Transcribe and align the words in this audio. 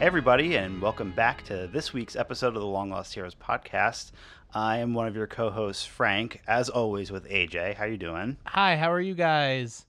Hey, 0.00 0.06
everybody, 0.06 0.56
and 0.56 0.80
welcome 0.80 1.10
back 1.12 1.44
to 1.44 1.66
this 1.66 1.92
week's 1.92 2.16
episode 2.16 2.48
of 2.56 2.62
the 2.62 2.66
Long 2.66 2.88
Lost 2.88 3.12
Heroes 3.14 3.34
podcast. 3.34 4.12
I 4.54 4.78
am 4.78 4.94
one 4.94 5.06
of 5.06 5.14
your 5.14 5.26
co-hosts, 5.26 5.84
Frank, 5.84 6.40
as 6.48 6.70
always 6.70 7.12
with 7.12 7.28
AJ. 7.28 7.74
How 7.74 7.84
you 7.84 7.98
doing? 7.98 8.38
Hi, 8.46 8.76
how 8.78 8.90
are 8.90 9.00
you 9.00 9.14
guys? 9.14 9.84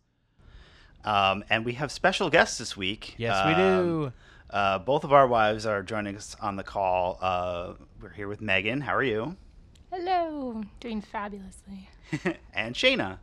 Um, 1.05 1.45
and 1.49 1.63
we 1.63 1.73
have 1.73 1.91
special 1.93 2.29
guests 2.29 2.57
this 2.57 2.75
week. 2.75 3.15
Yes, 3.17 3.45
we 3.45 3.53
Um, 3.53 3.57
do. 3.57 4.13
Uh, 4.49 4.79
both 4.79 5.05
of 5.05 5.13
our 5.13 5.27
wives 5.27 5.65
are 5.65 5.81
joining 5.81 6.17
us 6.17 6.35
on 6.41 6.57
the 6.57 6.63
call. 6.63 7.17
Uh, 7.21 7.73
we're 8.01 8.09
here 8.09 8.27
with 8.27 8.41
Megan. 8.41 8.81
How 8.81 8.93
are 8.93 9.03
you? 9.03 9.37
Hello, 9.91 10.61
doing 10.81 11.01
fabulously. 11.01 11.89
and 12.53 12.75
Shayna. 12.75 13.19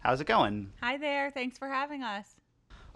How's 0.00 0.20
it 0.20 0.26
going? 0.26 0.70
Hi 0.82 0.98
there. 0.98 1.30
Thanks 1.30 1.56
for 1.56 1.68
having 1.68 2.02
us. 2.02 2.26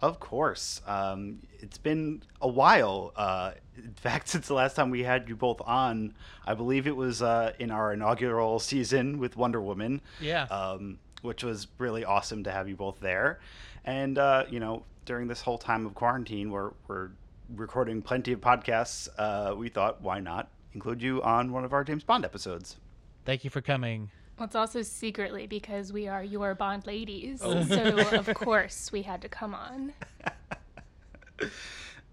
Of 0.05 0.21
course. 0.21 0.83
Um, 0.87 1.39
it's 1.61 1.79
been 1.79 2.23
a 2.43 2.47
while. 2.47 3.13
Uh, 3.17 3.53
in 3.75 3.95
fact, 3.97 4.29
since 4.29 4.47
the 4.49 4.53
last 4.53 4.77
time 4.77 4.91
we 4.91 5.03
had 5.03 5.31
you 5.31 5.35
both 5.35 5.63
on, 5.65 6.13
I 6.47 6.53
believe 6.53 6.87
it 6.87 6.95
was 6.95 7.23
uh, 7.23 7.55
in 7.59 7.71
our 7.71 7.95
inaugural 7.95 8.59
season 8.59 9.19
with 9.19 9.35
Wonder 9.39 9.63
Woman. 9.63 10.03
Yeah. 10.21 10.43
Um, 10.45 10.99
which 11.23 11.43
was 11.43 11.69
really 11.79 12.05
awesome 12.05 12.45
to 12.45 12.53
have 12.53 12.69
you 12.69 12.77
both 12.77 13.01
there. 13.01 13.41
And, 13.87 14.19
uh, 14.19 14.45
you 14.51 14.61
know, 14.61 14.85
during 15.07 15.27
this 15.27 15.41
whole 15.41 15.57
time 15.57 15.87
of 15.87 15.95
quarantine, 15.95 16.51
we're, 16.51 16.73
we're 16.87 17.09
recording 17.57 18.03
plenty 18.03 18.33
of 18.33 18.43
podcasts. 18.43 19.09
Uh, 19.17 19.55
we 19.57 19.71
thought, 19.71 20.03
why 20.03 20.21
not 20.21 20.51
include 20.75 21.01
you 21.01 21.23
on 21.23 21.51
one 21.51 21.65
of 21.65 21.73
our 21.73 21.83
James 21.83 22.05
Bond 22.05 22.27
episodes? 22.27 22.77
Thank 23.25 23.43
you 23.43 23.49
for 23.49 23.63
coming. 23.63 24.11
Well, 24.39 24.47
it's 24.47 24.57
also 24.57 24.83
secretly 24.83 25.47
because 25.47 25.93
we 25.93 26.09
are 26.09 26.23
your 26.25 26.55
Bond 26.55 26.87
ladies, 26.87 27.41
Oh. 27.43 27.63
so 27.65 27.99
of 28.19 28.27
course 28.35 28.91
we 28.93 29.03
had 29.03 29.23
to 29.23 29.29
come 29.29 29.55
on. 29.55 29.93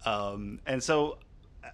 Um, 0.05 0.59
and 0.65 0.81
so, 0.81 1.19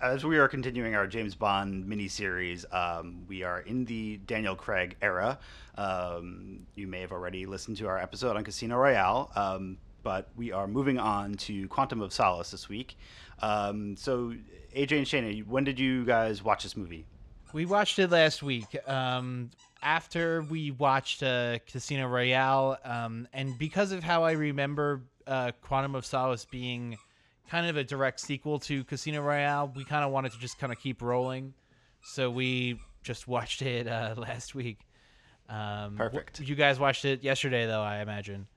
as 0.01 0.25
we 0.25 0.37
are 0.37 0.49
continuing 0.49 0.95
our 0.95 1.07
James 1.07 1.33
Bond 1.33 1.85
miniseries, 1.85 2.65
um, 2.73 3.23
we 3.27 3.43
are 3.43 3.61
in 3.61 3.85
the 3.85 4.17
Daniel 4.17 4.53
Craig 4.55 4.97
era. 5.01 5.39
Um, 5.77 6.67
you 6.75 6.87
may 6.87 6.99
have 7.01 7.13
already 7.13 7.45
listened 7.45 7.77
to 7.77 7.87
our 7.87 7.97
episode 7.97 8.35
on 8.35 8.43
Casino 8.43 8.75
Royale, 8.75 9.31
um, 9.35 9.77
but 10.03 10.27
we 10.35 10.51
are 10.51 10.67
moving 10.67 10.99
on 10.99 11.35
to 11.35 11.67
Quantum 11.69 12.01
of 12.01 12.11
Solace 12.11 12.51
this 12.51 12.67
week. 12.67 12.97
Um, 13.41 13.95
so, 13.95 14.33
AJ 14.75 14.91
and 14.97 15.05
Shayna, 15.07 15.47
when 15.47 15.63
did 15.63 15.79
you 15.79 16.03
guys 16.03 16.43
watch 16.43 16.63
this 16.63 16.75
movie? 16.75 17.05
We 17.53 17.65
watched 17.65 17.97
it 17.99 18.11
last 18.11 18.43
week. 18.43 18.75
Um, 18.87 19.49
after 19.81 20.41
we 20.43 20.71
watched 20.71 21.23
uh, 21.23 21.59
Casino 21.67 22.07
Royale, 22.07 22.77
um, 22.83 23.27
and 23.33 23.57
because 23.57 23.91
of 23.91 24.03
how 24.03 24.23
I 24.23 24.31
remember 24.31 25.03
uh, 25.25 25.51
Quantum 25.61 25.95
of 25.95 26.05
Solace 26.05 26.45
being 26.45 26.97
kind 27.49 27.67
of 27.67 27.77
a 27.77 27.83
direct 27.83 28.19
sequel 28.19 28.59
to 28.59 28.83
Casino 28.83 29.21
Royale, 29.21 29.71
we 29.75 29.85
kind 29.85 30.03
of 30.03 30.11
wanted 30.11 30.33
to 30.33 30.39
just 30.39 30.59
kind 30.59 30.73
of 30.73 30.79
keep 30.79 31.01
rolling. 31.01 31.53
So 32.01 32.29
we 32.29 32.79
just 33.03 33.27
watched 33.27 33.61
it 33.61 33.87
uh, 33.87 34.15
last 34.17 34.55
week. 34.55 34.79
Um, 35.49 35.95
Perfect. 35.95 36.41
You 36.41 36.55
guys 36.55 36.79
watched 36.79 37.05
it 37.05 37.23
yesterday, 37.23 37.65
though, 37.65 37.81
I 37.81 38.01
imagine. 38.01 38.47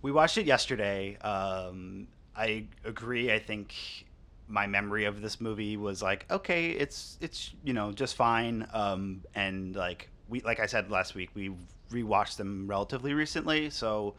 We 0.00 0.12
watched 0.12 0.38
it 0.38 0.46
yesterday. 0.46 1.16
Um, 1.18 2.08
I 2.34 2.66
agree. 2.84 3.32
I 3.32 3.38
think 3.38 3.74
my 4.48 4.66
memory 4.66 5.04
of 5.04 5.20
this 5.20 5.40
movie 5.40 5.76
was 5.76 6.02
like, 6.02 6.24
okay, 6.30 6.70
it's 6.70 7.18
it's 7.20 7.52
you 7.62 7.72
know 7.72 7.92
just 7.92 8.16
fine. 8.16 8.66
Um, 8.72 9.22
and 9.34 9.76
like 9.76 10.08
we 10.28 10.40
like 10.40 10.60
I 10.60 10.66
said 10.66 10.90
last 10.90 11.14
week, 11.14 11.30
we 11.34 11.54
rewatched 11.90 12.36
them 12.36 12.66
relatively 12.66 13.14
recently, 13.14 13.70
so 13.70 14.14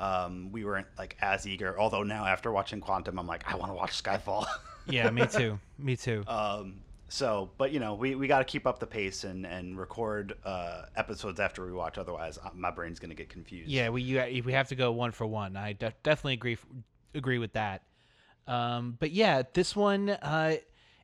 um, 0.00 0.50
we 0.52 0.64
weren't 0.64 0.86
like 0.98 1.16
as 1.20 1.46
eager. 1.46 1.78
Although 1.78 2.02
now 2.02 2.24
after 2.26 2.50
watching 2.50 2.80
Quantum, 2.80 3.18
I'm 3.18 3.26
like, 3.26 3.44
I 3.50 3.56
want 3.56 3.70
to 3.70 3.74
watch 3.74 4.02
Skyfall. 4.02 4.46
Yeah, 4.86 5.08
me 5.08 5.26
too. 5.26 5.58
me 5.78 5.96
too. 5.96 6.24
um, 6.26 6.82
so, 7.08 7.50
but 7.56 7.72
you 7.72 7.80
know, 7.80 7.94
we, 7.94 8.16
we 8.16 8.26
got 8.26 8.40
to 8.40 8.44
keep 8.44 8.66
up 8.66 8.80
the 8.80 8.86
pace 8.86 9.24
and 9.24 9.46
and 9.46 9.78
record 9.78 10.34
uh, 10.44 10.82
episodes 10.94 11.40
after 11.40 11.64
we 11.64 11.72
watch. 11.72 11.96
Otherwise, 11.96 12.36
uh, 12.36 12.50
my 12.54 12.70
brain's 12.70 12.98
gonna 12.98 13.14
get 13.14 13.30
confused. 13.30 13.70
Yeah, 13.70 13.88
we 13.88 14.02
you, 14.02 14.42
we 14.44 14.52
have 14.52 14.68
to 14.68 14.74
go 14.74 14.92
one 14.92 15.10
for 15.10 15.26
one. 15.26 15.56
I 15.56 15.72
de- 15.72 15.94
definitely 16.02 16.34
agree 16.34 16.58
agree 17.14 17.38
with 17.38 17.54
that. 17.54 17.80
Um, 18.46 18.96
but 18.98 19.10
yeah, 19.10 19.42
this 19.52 19.74
one 19.74 20.10
uh, 20.10 20.56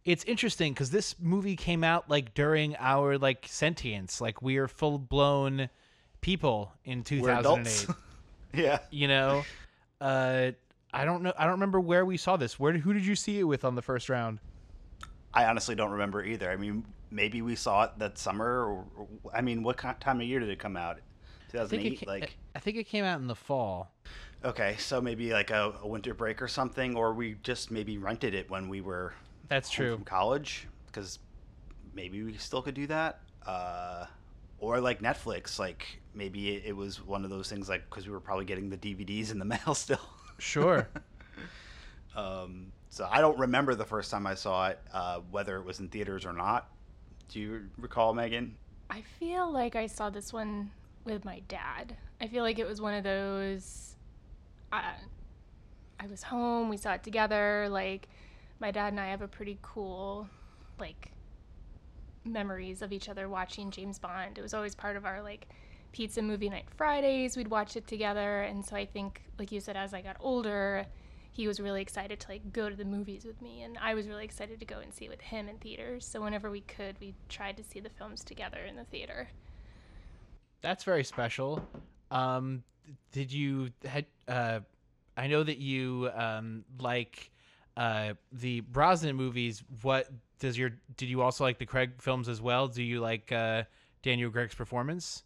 it's 0.04 0.24
interesting 0.24 0.72
because 0.72 0.90
this 0.90 1.14
movie 1.20 1.56
came 1.56 1.84
out 1.84 2.08
like 2.08 2.34
during 2.34 2.76
our 2.78 3.18
like 3.18 3.46
sentience, 3.48 4.20
like 4.20 4.42
we 4.42 4.56
are 4.56 4.68
full 4.68 4.98
blown 4.98 5.68
people 6.20 6.72
in 6.84 6.98
we're 6.98 7.04
2008. 7.04 7.40
adults. 7.40 7.86
yeah. 8.54 8.78
you 8.90 9.08
know, 9.08 9.44
uh, 10.00 10.52
I 10.92 11.04
don't 11.04 11.22
know. 11.22 11.32
I 11.38 11.44
don't 11.44 11.52
remember 11.52 11.80
where 11.80 12.04
we 12.04 12.16
saw 12.16 12.36
this. 12.36 12.58
Where 12.58 12.72
who 12.72 12.92
did 12.92 13.04
you 13.04 13.14
see 13.14 13.38
it 13.38 13.44
with 13.44 13.64
on 13.64 13.74
the 13.74 13.82
first 13.82 14.08
round? 14.08 14.38
I 15.32 15.44
honestly 15.44 15.74
don't 15.74 15.92
remember 15.92 16.24
either. 16.24 16.50
I 16.50 16.56
mean, 16.56 16.84
maybe 17.10 17.42
we 17.42 17.54
saw 17.54 17.84
it 17.84 17.92
that 17.98 18.18
summer, 18.18 18.64
or, 18.64 18.84
or 18.96 19.08
I 19.32 19.42
mean, 19.42 19.62
what 19.62 19.76
kind, 19.76 19.98
time 20.00 20.20
of 20.20 20.26
year 20.26 20.40
did 20.40 20.48
it 20.48 20.58
come 20.58 20.76
out? 20.76 20.98
2008. 21.52 22.06
like, 22.06 22.36
I 22.54 22.58
think 22.58 22.76
it 22.76 22.84
came 22.84 23.04
out 23.04 23.20
in 23.20 23.26
the 23.26 23.36
fall. 23.36 23.92
Okay, 24.44 24.76
so 24.78 25.00
maybe 25.00 25.32
like 25.32 25.50
a, 25.50 25.74
a 25.82 25.86
winter 25.86 26.14
break 26.14 26.40
or 26.42 26.48
something, 26.48 26.96
or 26.96 27.12
we 27.12 27.36
just 27.42 27.70
maybe 27.70 27.98
rented 27.98 28.34
it 28.34 28.50
when 28.50 28.68
we 28.68 28.80
were 28.80 29.14
That's 29.48 29.68
home 29.68 29.76
true. 29.76 29.94
from 29.96 30.04
college, 30.04 30.66
because 30.86 31.18
maybe 31.94 32.22
we 32.22 32.34
still 32.36 32.62
could 32.62 32.74
do 32.74 32.86
that. 32.88 33.20
Uh, 33.46 34.06
or 34.58 34.80
like 34.80 35.00
Netflix, 35.00 35.58
like 35.58 36.00
maybe 36.14 36.50
it, 36.50 36.64
it 36.66 36.76
was 36.76 37.04
one 37.04 37.24
of 37.24 37.30
those 37.30 37.48
things, 37.48 37.68
like 37.68 37.88
because 37.88 38.06
we 38.06 38.12
were 38.12 38.20
probably 38.20 38.44
getting 38.44 38.68
the 38.70 38.76
DVDs 38.76 39.30
in 39.30 39.38
the 39.38 39.44
mail 39.64 39.74
still. 39.74 40.00
Sure. 40.38 40.88
Um, 42.16 42.72
so 42.88 43.06
I 43.10 43.20
don't 43.20 43.38
remember 43.38 43.74
the 43.74 43.84
first 43.84 44.10
time 44.10 44.26
I 44.26 44.34
saw 44.34 44.68
it, 44.68 44.80
uh, 44.92 45.20
whether 45.30 45.56
it 45.58 45.64
was 45.64 45.78
in 45.78 45.88
theaters 45.88 46.26
or 46.26 46.32
not. 46.32 46.68
Do 47.28 47.38
you 47.38 47.68
recall, 47.78 48.12
Megan? 48.12 48.56
I 48.90 49.02
feel 49.20 49.50
like 49.50 49.76
I 49.76 49.86
saw 49.86 50.10
this 50.10 50.32
one 50.32 50.70
with 51.04 51.24
my 51.24 51.40
dad. 51.46 51.96
I 52.20 52.26
feel 52.26 52.42
like 52.42 52.58
it 52.58 52.66
was 52.66 52.80
one 52.80 52.94
of 52.94 53.04
those. 53.04 53.89
Uh, 54.72 54.82
I 55.98 56.06
was 56.06 56.22
home, 56.22 56.68
we 56.68 56.76
saw 56.76 56.92
it 56.94 57.02
together. 57.02 57.68
Like, 57.70 58.08
my 58.58 58.70
dad 58.70 58.92
and 58.92 59.00
I 59.00 59.08
have 59.08 59.22
a 59.22 59.28
pretty 59.28 59.58
cool, 59.62 60.28
like, 60.78 61.12
memories 62.24 62.82
of 62.82 62.92
each 62.92 63.08
other 63.08 63.28
watching 63.28 63.70
James 63.70 63.98
Bond. 63.98 64.38
It 64.38 64.42
was 64.42 64.54
always 64.54 64.74
part 64.74 64.96
of 64.96 65.04
our, 65.04 65.22
like, 65.22 65.48
pizza 65.92 66.22
movie 66.22 66.48
night 66.48 66.66
Fridays. 66.76 67.36
We'd 67.36 67.48
watch 67.48 67.76
it 67.76 67.86
together. 67.86 68.42
And 68.42 68.64
so 68.64 68.76
I 68.76 68.86
think, 68.86 69.22
like 69.38 69.50
you 69.50 69.60
said, 69.60 69.76
as 69.76 69.92
I 69.92 70.02
got 70.02 70.16
older, 70.20 70.86
he 71.32 71.48
was 71.48 71.58
really 71.60 71.82
excited 71.82 72.20
to, 72.20 72.28
like, 72.28 72.52
go 72.52 72.68
to 72.68 72.76
the 72.76 72.84
movies 72.84 73.24
with 73.24 73.40
me. 73.42 73.62
And 73.62 73.76
I 73.78 73.94
was 73.94 74.06
really 74.08 74.24
excited 74.24 74.60
to 74.60 74.66
go 74.66 74.78
and 74.78 74.94
see 74.94 75.06
it 75.06 75.10
with 75.10 75.20
him 75.20 75.48
in 75.48 75.56
theaters. 75.58 76.06
So 76.06 76.20
whenever 76.20 76.50
we 76.50 76.60
could, 76.60 76.96
we 77.00 77.14
tried 77.28 77.56
to 77.56 77.64
see 77.64 77.80
the 77.80 77.90
films 77.90 78.22
together 78.22 78.58
in 78.58 78.76
the 78.76 78.84
theater. 78.84 79.28
That's 80.60 80.84
very 80.84 81.04
special. 81.04 81.66
Um, 82.10 82.62
did 83.12 83.32
you 83.32 83.70
had? 83.84 84.06
Uh, 84.26 84.60
I 85.16 85.26
know 85.26 85.42
that 85.42 85.58
you 85.58 86.10
um, 86.14 86.64
like 86.78 87.30
uh, 87.76 88.14
the 88.32 88.60
Brosnan 88.60 89.16
movies. 89.16 89.62
What 89.82 90.08
does 90.38 90.58
your? 90.58 90.72
Did 90.96 91.08
you 91.08 91.22
also 91.22 91.44
like 91.44 91.58
the 91.58 91.66
Craig 91.66 91.92
films 91.98 92.28
as 92.28 92.40
well? 92.40 92.68
Do 92.68 92.82
you 92.82 93.00
like 93.00 93.32
uh, 93.32 93.64
Daniel 94.02 94.30
Craig's 94.30 94.54
performance, 94.54 95.24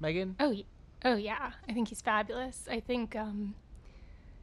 Megan? 0.00 0.36
Oh, 0.40 0.54
oh 1.04 1.16
yeah. 1.16 1.52
I 1.68 1.72
think 1.72 1.88
he's 1.88 2.00
fabulous. 2.00 2.66
I 2.70 2.80
think 2.80 3.16
um, 3.16 3.54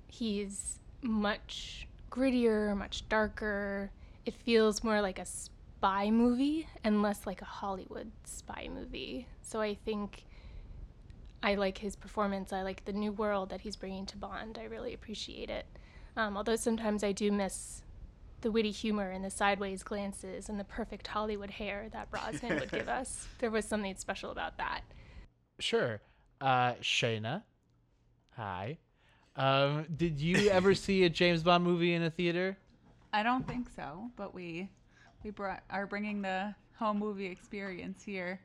he's 0.07 0.79
much 1.01 1.87
grittier, 2.11 2.75
much 2.75 3.07
darker. 3.09 3.91
It 4.25 4.35
feels 4.35 4.83
more 4.83 5.01
like 5.01 5.19
a 5.19 5.25
spy 5.25 6.11
movie 6.11 6.67
and 6.83 7.01
less 7.01 7.25
like 7.25 7.41
a 7.41 7.45
Hollywood 7.45 8.11
spy 8.23 8.69
movie. 8.73 9.27
So 9.41 9.61
I 9.61 9.73
think 9.73 10.23
I 11.43 11.55
like 11.55 11.77
his 11.79 11.95
performance. 11.95 12.53
I 12.53 12.61
like 12.61 12.85
the 12.85 12.93
new 12.93 13.11
world 13.11 13.49
that 13.49 13.61
he's 13.61 13.75
bringing 13.75 14.05
to 14.07 14.17
Bond. 14.17 14.57
I 14.59 14.65
really 14.65 14.93
appreciate 14.93 15.49
it. 15.49 15.65
Um, 16.15 16.37
although 16.37 16.55
sometimes 16.55 17.03
I 17.03 17.11
do 17.11 17.31
miss 17.31 17.81
the 18.41 18.51
witty 18.51 18.71
humor 18.71 19.09
and 19.09 19.23
the 19.23 19.29
sideways 19.29 19.83
glances 19.83 20.49
and 20.49 20.59
the 20.59 20.63
perfect 20.63 21.07
Hollywood 21.07 21.51
hair 21.51 21.87
that 21.93 22.09
Brosnan 22.11 22.59
would 22.59 22.71
give 22.71 22.89
us. 22.99 23.27
There 23.39 23.51
was 23.51 23.65
something 23.65 23.95
special 23.95 24.31
about 24.31 24.57
that. 24.57 24.81
Sure. 25.59 26.01
Uh, 26.39 26.73
Shayna, 26.81 27.43
hi. 28.35 28.79
Um, 29.35 29.85
did 29.95 30.19
you 30.19 30.49
ever 30.49 30.73
see 30.73 31.03
a 31.03 31.09
James 31.09 31.43
Bond 31.43 31.63
movie 31.63 31.93
in 31.93 32.03
a 32.03 32.09
theater? 32.09 32.57
I 33.13 33.23
don't 33.23 33.47
think 33.47 33.69
so, 33.75 34.09
but 34.15 34.33
we 34.33 34.69
we 35.23 35.29
brought, 35.29 35.61
are 35.69 35.85
bringing 35.85 36.21
the 36.21 36.55
home 36.77 36.97
movie 36.97 37.27
experience 37.27 38.03
here, 38.03 38.39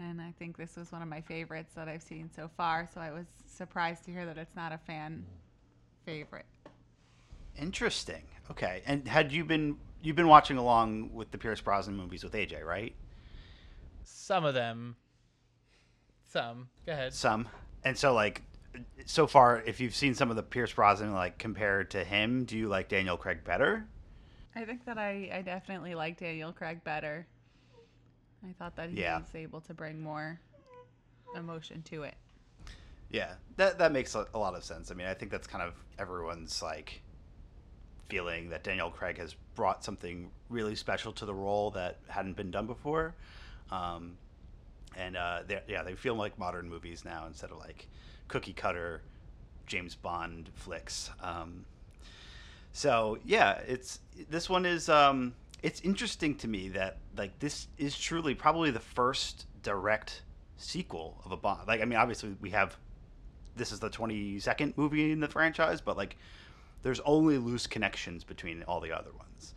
and 0.00 0.20
I 0.20 0.32
think 0.38 0.56
this 0.56 0.76
was 0.76 0.90
one 0.90 1.02
of 1.02 1.08
my 1.08 1.20
favorites 1.20 1.74
that 1.74 1.88
I've 1.88 2.02
seen 2.02 2.30
so 2.34 2.50
far. 2.56 2.88
So 2.92 3.00
I 3.00 3.10
was 3.10 3.26
surprised 3.46 4.04
to 4.04 4.10
hear 4.10 4.24
that 4.26 4.38
it's 4.38 4.56
not 4.56 4.72
a 4.72 4.78
fan 4.78 5.24
favorite. 6.04 6.46
Interesting. 7.60 8.22
Okay. 8.50 8.82
And 8.86 9.06
had 9.06 9.32
you 9.32 9.44
been 9.44 9.76
you've 10.02 10.16
been 10.16 10.28
watching 10.28 10.56
along 10.56 11.12
with 11.12 11.30
the 11.30 11.38
Pierce 11.38 11.60
Brosnan 11.60 11.96
movies 11.96 12.24
with 12.24 12.32
AJ, 12.32 12.64
right? 12.64 12.94
Some 14.02 14.44
of 14.44 14.54
them. 14.54 14.96
Some. 16.28 16.68
Go 16.86 16.92
ahead. 16.92 17.12
Some. 17.12 17.48
And 17.84 17.96
so 17.96 18.14
like 18.14 18.42
so 19.04 19.26
far 19.26 19.62
if 19.66 19.80
you've 19.80 19.94
seen 19.94 20.14
some 20.14 20.30
of 20.30 20.36
the 20.36 20.42
Pierce 20.42 20.72
Brosnan 20.72 21.12
like 21.12 21.38
compared 21.38 21.90
to 21.90 22.04
him, 22.04 22.44
do 22.44 22.56
you 22.56 22.68
like 22.68 22.88
Daniel 22.88 23.16
Craig 23.16 23.44
better? 23.44 23.86
I 24.56 24.64
think 24.64 24.84
that 24.86 24.98
I, 24.98 25.30
I 25.32 25.42
definitely 25.42 25.94
like 25.94 26.18
Daniel 26.18 26.52
Craig 26.52 26.82
better. 26.82 27.26
I 28.48 28.52
thought 28.58 28.76
that 28.76 28.90
he 28.90 29.00
Yeah. 29.00 29.18
was 29.18 29.34
able 29.34 29.60
to 29.62 29.74
bring 29.74 30.00
more 30.00 30.40
emotion 31.34 31.82
to 31.82 32.02
it. 32.04 32.14
Yeah, 33.10 33.34
that 33.56 33.78
that 33.78 33.92
makes 33.92 34.14
a, 34.14 34.26
a 34.34 34.38
lot 34.38 34.54
of 34.54 34.62
sense. 34.64 34.90
I 34.90 34.94
mean, 34.94 35.06
I 35.06 35.14
think 35.14 35.30
that's 35.30 35.46
kind 35.46 35.62
of 35.62 35.74
everyone's 35.98 36.62
like 36.62 37.02
feeling 38.08 38.48
that 38.50 38.64
Daniel 38.64 38.90
Craig 38.90 39.18
has 39.18 39.34
brought 39.54 39.84
something 39.84 40.30
really 40.48 40.74
special 40.74 41.12
to 41.12 41.24
the 41.26 41.34
role 41.34 41.70
that 41.72 41.98
hadn't 42.08 42.36
been 42.36 42.50
done 42.50 42.66
before. 42.66 43.14
Um, 43.70 44.16
and 44.96 45.16
uh, 45.16 45.42
yeah, 45.68 45.82
they 45.82 45.94
feel 45.94 46.14
like 46.14 46.38
modern 46.38 46.68
movies 46.68 47.04
now 47.04 47.26
instead 47.26 47.50
of 47.50 47.58
like 47.58 47.86
cookie 48.28 48.52
cutter 48.52 49.02
James 49.66 49.94
Bond 49.94 50.50
flicks. 50.54 51.10
Um, 51.20 51.64
so 52.72 53.18
yeah, 53.24 53.60
it's 53.66 54.00
this 54.28 54.48
one 54.48 54.66
is 54.66 54.88
um, 54.88 55.34
it's 55.62 55.80
interesting 55.82 56.34
to 56.36 56.48
me 56.48 56.68
that 56.70 56.98
like 57.16 57.38
this 57.38 57.68
is 57.78 57.98
truly 57.98 58.34
probably 58.34 58.70
the 58.70 58.80
first 58.80 59.46
direct 59.62 60.22
sequel 60.56 61.20
of 61.24 61.32
a 61.32 61.36
Bond. 61.36 61.66
Like 61.68 61.80
I 61.80 61.84
mean, 61.84 61.98
obviously 61.98 62.36
we 62.40 62.50
have 62.50 62.76
this 63.56 63.72
is 63.72 63.80
the 63.80 63.90
22nd 63.90 64.76
movie 64.76 65.12
in 65.12 65.20
the 65.20 65.28
franchise, 65.28 65.80
but 65.80 65.96
like 65.96 66.16
there's 66.82 67.00
only 67.00 67.36
loose 67.38 67.66
connections 67.66 68.24
between 68.24 68.62
all 68.64 68.80
the 68.80 68.92
other 68.92 69.10
ones. 69.18 69.54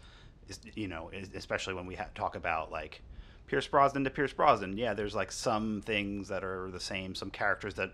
Is- 0.49 0.59
You 0.75 0.87
know, 0.87 1.09
especially 1.35 1.73
when 1.73 1.85
we 1.85 1.95
ha- 1.95 2.07
talk 2.15 2.35
about 2.35 2.71
like 2.71 3.01
Pierce 3.47 3.67
Brosnan 3.67 4.03
to 4.03 4.09
Pierce 4.09 4.33
Brosnan. 4.33 4.77
Yeah, 4.77 4.93
there's 4.93 5.15
like 5.15 5.31
some 5.31 5.81
things 5.85 6.27
that 6.29 6.43
are 6.43 6.69
the 6.71 6.79
same, 6.79 7.15
some 7.15 7.29
characters 7.29 7.75
that 7.75 7.91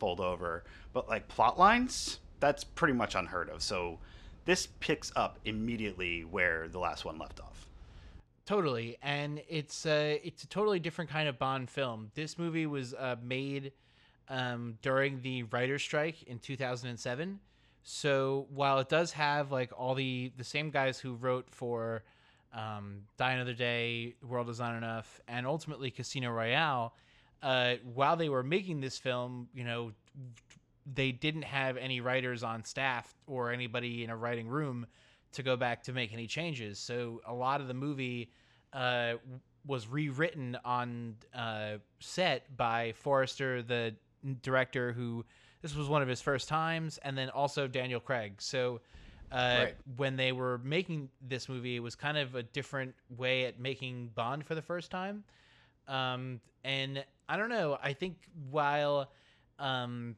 fold 0.00 0.18
over, 0.20 0.64
but 0.92 1.08
like 1.08 1.28
plot 1.28 1.58
lines, 1.58 2.18
that's 2.40 2.64
pretty 2.64 2.94
much 2.94 3.14
unheard 3.14 3.48
of. 3.48 3.62
So 3.62 3.98
this 4.44 4.66
picks 4.80 5.12
up 5.16 5.38
immediately 5.44 6.24
where 6.24 6.68
the 6.68 6.78
last 6.78 7.04
one 7.04 7.18
left 7.18 7.40
off. 7.40 7.66
Totally, 8.46 8.98
and 9.02 9.42
it's 9.48 9.86
uh, 9.86 10.18
it's 10.22 10.44
a 10.44 10.46
totally 10.46 10.78
different 10.78 11.10
kind 11.10 11.28
of 11.28 11.38
Bond 11.38 11.70
film. 11.70 12.10
This 12.14 12.38
movie 12.38 12.66
was 12.66 12.92
uh, 12.92 13.16
made 13.22 13.72
um, 14.28 14.78
during 14.82 15.22
the 15.22 15.44
writer's 15.44 15.82
strike 15.82 16.22
in 16.24 16.38
2007. 16.38 17.40
So 17.82 18.46
while 18.50 18.78
it 18.78 18.88
does 18.88 19.12
have 19.12 19.50
like 19.50 19.70
all 19.76 19.94
the 19.94 20.30
the 20.36 20.44
same 20.44 20.70
guys 20.70 20.98
who 20.98 21.14
wrote 21.14 21.48
for 21.50 22.02
um, 22.52 23.02
Die 23.16 23.32
Another 23.32 23.54
Day, 23.54 24.14
World 24.22 24.48
Is 24.50 24.60
Not 24.60 24.76
Enough, 24.76 25.20
and 25.26 25.46
ultimately 25.46 25.90
Casino 25.90 26.30
Royale, 26.30 26.94
uh, 27.42 27.74
while 27.94 28.16
they 28.16 28.28
were 28.28 28.42
making 28.42 28.80
this 28.80 28.98
film, 28.98 29.48
you 29.54 29.64
know, 29.64 29.92
they 30.86 31.12
didn't 31.12 31.42
have 31.42 31.76
any 31.76 32.00
writers 32.00 32.42
on 32.42 32.64
staff 32.64 33.14
or 33.26 33.50
anybody 33.50 34.04
in 34.04 34.10
a 34.10 34.16
writing 34.16 34.48
room 34.48 34.86
to 35.32 35.42
go 35.42 35.56
back 35.56 35.82
to 35.84 35.92
make 35.92 36.12
any 36.12 36.26
changes. 36.26 36.78
So 36.78 37.20
a 37.26 37.34
lot 37.34 37.60
of 37.60 37.68
the 37.68 37.74
movie 37.74 38.30
uh, 38.72 39.14
was 39.66 39.88
rewritten 39.88 40.56
on 40.64 41.16
uh, 41.34 41.78
set 42.00 42.56
by 42.56 42.92
Forster, 42.92 43.62
the 43.62 43.94
director, 44.42 44.92
who 44.92 45.24
this 45.62 45.74
was 45.74 45.88
one 45.88 46.02
of 46.02 46.08
his 46.08 46.20
first 46.20 46.48
times, 46.48 46.98
and 47.02 47.16
then 47.16 47.30
also 47.30 47.66
Daniel 47.66 48.00
Craig. 48.00 48.34
So 48.38 48.80
uh, 49.32 49.56
Right. 49.58 49.76
when 49.96 50.16
they 50.16 50.32
were 50.32 50.58
making 50.58 51.08
this 51.26 51.48
movie, 51.48 51.76
it 51.76 51.80
was 51.80 51.94
kind 51.94 52.18
of 52.18 52.34
a 52.34 52.42
different 52.42 52.94
way 53.16 53.46
at 53.46 53.58
making 53.58 54.10
Bond 54.14 54.44
for 54.44 54.54
the 54.54 54.62
first 54.62 54.90
time. 54.90 55.24
Um, 55.88 56.40
and 56.62 57.04
I 57.28 57.36
don't 57.36 57.48
know. 57.48 57.78
I 57.82 57.94
think 57.94 58.16
while 58.50 59.10
um, 59.58 60.16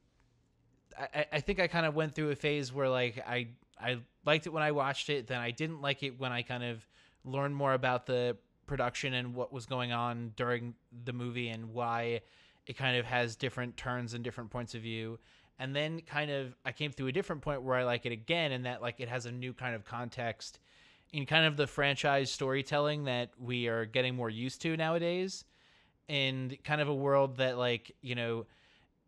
I, 0.99 1.27
I- 1.33 1.41
think 1.41 1.61
I 1.61 1.67
kind 1.67 1.87
of 1.87 1.95
went 1.95 2.15
through 2.15 2.31
a 2.31 2.37
phase 2.37 2.73
where 2.73 2.89
like 2.89 3.23
I 3.27 3.49
I 3.81 3.99
liked 4.25 4.47
it 4.47 4.51
when 4.53 4.63
I 4.63 4.73
watched 4.73 5.11
it, 5.11 5.27
then 5.27 5.41
I 5.41 5.51
didn't 5.51 5.83
like 5.83 6.03
it 6.03 6.19
when 6.19 6.33
I 6.33 6.43
kind 6.43 6.65
of 6.65 6.87
learned 7.25 7.55
more 7.55 7.75
about 7.75 8.07
the 8.07 8.37
production 8.67 9.15
and 9.15 9.35
what 9.35 9.53
was 9.53 9.67
going 9.67 9.93
on 9.93 10.33
during 10.37 10.75
the 11.05 11.13
movie 11.13 11.49
and 11.49 11.73
why 11.73 12.21
it 12.67 12.77
kind 12.77 12.97
of 12.97 13.05
has 13.05 13.37
different 13.37 13.77
turns 13.77 14.15
and 14.15 14.25
different 14.25 14.51
points 14.51 14.75
of 14.75 14.83
view. 14.83 15.19
And 15.59 15.75
then 15.75 16.01
kind 16.01 16.31
of 16.31 16.55
I 16.65 16.73
came 16.73 16.91
through 16.93 17.09
a 17.09 17.13
different 17.13 17.43
point 17.43 17.63
where 17.63 17.77
I 17.77 17.85
like 17.85 18.07
it 18.07 18.13
again 18.13 18.53
and 18.53 18.67
that 18.67 18.83
like 18.83 18.97
it 18.99 19.09
has 19.09 19.27
a 19.27 19.33
new 19.33 19.53
kind 19.53 19.75
of 19.75 19.85
context 19.85 20.59
in 21.13 21.25
kind 21.27 21.47
of 21.47 21.57
the 21.57 21.67
franchise 21.67 22.31
storytelling 22.31 23.05
that 23.05 23.31
we 23.39 23.69
are 23.69 23.85
getting 23.85 24.15
more 24.17 24.29
used 24.29 24.61
to 24.63 24.77
nowadays 24.77 25.45
and 26.09 26.57
kind 26.65 26.81
of 26.81 26.89
a 26.89 26.95
world 26.95 27.37
that 27.37 27.57
like, 27.59 27.93
you 28.03 28.15
know, 28.15 28.47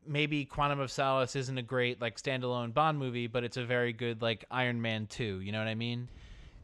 maybe 0.06 0.44
Quantum 0.44 0.80
of 0.80 0.90
Solace 0.90 1.36
isn't 1.36 1.58
a 1.58 1.62
great 1.62 2.00
like 2.00 2.20
standalone 2.20 2.72
Bond 2.72 2.98
movie, 2.98 3.26
but 3.26 3.44
it's 3.44 3.56
a 3.56 3.64
very 3.64 3.92
good 3.92 4.22
like 4.22 4.44
Iron 4.50 4.80
Man 4.80 5.06
2, 5.06 5.40
you 5.40 5.52
know 5.52 5.58
what 5.58 5.68
I 5.68 5.74
mean? 5.74 6.08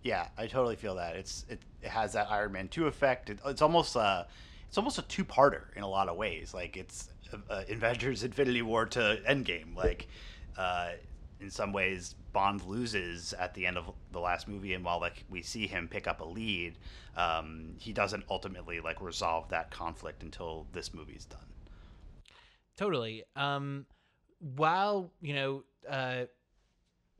Yeah, 0.02 0.28
I 0.36 0.46
totally 0.46 0.76
feel 0.76 0.96
that. 0.96 1.16
It's 1.16 1.46
it, 1.48 1.60
it 1.82 1.88
has 1.88 2.12
that 2.12 2.30
Iron 2.30 2.52
Man 2.52 2.68
two 2.68 2.86
effect. 2.86 3.30
It, 3.30 3.38
it's 3.46 3.62
almost 3.62 3.96
uh 3.96 4.24
it's 4.68 4.76
almost 4.76 4.98
a 4.98 5.02
two 5.02 5.24
parter 5.24 5.74
in 5.76 5.82
a 5.82 5.88
lot 5.88 6.08
of 6.08 6.16
ways. 6.16 6.52
Like 6.52 6.76
it's 6.76 7.08
uh, 7.50 7.62
Avengers 7.68 8.22
Infinity 8.22 8.62
War 8.62 8.86
to 8.86 9.20
Endgame. 9.26 9.74
Like 9.74 10.08
uh, 10.56 10.90
in 11.40 11.50
some 11.50 11.72
ways, 11.72 12.14
Bond 12.32 12.62
loses 12.64 13.32
at 13.34 13.54
the 13.54 13.66
end 13.66 13.78
of 13.78 13.90
the 14.12 14.20
last 14.20 14.46
movie, 14.46 14.74
and 14.74 14.84
while 14.84 15.00
like 15.00 15.24
we 15.30 15.42
see 15.42 15.66
him 15.66 15.88
pick 15.88 16.06
up 16.06 16.20
a 16.20 16.24
lead, 16.24 16.74
um, 17.16 17.74
he 17.78 17.92
doesn't 17.92 18.24
ultimately 18.28 18.80
like 18.80 19.00
resolve 19.00 19.48
that 19.48 19.70
conflict 19.70 20.22
until 20.22 20.66
this 20.72 20.92
movie's 20.92 21.24
done. 21.24 21.40
Totally. 22.76 23.24
Um, 23.36 23.86
while 24.38 25.10
you 25.20 25.34
know, 25.34 25.64
uh, 25.88 26.24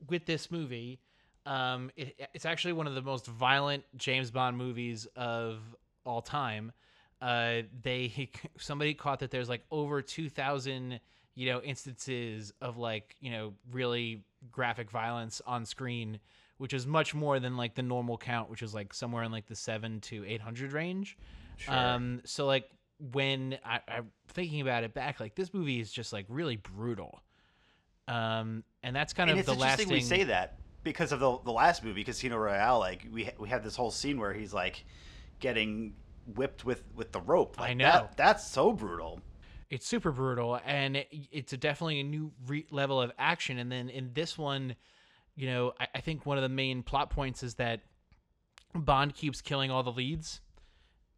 with 0.09 0.25
this 0.25 0.51
movie, 0.51 0.99
um, 1.45 1.91
it, 1.95 2.29
it's 2.33 2.45
actually 2.45 2.73
one 2.73 2.87
of 2.87 2.95
the 2.95 3.01
most 3.01 3.27
violent 3.27 3.83
James 3.95 4.31
Bond 4.31 4.57
movies 4.57 5.07
of 5.15 5.59
all 6.05 6.21
time. 6.21 6.71
Uh, 7.21 7.61
they 7.81 8.29
somebody 8.57 8.93
caught 8.93 9.19
that 9.19 9.31
there's 9.31 9.49
like 9.49 9.63
over 9.71 10.01
two 10.01 10.29
thousand 10.29 10.99
you 11.35 11.51
know 11.51 11.61
instances 11.61 12.53
of 12.61 12.77
like 12.77 13.15
you 13.19 13.31
know 13.31 13.53
really 13.71 14.23
graphic 14.51 14.91
violence 14.91 15.41
on 15.45 15.65
screen, 15.65 16.19
which 16.57 16.73
is 16.73 16.85
much 16.85 17.13
more 17.13 17.39
than 17.39 17.57
like 17.57 17.75
the 17.75 17.83
normal 17.83 18.17
count, 18.17 18.49
which 18.49 18.61
is 18.61 18.73
like 18.73 18.93
somewhere 18.93 19.23
in 19.23 19.31
like 19.31 19.47
the 19.47 19.55
seven 19.55 20.01
to 20.01 20.25
eight 20.25 20.41
hundred 20.41 20.73
range. 20.73 21.17
Um, 21.69 22.21
so 22.25 22.45
like 22.45 22.69
when 22.99 23.57
I, 23.65 23.79
I'm 23.87 24.11
thinking 24.29 24.61
about 24.61 24.83
it 24.83 24.93
back, 24.93 25.19
like 25.19 25.35
this 25.35 25.53
movie 25.53 25.79
is 25.79 25.91
just 25.91 26.13
like 26.13 26.25
really 26.29 26.57
brutal. 26.57 27.21
Um, 28.07 28.63
and 28.83 28.95
that's 28.95 29.13
kind 29.13 29.29
and 29.29 29.39
of 29.39 29.45
the 29.45 29.53
last 29.53 29.79
thing 29.79 29.89
we 29.89 30.01
say 30.01 30.23
that 30.25 30.59
because 30.83 31.11
of 31.11 31.19
the 31.19 31.39
the 31.43 31.51
last 31.51 31.83
movie, 31.83 32.03
Casino 32.03 32.37
Royale. 32.37 32.79
Like 32.79 33.07
we 33.11 33.29
we 33.39 33.49
had 33.49 33.63
this 33.63 33.75
whole 33.75 33.91
scene 33.91 34.19
where 34.19 34.33
he's 34.33 34.53
like 34.53 34.85
getting 35.39 35.93
whipped 36.35 36.65
with 36.65 36.83
with 36.95 37.11
the 37.11 37.21
rope. 37.21 37.59
Like, 37.59 37.71
I 37.71 37.73
know. 37.73 37.85
that, 37.85 38.17
that's 38.17 38.47
so 38.47 38.71
brutal. 38.71 39.21
it's 39.69 39.85
super 39.87 40.11
brutal 40.11 40.59
and 40.65 40.97
it, 40.97 41.07
it's 41.31 41.53
a 41.53 41.57
definitely 41.57 41.99
a 41.99 42.03
new 42.03 42.31
re- 42.47 42.67
level 42.69 43.01
of 43.01 43.11
action 43.17 43.57
and 43.57 43.71
then 43.71 43.89
in 43.89 44.11
this 44.13 44.37
one 44.37 44.75
you 45.35 45.47
know 45.47 45.73
I, 45.79 45.87
I 45.95 46.01
think 46.01 46.25
one 46.25 46.37
of 46.37 46.43
the 46.43 46.49
main 46.49 46.83
plot 46.83 47.09
points 47.09 47.41
is 47.43 47.55
that 47.55 47.81
bond 48.73 49.15
keeps 49.15 49.41
killing 49.41 49.71
all 49.71 49.81
the 49.83 49.91
leads 49.91 50.41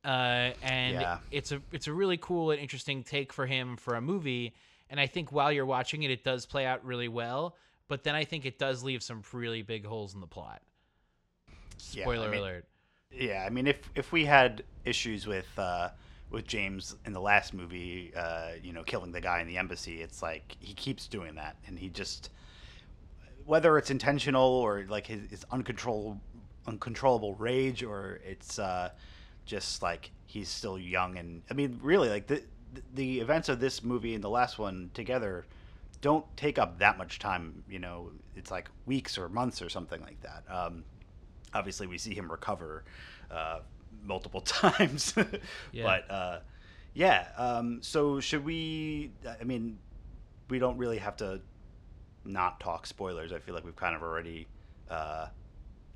uh, 0.06 0.51
and 0.63 0.96
Yeah. 1.00 1.20
it's 1.32 1.51
a 1.51 1.62
it's 1.72 1.88
a 1.88 1.94
really 1.94 2.18
cool 2.18 2.51
and 2.51 2.60
interesting 2.60 3.04
take 3.04 3.34
for 3.34 3.46
him 3.46 3.77
for 3.77 3.96
a 3.96 4.01
movie. 4.01 4.54
And 4.89 5.00
i 5.00 5.08
think 5.08 5.32
while 5.32 5.51
you're 5.51 5.66
watching 5.66 6.04
it 6.04 6.12
it 6.12 6.24
does 6.24 6.46
play 6.46 6.66
out 6.66 6.84
really 6.86 7.08
well. 7.10 7.56
But 7.88 8.04
then 8.04 8.16
i 8.16 8.24
think 8.24 8.46
it 8.46 8.58
does 8.60 8.84
leave 8.84 9.01
some 9.04 9.24
really 9.34 9.62
big 9.62 9.86
holes 9.86 10.13
in 10.13 10.22
the 10.22 10.27
plot. 10.27 10.62
Yeah, 11.92 12.01
I 12.01 12.06
spoiler 12.06 12.30
mean- 12.30 12.39
alert. 12.42 12.66
Yeah, 13.10 13.46
I 13.46 13.50
mean, 13.50 13.68
if 13.68 13.89
if 13.96 14.12
we 14.12 14.25
had 14.25 14.63
issues 14.84 15.25
with 15.25 15.48
uh, 15.58 15.89
with 16.30 16.46
James 16.46 16.94
in 17.06 17.13
the 17.13 17.22
last 17.22 17.54
movie, 17.54 18.12
uh, 18.13 18.50
you 18.62 18.74
know, 18.74 18.84
killing 18.84 19.13
the 19.13 19.22
guy 19.22 19.39
in 19.39 19.48
the 19.48 19.58
embassy, 19.58 20.01
it's 20.01 20.22
like 20.22 20.58
he 20.60 20.74
keeps 20.74 21.08
doing 21.08 21.36
that, 21.36 21.56
and 21.68 21.80
he 21.80 21.88
just 21.89 22.32
whether 23.46 23.77
it's 23.77 23.89
intentional 23.92 24.44
or 24.44 24.86
like 24.89 25.08
his, 25.08 25.30
his 25.30 25.46
uncontrollable 25.51 26.20
uncontrollable 26.68 27.34
rage, 27.36 27.82
or 27.82 28.20
it's 28.25 28.60
uh, 28.60 28.89
just 29.48 29.82
like 29.82 30.12
he's 30.27 30.50
still 30.50 30.77
young, 30.77 31.18
and 31.18 31.42
I 31.50 31.56
mean, 31.56 31.80
really, 31.82 32.10
like 32.10 32.27
the 32.27 32.44
the 32.94 33.20
events 33.22 33.50
of 33.50 33.60
this 33.60 33.84
movie 33.84 34.13
and 34.13 34.24
the 34.24 34.30
last 34.30 34.60
one 34.60 34.92
together 34.94 35.46
don't 36.01 36.25
take 36.38 36.60
up 36.60 36.77
that 36.80 36.98
much 37.00 37.18
time. 37.18 37.63
You 37.68 37.80
know, 37.80 38.12
it's 38.36 38.51
like 38.51 38.70
weeks 38.86 39.18
or 39.18 39.30
months 39.30 39.62
or 39.62 39.70
something 39.70 40.01
like 40.01 40.22
that. 40.22 40.44
Um, 40.54 40.84
obviously 41.54 41.88
we 41.88 41.98
see 41.98 42.13
him 42.13 42.30
recover 42.30 42.84
uh, 43.32 43.60
multiple 44.04 44.42
times 44.62 45.13
Yeah. 45.72 45.84
but 45.84 46.12
uh, 46.13 46.39
yeah 46.94 47.27
um, 47.38 47.80
so 47.82 48.20
should 48.20 48.44
we 48.44 49.12
i 49.39 49.44
mean 49.44 49.77
we 50.50 50.60
don't 50.60 50.77
really 50.77 50.98
have 50.98 51.16
to 51.18 51.39
not 52.25 52.60
talk 52.60 52.86
spoilers 52.86 53.32
i 53.32 53.39
feel 53.39 53.56
like 53.56 53.63
we've 53.63 53.75
kind 53.75 53.96
of 53.96 54.01
already 54.04 54.46
uh, 54.89 55.27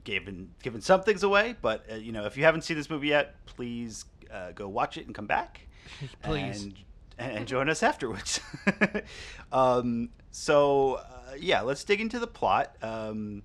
given 0.03 0.49
given 0.63 0.81
some 0.81 1.01
things 1.03 1.23
away 1.23 1.55
but 1.61 1.85
uh, 1.91 1.95
you 1.95 2.11
know 2.11 2.25
if 2.25 2.35
you 2.37 2.43
haven't 2.43 2.61
seen 2.63 2.75
this 2.77 2.89
movie 2.89 3.07
yet 3.09 3.35
please 3.45 4.05
uh, 4.33 4.51
go 4.53 4.67
watch 4.67 4.97
it 4.97 5.05
and 5.05 5.13
come 5.15 5.27
back 5.27 5.67
Please. 6.23 6.63
and, 6.63 6.73
and 7.17 7.47
join 7.47 7.69
us 7.69 7.83
afterwards 7.83 8.39
um, 9.51 10.09
so 10.31 10.95
uh, 10.95 11.33
yeah 11.39 11.61
let's 11.61 11.83
dig 11.83 12.01
into 12.01 12.19
the 12.19 12.27
plot 12.27 12.75
um, 12.81 13.43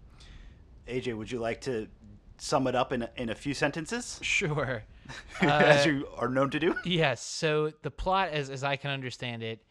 AJ, 0.89 1.17
would 1.17 1.31
you 1.33 1.41
like 1.41 1.61
to 1.63 1.89
sum 2.39 2.67
it 2.69 2.77
up 2.77 2.93
in 2.93 3.03
a, 3.03 3.11
in 3.17 3.29
a 3.31 3.35
few 3.35 3.55
sentences, 3.55 4.21
Sure. 4.23 4.85
as 5.41 5.85
Uh, 5.85 5.89
you 5.89 6.09
are 6.17 6.29
known 6.29 6.49
to 6.51 6.61
do? 6.61 6.77
Yes. 6.85 7.21
So 7.23 7.73
the 7.83 7.91
plot, 7.91 8.29
as 8.29 8.51
as 8.51 8.63
I 8.63 8.77
can 8.77 8.93
understand 8.93 9.43
it, 9.43 9.65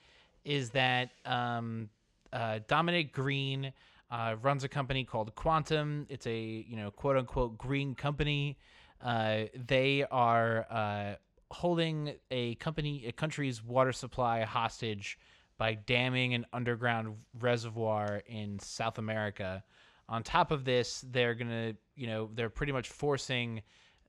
is 0.43 0.71
that 0.71 1.11
um, 1.25 1.89
uh, 2.33 2.59
Dominic 2.67 3.13
Green 3.13 3.71
uh, 4.11 4.35
runs 4.41 4.63
a 4.63 4.69
company 4.69 5.03
called 5.03 5.33
Quantum. 5.35 6.05
It's 6.09 6.27
a 6.27 6.65
you 6.67 6.75
know 6.75 6.91
quote 6.91 7.17
unquote 7.17 7.57
green 7.57 7.95
company. 7.95 8.57
Uh, 9.01 9.43
they 9.67 10.05
are 10.09 10.65
uh, 10.69 11.15
holding 11.51 12.13
a 12.31 12.55
company 12.55 13.05
a 13.07 13.11
country's 13.11 13.63
water 13.63 13.91
supply 13.91 14.43
hostage 14.43 15.17
by 15.57 15.73
damming 15.73 16.33
an 16.33 16.45
underground 16.53 17.15
reservoir 17.39 18.21
in 18.27 18.59
South 18.59 18.97
America. 18.97 19.63
On 20.07 20.21
top 20.21 20.51
of 20.51 20.65
this, 20.65 21.03
they're 21.11 21.33
gonna 21.33 21.73
you 21.95 22.07
know 22.07 22.29
they're 22.33 22.49
pretty 22.49 22.71
much 22.71 22.89
forcing 22.89 23.61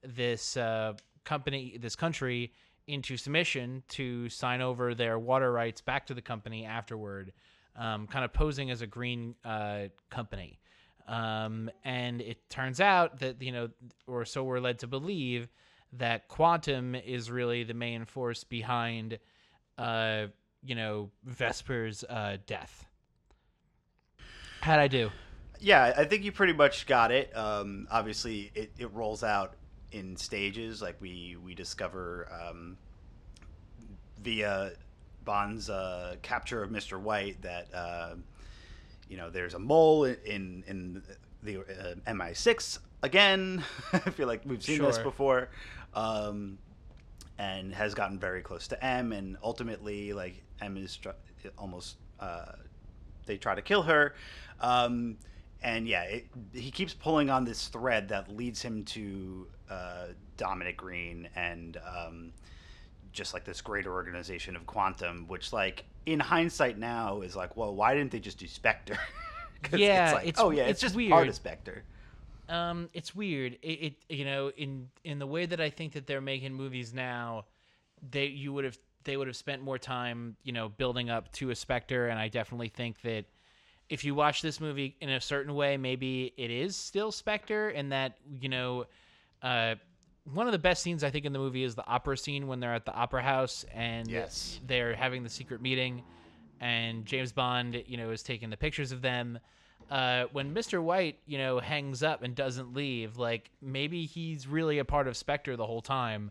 this 0.03 0.57
uh, 0.57 0.93
company, 1.23 1.77
this 1.79 1.95
country, 1.95 2.53
into 2.87 3.17
submission 3.17 3.83
to 3.89 4.29
sign 4.29 4.61
over 4.61 4.93
their 4.93 5.19
water 5.19 5.51
rights 5.51 5.81
back 5.81 6.05
to 6.07 6.13
the 6.13 6.21
company 6.21 6.65
afterward, 6.65 7.33
um, 7.77 8.07
kind 8.07 8.25
of 8.25 8.33
posing 8.33 8.71
as 8.71 8.81
a 8.81 8.87
green 8.87 9.35
uh, 9.45 9.83
company. 10.09 10.59
Um, 11.07 11.69
and 11.85 12.21
it 12.21 12.49
turns 12.49 12.81
out 12.81 13.19
that 13.19 13.41
you 13.41 13.51
know, 13.51 13.69
or 14.07 14.25
so 14.25 14.43
we're 14.43 14.59
led 14.59 14.79
to 14.79 14.87
believe 14.87 15.47
that 15.93 16.27
Quantum 16.27 16.95
is 16.95 17.31
really 17.31 17.63
the 17.63 17.73
main 17.73 18.05
force 18.05 18.43
behind, 18.43 19.19
uh, 19.77 20.25
you 20.63 20.75
know, 20.75 21.09
Vesper's 21.23 22.03
uh, 22.03 22.37
death. 22.45 22.85
How'd 24.61 24.79
I 24.79 24.87
do? 24.87 25.11
Yeah, 25.59 25.93
I 25.95 26.03
think 26.03 26.23
you 26.23 26.31
pretty 26.31 26.53
much 26.53 26.85
got 26.85 27.11
it. 27.11 27.35
Um, 27.35 27.87
obviously, 27.89 28.51
it, 28.53 28.71
it 28.77 28.93
rolls 28.93 29.23
out 29.23 29.55
in 29.91 30.15
stages. 30.17 30.81
Like 30.81 30.99
we 30.99 31.37
we 31.41 31.55
discover 31.55 32.27
um, 32.31 32.77
via 34.21 34.73
Bond's 35.27 35.69
uh, 35.69 36.15
capture 36.23 36.63
of 36.63 36.71
Mister 36.71 36.97
White 36.97 37.41
that 37.43 37.67
uh, 37.73 38.15
you 39.09 39.17
know 39.17 39.29
there's 39.29 39.53
a 39.53 39.59
mole 39.59 40.05
in 40.05 40.63
in 40.65 41.03
the 41.43 41.59
uh, 41.59 41.95
MI6 42.07 42.79
again. 43.03 43.63
I 43.93 43.99
feel 43.99 44.27
like 44.27 44.41
we've 44.45 44.63
seen 44.63 44.81
this 44.81 44.97
before. 44.97 45.49
Um, 45.93 46.57
and 47.39 47.71
has 47.71 47.93
gotten 47.93 48.17
very 48.17 48.41
close 48.41 48.67
to 48.69 48.83
M, 48.83 49.11
and 49.11 49.37
ultimately, 49.43 50.11
like 50.13 50.41
M 50.59 50.75
is 50.75 50.97
almost 51.55 51.97
uh, 52.19 52.53
they 53.27 53.37
try 53.37 53.53
to 53.53 53.61
kill 53.61 53.83
her. 53.83 54.15
Um, 54.59 55.17
and 55.61 55.87
yeah, 55.87 56.03
it, 56.03 56.27
he 56.53 56.71
keeps 56.71 56.93
pulling 56.93 57.29
on 57.29 57.45
this 57.45 57.67
thread 57.67 58.09
that 58.09 58.35
leads 58.35 58.61
him 58.61 58.83
to 58.85 59.47
uh, 59.69 60.05
Dominic 60.37 60.77
Green 60.77 61.29
and 61.35 61.77
um, 61.77 62.33
just 63.11 63.33
like 63.33 63.43
this 63.45 63.61
greater 63.61 63.91
organization 63.93 64.55
of 64.55 64.65
Quantum, 64.65 65.25
which 65.27 65.53
like 65.53 65.85
in 66.05 66.19
hindsight 66.19 66.77
now 66.77 67.21
is 67.21 67.35
like, 67.35 67.57
well, 67.57 67.73
why 67.75 67.93
didn't 67.93 68.11
they 68.11 68.19
just 68.19 68.37
do 68.37 68.47
Spectre? 68.47 68.97
Yeah, 69.75 70.05
it's 70.05 70.13
like, 70.13 70.27
it's- 70.27 70.43
oh 70.43 70.51
yeah, 70.51 70.63
it's, 70.63 70.71
it's 70.71 70.81
just 70.81 70.95
weird. 70.95 71.11
part 71.11 71.27
of 71.27 71.33
Spectre. 71.35 71.83
Um, 72.47 72.89
it's 72.93 73.15
weird. 73.15 73.57
It, 73.63 73.67
it 73.67 73.93
you 74.07 74.23
know 74.23 74.51
in 74.55 74.89
in 75.03 75.17
the 75.19 75.25
way 75.27 75.47
that 75.47 75.59
I 75.59 75.69
think 75.71 75.93
that 75.93 76.05
they're 76.05 76.21
making 76.21 76.53
movies 76.53 76.93
now, 76.93 77.45
they 78.11 78.25
you 78.27 78.53
would 78.53 78.65
have 78.65 78.77
they 79.03 79.17
would 79.17 79.25
have 79.25 79.35
spent 79.35 79.63
more 79.63 79.79
time 79.79 80.37
you 80.43 80.51
know 80.53 80.69
building 80.69 81.09
up 81.09 81.31
to 81.33 81.49
a 81.49 81.55
Spectre, 81.55 82.07
and 82.07 82.19
I 82.19 82.27
definitely 82.27 82.69
think 82.69 83.01
that 83.01 83.25
if 83.89 84.03
you 84.05 84.13
watch 84.13 84.41
this 84.43 84.61
movie 84.61 84.95
in 85.01 85.09
a 85.09 85.19
certain 85.19 85.55
way, 85.55 85.75
maybe 85.75 86.33
it 86.37 86.51
is 86.51 86.75
still 86.75 87.11
Spectre, 87.11 87.69
and 87.69 87.91
that 87.91 88.17
you 88.39 88.49
know, 88.49 88.85
uh, 89.41 89.73
one 90.33 90.45
of 90.47 90.51
the 90.51 90.59
best 90.59 90.83
scenes 90.83 91.03
I 91.03 91.09
think 91.09 91.25
in 91.25 91.33
the 91.33 91.39
movie 91.39 91.63
is 91.63 91.75
the 91.75 91.85
opera 91.87 92.17
scene 92.17 92.47
when 92.47 92.59
they're 92.59 92.73
at 92.73 92.85
the 92.85 92.93
opera 92.93 93.21
house 93.23 93.65
and 93.73 94.07
Yes. 94.09 94.59
they're 94.67 94.95
having 94.95 95.23
the 95.23 95.29
secret 95.29 95.61
meeting, 95.61 96.03
and 96.59 97.05
James 97.05 97.31
Bond 97.31 97.81
you 97.87 97.97
know 97.97 98.09
is 98.11 98.23
taking 98.23 98.49
the 98.49 98.57
pictures 98.57 98.91
of 98.91 99.01
them 99.01 99.39
uh, 99.89 100.25
when 100.33 100.53
Mr. 100.53 100.81
White, 100.83 101.17
you 101.27 101.37
know, 101.37 101.59
hangs 101.59 102.03
up 102.03 102.21
and 102.23 102.35
doesn't 102.35 102.73
leave, 102.73 103.17
like 103.17 103.49
maybe 103.61 104.05
he's 104.05 104.45
really 104.47 104.79
a 104.79 104.85
part 104.85 105.07
of 105.07 105.15
Spectre 105.15 105.55
the 105.55 105.65
whole 105.65 105.81
time, 105.81 106.29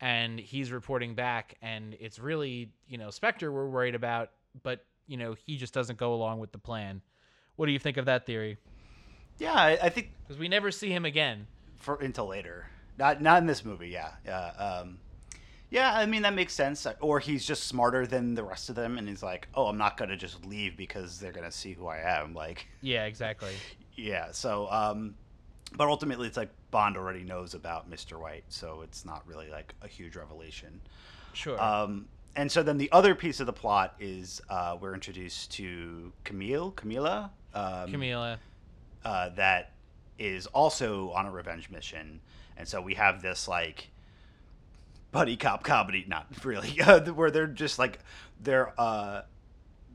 and 0.00 0.40
he's 0.40 0.72
reporting 0.72 1.14
back, 1.14 1.54
and 1.62 1.94
it's 2.00 2.18
really, 2.18 2.68
you 2.88 2.98
know, 2.98 3.10
Spectre 3.10 3.52
we're 3.52 3.68
worried 3.68 3.94
about, 3.94 4.30
but 4.64 4.84
you 5.06 5.16
know, 5.16 5.34
he 5.46 5.56
just 5.56 5.72
doesn't 5.72 5.98
go 5.98 6.14
along 6.14 6.40
with 6.40 6.50
the 6.50 6.58
plan. 6.58 7.00
What 7.54 7.66
do 7.66 7.72
you 7.72 7.78
think 7.78 7.96
of 7.96 8.06
that 8.06 8.26
theory? 8.26 8.56
Yeah, 9.38 9.52
I, 9.54 9.78
I 9.82 9.88
think 9.88 10.10
Because 10.26 10.38
we 10.40 10.48
never 10.48 10.72
see 10.72 10.90
him 10.90 11.04
again. 11.04 11.46
for 11.78 11.94
until 12.02 12.26
later. 12.26 12.66
Not 12.98 13.20
not 13.20 13.38
in 13.38 13.46
this 13.46 13.64
movie. 13.64 13.88
Yeah, 13.88 14.10
yeah, 14.24 14.46
um, 14.58 14.98
yeah. 15.70 15.92
I 15.94 16.06
mean 16.06 16.22
that 16.22 16.34
makes 16.34 16.54
sense. 16.54 16.86
Or 17.00 17.20
he's 17.20 17.44
just 17.46 17.64
smarter 17.64 18.06
than 18.06 18.34
the 18.34 18.42
rest 18.44 18.68
of 18.70 18.74
them, 18.76 18.98
and 18.98 19.08
he's 19.08 19.22
like, 19.22 19.48
oh, 19.54 19.66
I'm 19.66 19.78
not 19.78 19.96
gonna 19.96 20.16
just 20.16 20.44
leave 20.46 20.76
because 20.76 21.18
they're 21.20 21.32
gonna 21.32 21.52
see 21.52 21.72
who 21.72 21.86
I 21.86 21.98
am. 21.98 22.34
Like, 22.34 22.66
Yeah, 22.80 23.04
exactly. 23.04 23.52
yeah. 23.96 24.28
So, 24.32 24.70
um, 24.70 25.14
but 25.76 25.88
ultimately, 25.88 26.26
it's 26.26 26.36
like 26.36 26.50
Bond 26.70 26.96
already 26.96 27.22
knows 27.22 27.54
about 27.54 27.88
Mister 27.88 28.18
White, 28.18 28.44
so 28.48 28.80
it's 28.82 29.04
not 29.04 29.26
really 29.26 29.50
like 29.50 29.74
a 29.82 29.88
huge 29.88 30.16
revelation. 30.16 30.80
Sure. 31.34 31.60
Um, 31.62 32.06
and 32.34 32.50
so 32.52 32.62
then 32.62 32.76
the 32.78 32.90
other 32.92 33.14
piece 33.14 33.40
of 33.40 33.46
the 33.46 33.52
plot 33.52 33.94
is 33.98 34.40
uh, 34.50 34.76
we're 34.80 34.94
introduced 34.94 35.50
to 35.52 36.12
Camille, 36.24 36.72
Camila, 36.72 37.30
um, 37.54 37.90
Camila. 37.90 38.36
uh, 39.04 39.30
that 39.30 39.72
is 40.18 40.46
also 40.48 41.10
on 41.12 41.24
a 41.26 41.30
revenge 41.30 41.70
mission, 41.70 42.20
and 42.56 42.66
so 42.66 42.80
we 42.80 42.94
have 42.94 43.22
this 43.22 43.48
like 43.48 43.88
buddy 45.12 45.36
cop 45.36 45.62
comedy, 45.62 46.04
not 46.06 46.26
really, 46.44 46.70
where 47.14 47.30
they're 47.30 47.46
just 47.46 47.78
like 47.78 47.98
their 48.42 48.78
uh, 48.78 49.22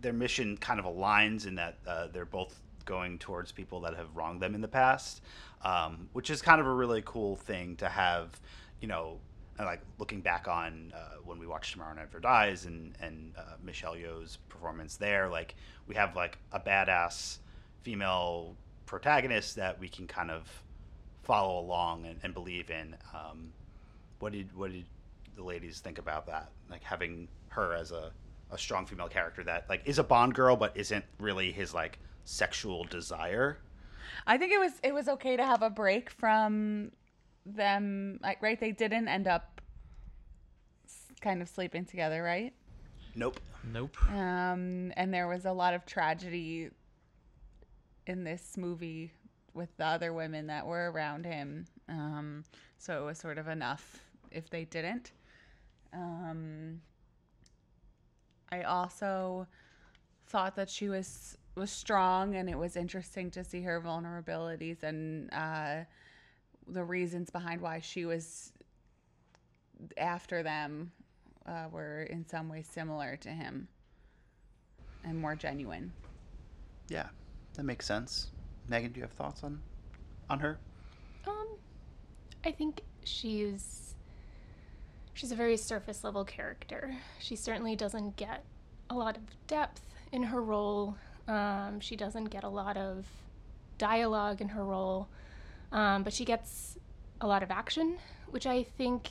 their 0.01 0.13
mission 0.13 0.57
kind 0.57 0.79
of 0.79 0.85
aligns 0.85 1.45
in 1.45 1.55
that 1.55 1.77
uh, 1.87 2.07
they're 2.11 2.25
both 2.25 2.59
going 2.85 3.19
towards 3.19 3.51
people 3.51 3.81
that 3.81 3.95
have 3.95 4.15
wronged 4.15 4.41
them 4.41 4.55
in 4.55 4.61
the 4.61 4.67
past, 4.67 5.21
um, 5.63 6.09
which 6.13 6.29
is 6.29 6.41
kind 6.41 6.59
of 6.59 6.65
a 6.67 6.73
really 6.73 7.03
cool 7.05 7.35
thing 7.35 7.75
to 7.77 7.89
have, 7.89 8.39
you 8.79 8.87
know. 8.87 9.19
Like 9.59 9.81
looking 9.99 10.21
back 10.21 10.47
on 10.47 10.91
uh, 10.95 11.17
when 11.23 11.37
we 11.37 11.45
watched 11.45 11.73
Tomorrow 11.73 11.93
Never 11.93 12.19
Dies 12.19 12.65
and 12.65 12.95
and 12.99 13.31
uh, 13.37 13.57
Michelle 13.63 13.93
Yeoh's 13.93 14.39
performance 14.49 14.95
there, 14.95 15.29
like 15.29 15.53
we 15.85 15.93
have 15.93 16.15
like 16.15 16.39
a 16.51 16.59
badass 16.59 17.37
female 17.83 18.55
protagonist 18.87 19.57
that 19.57 19.79
we 19.79 19.87
can 19.87 20.07
kind 20.07 20.31
of 20.31 20.63
follow 21.31 21.61
along 21.61 22.05
and, 22.05 22.19
and 22.23 22.33
believe 22.33 22.69
in. 22.69 22.93
Um, 23.13 23.53
what 24.19 24.33
did 24.33 24.53
what 24.53 24.69
did 24.73 24.83
the 25.37 25.43
ladies 25.43 25.79
think 25.79 25.97
about 25.97 26.27
that? 26.27 26.49
Like 26.69 26.83
having 26.83 27.29
her 27.47 27.73
as 27.73 27.93
a, 27.93 28.11
a 28.51 28.57
strong 28.57 28.85
female 28.85 29.07
character 29.07 29.41
that 29.45 29.69
like 29.69 29.81
is 29.85 29.97
a 29.97 30.03
Bond 30.03 30.33
girl 30.33 30.57
but 30.57 30.75
isn't 30.75 31.05
really 31.19 31.53
his 31.53 31.73
like 31.73 31.99
sexual 32.25 32.83
desire. 32.83 33.59
I 34.27 34.37
think 34.37 34.51
it 34.51 34.59
was 34.59 34.73
it 34.83 34.93
was 34.93 35.07
okay 35.07 35.37
to 35.37 35.45
have 35.45 35.61
a 35.61 35.69
break 35.69 36.09
from 36.09 36.91
them. 37.45 38.19
Like, 38.21 38.41
right? 38.41 38.59
They 38.59 38.73
didn't 38.73 39.07
end 39.07 39.29
up 39.29 39.61
kind 41.21 41.41
of 41.41 41.47
sleeping 41.47 41.85
together, 41.85 42.21
right? 42.21 42.53
Nope. 43.15 43.39
Nope. 43.71 43.95
Um, 44.09 44.91
and 44.97 45.13
there 45.13 45.29
was 45.29 45.45
a 45.45 45.53
lot 45.53 45.73
of 45.75 45.85
tragedy 45.85 46.71
in 48.05 48.25
this 48.25 48.57
movie 48.57 49.13
with 49.53 49.75
the 49.77 49.85
other 49.85 50.13
women 50.13 50.47
that 50.47 50.65
were 50.65 50.91
around 50.91 51.25
him. 51.25 51.65
Um, 51.89 52.43
so 52.77 53.01
it 53.01 53.05
was 53.05 53.17
sort 53.17 53.37
of 53.37 53.47
enough 53.47 53.99
if 54.31 54.49
they 54.49 54.65
didn't. 54.65 55.11
Um, 55.93 56.81
I 58.51 58.63
also 58.63 59.47
thought 60.27 60.55
that 60.55 60.69
she 60.69 60.89
was 60.89 61.37
was 61.55 61.69
strong, 61.69 62.35
and 62.35 62.49
it 62.49 62.57
was 62.57 62.77
interesting 62.77 63.29
to 63.31 63.43
see 63.43 63.61
her 63.63 63.81
vulnerabilities 63.81 64.83
and 64.83 65.29
uh, 65.33 65.83
the 66.67 66.83
reasons 66.83 67.29
behind 67.29 67.59
why 67.59 67.79
she 67.81 68.05
was 68.05 68.53
after 69.97 70.43
them 70.43 70.91
uh, 71.45 71.65
were 71.71 72.03
in 72.03 72.25
some 72.25 72.47
ways 72.47 72.67
similar 72.71 73.17
to 73.17 73.29
him 73.29 73.67
and 75.03 75.19
more 75.19 75.35
genuine. 75.35 75.91
Yeah, 76.87 77.07
that 77.55 77.63
makes 77.63 77.85
sense. 77.85 78.31
Megan, 78.67 78.91
do 78.91 78.99
you 78.99 79.03
have 79.03 79.11
thoughts 79.11 79.43
on 79.43 79.61
on 80.29 80.39
her? 80.39 80.59
Um, 81.27 81.47
I 82.45 82.51
think 82.51 82.81
she's 83.03 83.95
she's 85.13 85.31
a 85.31 85.35
very 85.35 85.57
surface 85.57 86.03
level 86.03 86.23
character. 86.23 86.95
She 87.19 87.35
certainly 87.35 87.75
doesn't 87.75 88.15
get 88.15 88.43
a 88.89 88.95
lot 88.95 89.17
of 89.17 89.23
depth 89.47 89.81
in 90.11 90.23
her 90.23 90.41
role. 90.41 90.95
Um, 91.27 91.79
she 91.79 91.95
doesn't 91.95 92.25
get 92.25 92.43
a 92.43 92.49
lot 92.49 92.77
of 92.77 93.05
dialogue 93.77 94.41
in 94.41 94.49
her 94.49 94.63
role, 94.63 95.07
um, 95.71 96.03
but 96.03 96.13
she 96.13 96.25
gets 96.25 96.77
a 97.21 97.27
lot 97.27 97.43
of 97.43 97.51
action, 97.51 97.97
which 98.29 98.47
I 98.47 98.63
think 98.63 99.09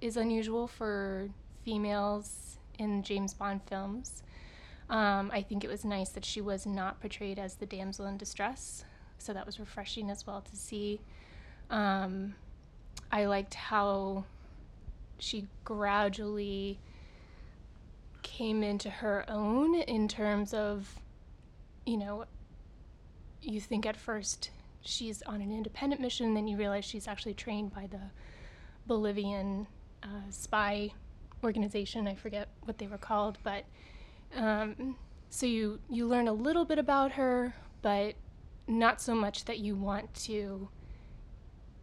is 0.00 0.16
unusual 0.16 0.66
for 0.66 1.28
females 1.64 2.58
in 2.78 3.02
James 3.02 3.34
Bond 3.34 3.60
films. 3.68 4.22
Um, 4.90 5.30
I 5.32 5.42
think 5.42 5.64
it 5.64 5.70
was 5.70 5.84
nice 5.84 6.10
that 6.10 6.24
she 6.24 6.40
was 6.40 6.66
not 6.66 7.00
portrayed 7.00 7.38
as 7.38 7.54
the 7.54 7.66
damsel 7.66 8.06
in 8.06 8.16
distress, 8.18 8.84
so 9.22 9.32
that 9.32 9.46
was 9.46 9.60
refreshing 9.60 10.10
as 10.10 10.26
well 10.26 10.40
to 10.40 10.56
see. 10.56 11.00
Um, 11.70 12.34
I 13.10 13.26
liked 13.26 13.54
how 13.54 14.24
she 15.18 15.46
gradually 15.64 16.78
came 18.22 18.62
into 18.62 18.90
her 18.90 19.24
own 19.28 19.74
in 19.74 20.08
terms 20.08 20.52
of, 20.52 20.98
you 21.86 21.96
know, 21.96 22.24
you 23.40 23.60
think 23.60 23.86
at 23.86 23.96
first 23.96 24.50
she's 24.80 25.22
on 25.22 25.40
an 25.40 25.52
independent 25.52 26.00
mission, 26.00 26.34
then 26.34 26.46
you 26.46 26.56
realize 26.56 26.84
she's 26.84 27.08
actually 27.08 27.34
trained 27.34 27.72
by 27.72 27.86
the 27.86 28.00
Bolivian 28.86 29.66
uh, 30.02 30.30
spy 30.30 30.92
organization. 31.44 32.06
I 32.06 32.14
forget 32.14 32.48
what 32.64 32.78
they 32.78 32.86
were 32.86 32.98
called, 32.98 33.38
but 33.42 33.64
um, 34.36 34.96
so 35.30 35.46
you 35.46 35.80
you 35.88 36.06
learn 36.06 36.28
a 36.28 36.32
little 36.32 36.64
bit 36.64 36.78
about 36.78 37.12
her, 37.12 37.54
but 37.80 38.14
not 38.66 39.00
so 39.00 39.14
much 39.14 39.44
that 39.44 39.58
you 39.58 39.74
want 39.74 40.12
to 40.14 40.68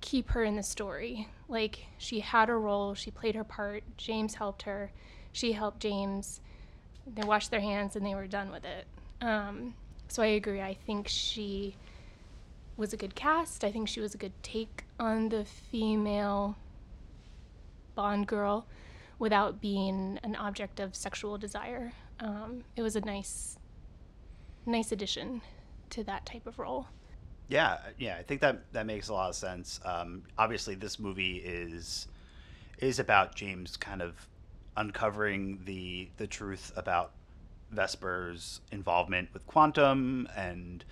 keep 0.02 0.30
her 0.32 0.44
in 0.44 0.56
the 0.56 0.64
story. 0.64 1.28
Like 1.48 1.86
she 1.98 2.20
had 2.20 2.50
a 2.50 2.56
role, 2.56 2.94
she 2.94 3.12
played 3.12 3.36
her 3.36 3.44
part. 3.44 3.84
James 3.98 4.36
helped 4.36 4.64
her, 4.64 4.92
she 5.32 5.54
helped 5.54 5.80
James. 5.80 6.42
They 7.08 7.24
washed 7.24 7.52
their 7.52 7.60
hands 7.60 7.96
and 7.96 8.06
they 8.06 8.16
were 8.16 8.28
done 8.28 8.52
with 8.52 8.66
it. 8.66 8.86
Um, 9.22 9.74
so 10.08 10.22
I 10.22 10.28
agree. 10.28 10.62
I 10.62 10.76
think 10.86 11.08
she 11.08 11.76
was 12.78 12.94
a 12.94 12.98
good 12.98 13.16
cast. 13.16 13.64
I 13.64 13.72
think 13.72 13.88
she 13.88 14.00
was 14.00 14.14
a 14.14 14.18
good 14.18 14.34
take 14.44 14.86
on 15.00 15.30
the 15.30 15.44
female 15.44 16.56
Bond 17.96 18.28
girl 18.28 18.66
without 19.18 19.60
being 19.60 20.20
an 20.24 20.36
object 20.36 20.80
of 20.80 20.96
sexual 20.96 21.38
desire. 21.38 21.92
Um, 22.20 22.64
it 22.76 22.82
was 22.82 22.96
a 22.96 23.02
nice, 23.02 23.58
nice 24.66 24.92
addition 24.92 25.42
to 25.92 26.04
that 26.06 26.26
type 26.26 26.48
of 26.48 26.60
role. 26.60 26.88
Yeah, 27.48 27.78
yeah, 27.98 28.16
I 28.20 28.24
think 28.24 28.42
that 28.42 28.72
that 28.74 28.86
makes 28.86 29.10
a 29.10 29.14
lot 29.14 29.30
of 29.30 29.36
sense. 29.36 29.80
Um, 29.84 30.24
obviously, 30.38 30.76
this 30.76 31.00
movie 31.00 31.38
is 31.38 32.08
is 32.78 33.00
about 33.00 33.36
James 33.36 33.76
kind 33.76 34.02
of 34.02 34.28
uncovering 34.78 35.60
the 35.66 36.10
the 36.18 36.28
truth 36.28 36.72
about 36.76 37.12
Vesper's 37.72 38.62
involvement 38.72 39.30
with 39.34 39.46
Quantum 39.48 40.28
and 40.36 40.84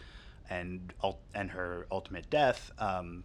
and 0.50 0.94
and 1.34 1.52
her 1.52 1.86
ultimate 1.92 2.30
death. 2.30 2.72
Um, 2.80 3.24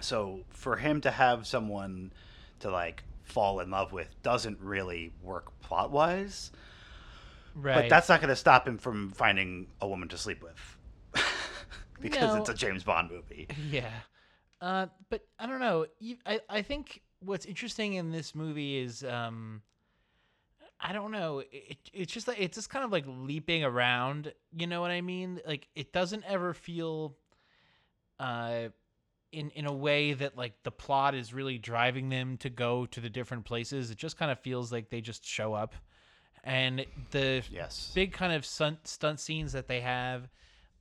so 0.00 0.40
for 0.50 0.76
him 0.76 1.00
to 1.02 1.10
have 1.10 1.46
someone 1.46 2.12
to 2.60 2.70
like 2.70 3.02
fall 3.24 3.60
in 3.60 3.70
love 3.70 3.92
with 3.92 4.08
doesn't 4.22 4.58
really 4.60 5.12
work 5.22 5.50
plot 5.60 5.90
wise. 5.90 6.50
Right. 7.54 7.74
But 7.74 7.88
that's 7.88 8.08
not 8.08 8.20
going 8.20 8.28
to 8.28 8.36
stop 8.36 8.66
him 8.66 8.78
from 8.78 9.10
finding 9.10 9.66
a 9.80 9.88
woman 9.88 10.08
to 10.08 10.18
sleep 10.18 10.42
with. 10.42 10.76
Because 12.00 12.34
No. 12.34 12.40
it's 12.40 12.48
a 12.48 12.54
James 12.54 12.84
Bond 12.84 13.10
movie. 13.10 13.48
Yeah. 13.70 13.90
Uh, 14.60 14.86
but 15.08 15.22
I 15.38 15.46
don't 15.46 15.60
know. 15.60 15.86
I, 16.26 16.40
I 16.48 16.62
think 16.62 17.00
what's 17.20 17.46
interesting 17.46 17.94
in 17.94 18.10
this 18.10 18.34
movie 18.34 18.76
is 18.78 19.02
um, 19.04 19.62
I 20.80 20.92
don't 20.92 21.12
know. 21.12 21.38
It, 21.50 21.78
it's 21.92 22.12
just 22.12 22.28
like 22.28 22.38
it's 22.40 22.56
just 22.56 22.68
kind 22.70 22.84
of 22.84 22.92
like 22.92 23.04
leaping 23.06 23.64
around. 23.64 24.32
You 24.52 24.66
know 24.66 24.80
what 24.80 24.90
I 24.90 25.00
mean? 25.00 25.40
Like 25.46 25.68
it 25.74 25.92
doesn't 25.92 26.24
ever 26.26 26.52
feel 26.54 27.16
uh, 28.18 28.68
in 29.32 29.50
in 29.50 29.66
a 29.66 29.72
way 29.72 30.12
that 30.12 30.36
like 30.36 30.62
the 30.62 30.70
plot 30.70 31.14
is 31.14 31.32
really 31.32 31.58
driving 31.58 32.08
them 32.08 32.36
to 32.38 32.50
go 32.50 32.86
to 32.86 33.00
the 33.00 33.10
different 33.10 33.44
places. 33.44 33.90
It 33.90 33.96
just 33.98 34.16
kind 34.18 34.30
of 34.30 34.38
feels 34.40 34.70
like 34.72 34.90
they 34.90 35.00
just 35.00 35.24
show 35.26 35.54
up, 35.54 35.74
and 36.44 36.84
the 37.10 37.42
Yes. 37.50 37.92
big 37.94 38.12
kind 38.12 38.32
of 38.32 38.44
stunt 38.44 38.86
stunt 38.86 39.20
scenes 39.20 39.52
that 39.52 39.68
they 39.68 39.80
have. 39.80 40.28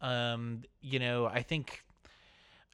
Um, 0.01 0.63
you 0.81 0.99
know, 0.99 1.25
I 1.25 1.41
think 1.41 1.83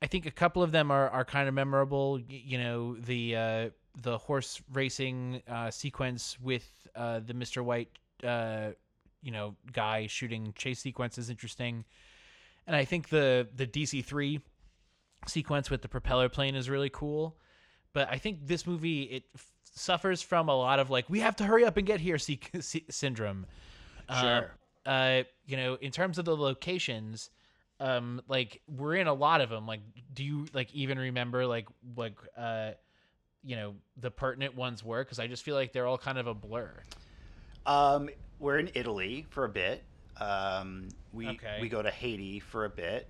I 0.02 0.08
think 0.08 0.26
a 0.26 0.32
couple 0.32 0.62
of 0.62 0.72
them 0.72 0.92
are, 0.92 1.10
are 1.10 1.26
kind 1.26 1.48
of 1.48 1.54
memorable. 1.54 2.20
You 2.28 2.58
know, 2.58 2.96
the 2.96 3.36
uh, 3.36 3.70
the 4.02 4.18
horse 4.18 4.62
racing 4.74 5.42
uh, 5.48 5.72
sequence 5.72 6.38
with 6.40 6.70
uh, 6.96 7.22
the 7.26 7.34
Mister 7.34 7.64
White, 7.64 7.90
uh, 8.24 8.70
you 9.24 9.32
know, 9.32 9.56
guy 9.72 10.08
shooting 10.08 10.54
chase 10.56 10.80
sequence 10.80 11.18
is 11.18 11.30
interesting, 11.30 11.86
and 12.68 12.76
I 12.76 12.86
think 12.86 13.10
the 13.10 13.48
the 13.56 13.66
DC 13.66 14.04
three 14.06 14.42
sequence 15.28 15.72
with 15.72 15.82
the 15.82 15.88
propeller 15.88 16.30
plane 16.30 16.56
is 16.56 16.70
really 16.70 16.90
cool. 16.90 17.38
But 17.94 18.10
I 18.12 18.18
think 18.18 18.46
this 18.46 18.68
movie 18.68 19.04
it 19.04 19.24
f- 19.34 19.52
suffers 19.74 20.22
from 20.22 20.50
a 20.50 20.56
lot 20.56 20.80
of 20.80 20.90
like 20.90 21.10
we 21.10 21.22
have 21.22 21.36
to 21.38 21.46
hurry 21.46 21.66
up 21.66 21.78
and 21.78 21.88
get 21.88 22.00
here 22.02 22.18
sy- 22.18 22.40
sy- 22.60 22.84
syndrome. 22.90 23.46
Um, 24.10 24.22
Sure. 24.22 24.52
Uh, 24.86 25.24
you 25.46 25.58
know, 25.58 25.76
in 25.82 25.92
terms 25.92 26.18
of 26.18 26.26
the 26.26 26.36
locations, 26.36 27.30
um, 27.80 28.22
like 28.28 28.62
we're 28.68 28.96
in 28.96 29.08
a 29.08 29.14
lot 29.14 29.42
of 29.42 29.50
them. 29.50 29.66
Like, 29.68 29.82
do 30.14 30.24
you 30.24 30.46
like 30.54 30.74
even 30.74 30.98
remember 31.00 31.46
like 31.46 31.68
like 31.96 32.16
uh, 32.38 32.72
you 33.44 33.56
know, 33.56 33.76
the 33.98 34.12
pertinent 34.12 34.56
ones 34.56 34.84
were? 34.84 35.04
Because 35.04 35.20
I 35.20 35.28
just 35.28 35.44
feel 35.44 35.56
like 35.56 35.74
they're 35.74 35.88
all 35.88 35.98
kind 35.98 36.18
of 36.18 36.28
a 36.28 36.34
blur. 36.34 36.72
Um, 37.66 38.10
we're 38.40 38.60
in 38.60 38.70
Italy 38.76 39.26
for 39.30 39.46
a 39.46 39.50
bit. 39.50 39.84
Um, 40.20 40.88
we 41.12 41.30
Okay. 41.30 41.58
we 41.62 41.68
go 41.70 41.82
to 41.82 41.92
Haiti 41.92 42.40
for 42.40 42.66
a 42.66 42.70
bit, 42.70 43.10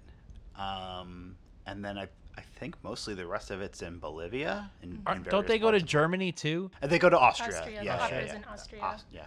um, 0.57 1.35
and 1.67 1.83
then 1.83 1.97
I 1.97 2.07
I 2.38 2.41
think 2.59 2.75
mostly 2.83 3.13
the 3.13 3.25
rest 3.27 3.51
of 3.51 3.61
it's 3.61 3.81
in 3.81 3.99
Bolivia. 3.99 4.69
In, 4.81 5.01
Are, 5.05 5.15
in 5.15 5.23
don't 5.23 5.47
they 5.47 5.59
go 5.59 5.71
to 5.71 5.79
Germany 5.79 6.31
too? 6.31 6.69
And 6.81 6.91
they 6.91 6.99
go 6.99 7.09
to 7.09 7.17
Austria. 7.17 7.57
Austria, 7.59 7.75
Yeah, 7.75 7.79
the 7.79 7.85
yeah, 7.85 8.05
opera's 8.05 8.27
yeah. 8.29 8.35
in 8.35 8.43
Austria. 8.45 8.81
Aus- 8.81 9.05
yeah. 9.11 9.19
Yeah, 9.21 9.25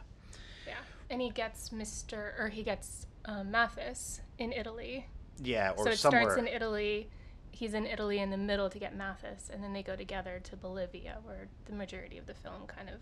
and 1.10 1.20
he 1.20 1.30
gets 1.30 1.70
Mr. 1.70 2.38
or 2.38 2.48
he 2.48 2.62
gets 2.62 3.06
um, 3.24 3.50
Mathis 3.50 4.20
in 4.38 4.52
Italy. 4.52 5.06
Yeah, 5.42 5.72
or 5.76 5.84
so 5.84 5.90
it 5.90 5.98
somewhere. 5.98 6.22
starts 6.22 6.38
in 6.38 6.46
Italy. 6.46 7.08
He's 7.50 7.74
in 7.74 7.86
Italy 7.86 8.18
in 8.18 8.30
the 8.30 8.36
middle 8.36 8.70
to 8.70 8.78
get 8.78 8.96
Mathis, 8.96 9.50
and 9.52 9.62
then 9.62 9.72
they 9.72 9.82
go 9.82 9.96
together 9.96 10.40
to 10.44 10.56
Bolivia, 10.56 11.18
where 11.24 11.48
the 11.66 11.72
majority 11.72 12.18
of 12.18 12.26
the 12.26 12.34
film 12.34 12.66
kind 12.66 12.88
of 12.88 13.00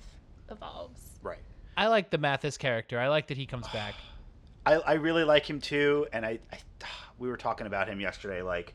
evolves. 0.50 1.18
right. 1.22 1.38
I 1.78 1.88
like 1.88 2.08
the 2.08 2.16
Mathis 2.16 2.56
character. 2.56 2.98
I 2.98 3.08
like 3.08 3.26
that 3.26 3.36
he 3.36 3.44
comes 3.44 3.68
back. 3.68 3.94
I, 4.66 4.74
I 4.74 4.92
really 4.94 5.24
like 5.24 5.48
him 5.48 5.60
too, 5.60 6.06
and 6.12 6.24
I, 6.24 6.38
I 6.52 6.58
we 7.18 7.28
were 7.28 7.36
talking 7.36 7.66
about 7.66 7.88
him 7.88 8.00
yesterday. 8.00 8.42
Like, 8.42 8.74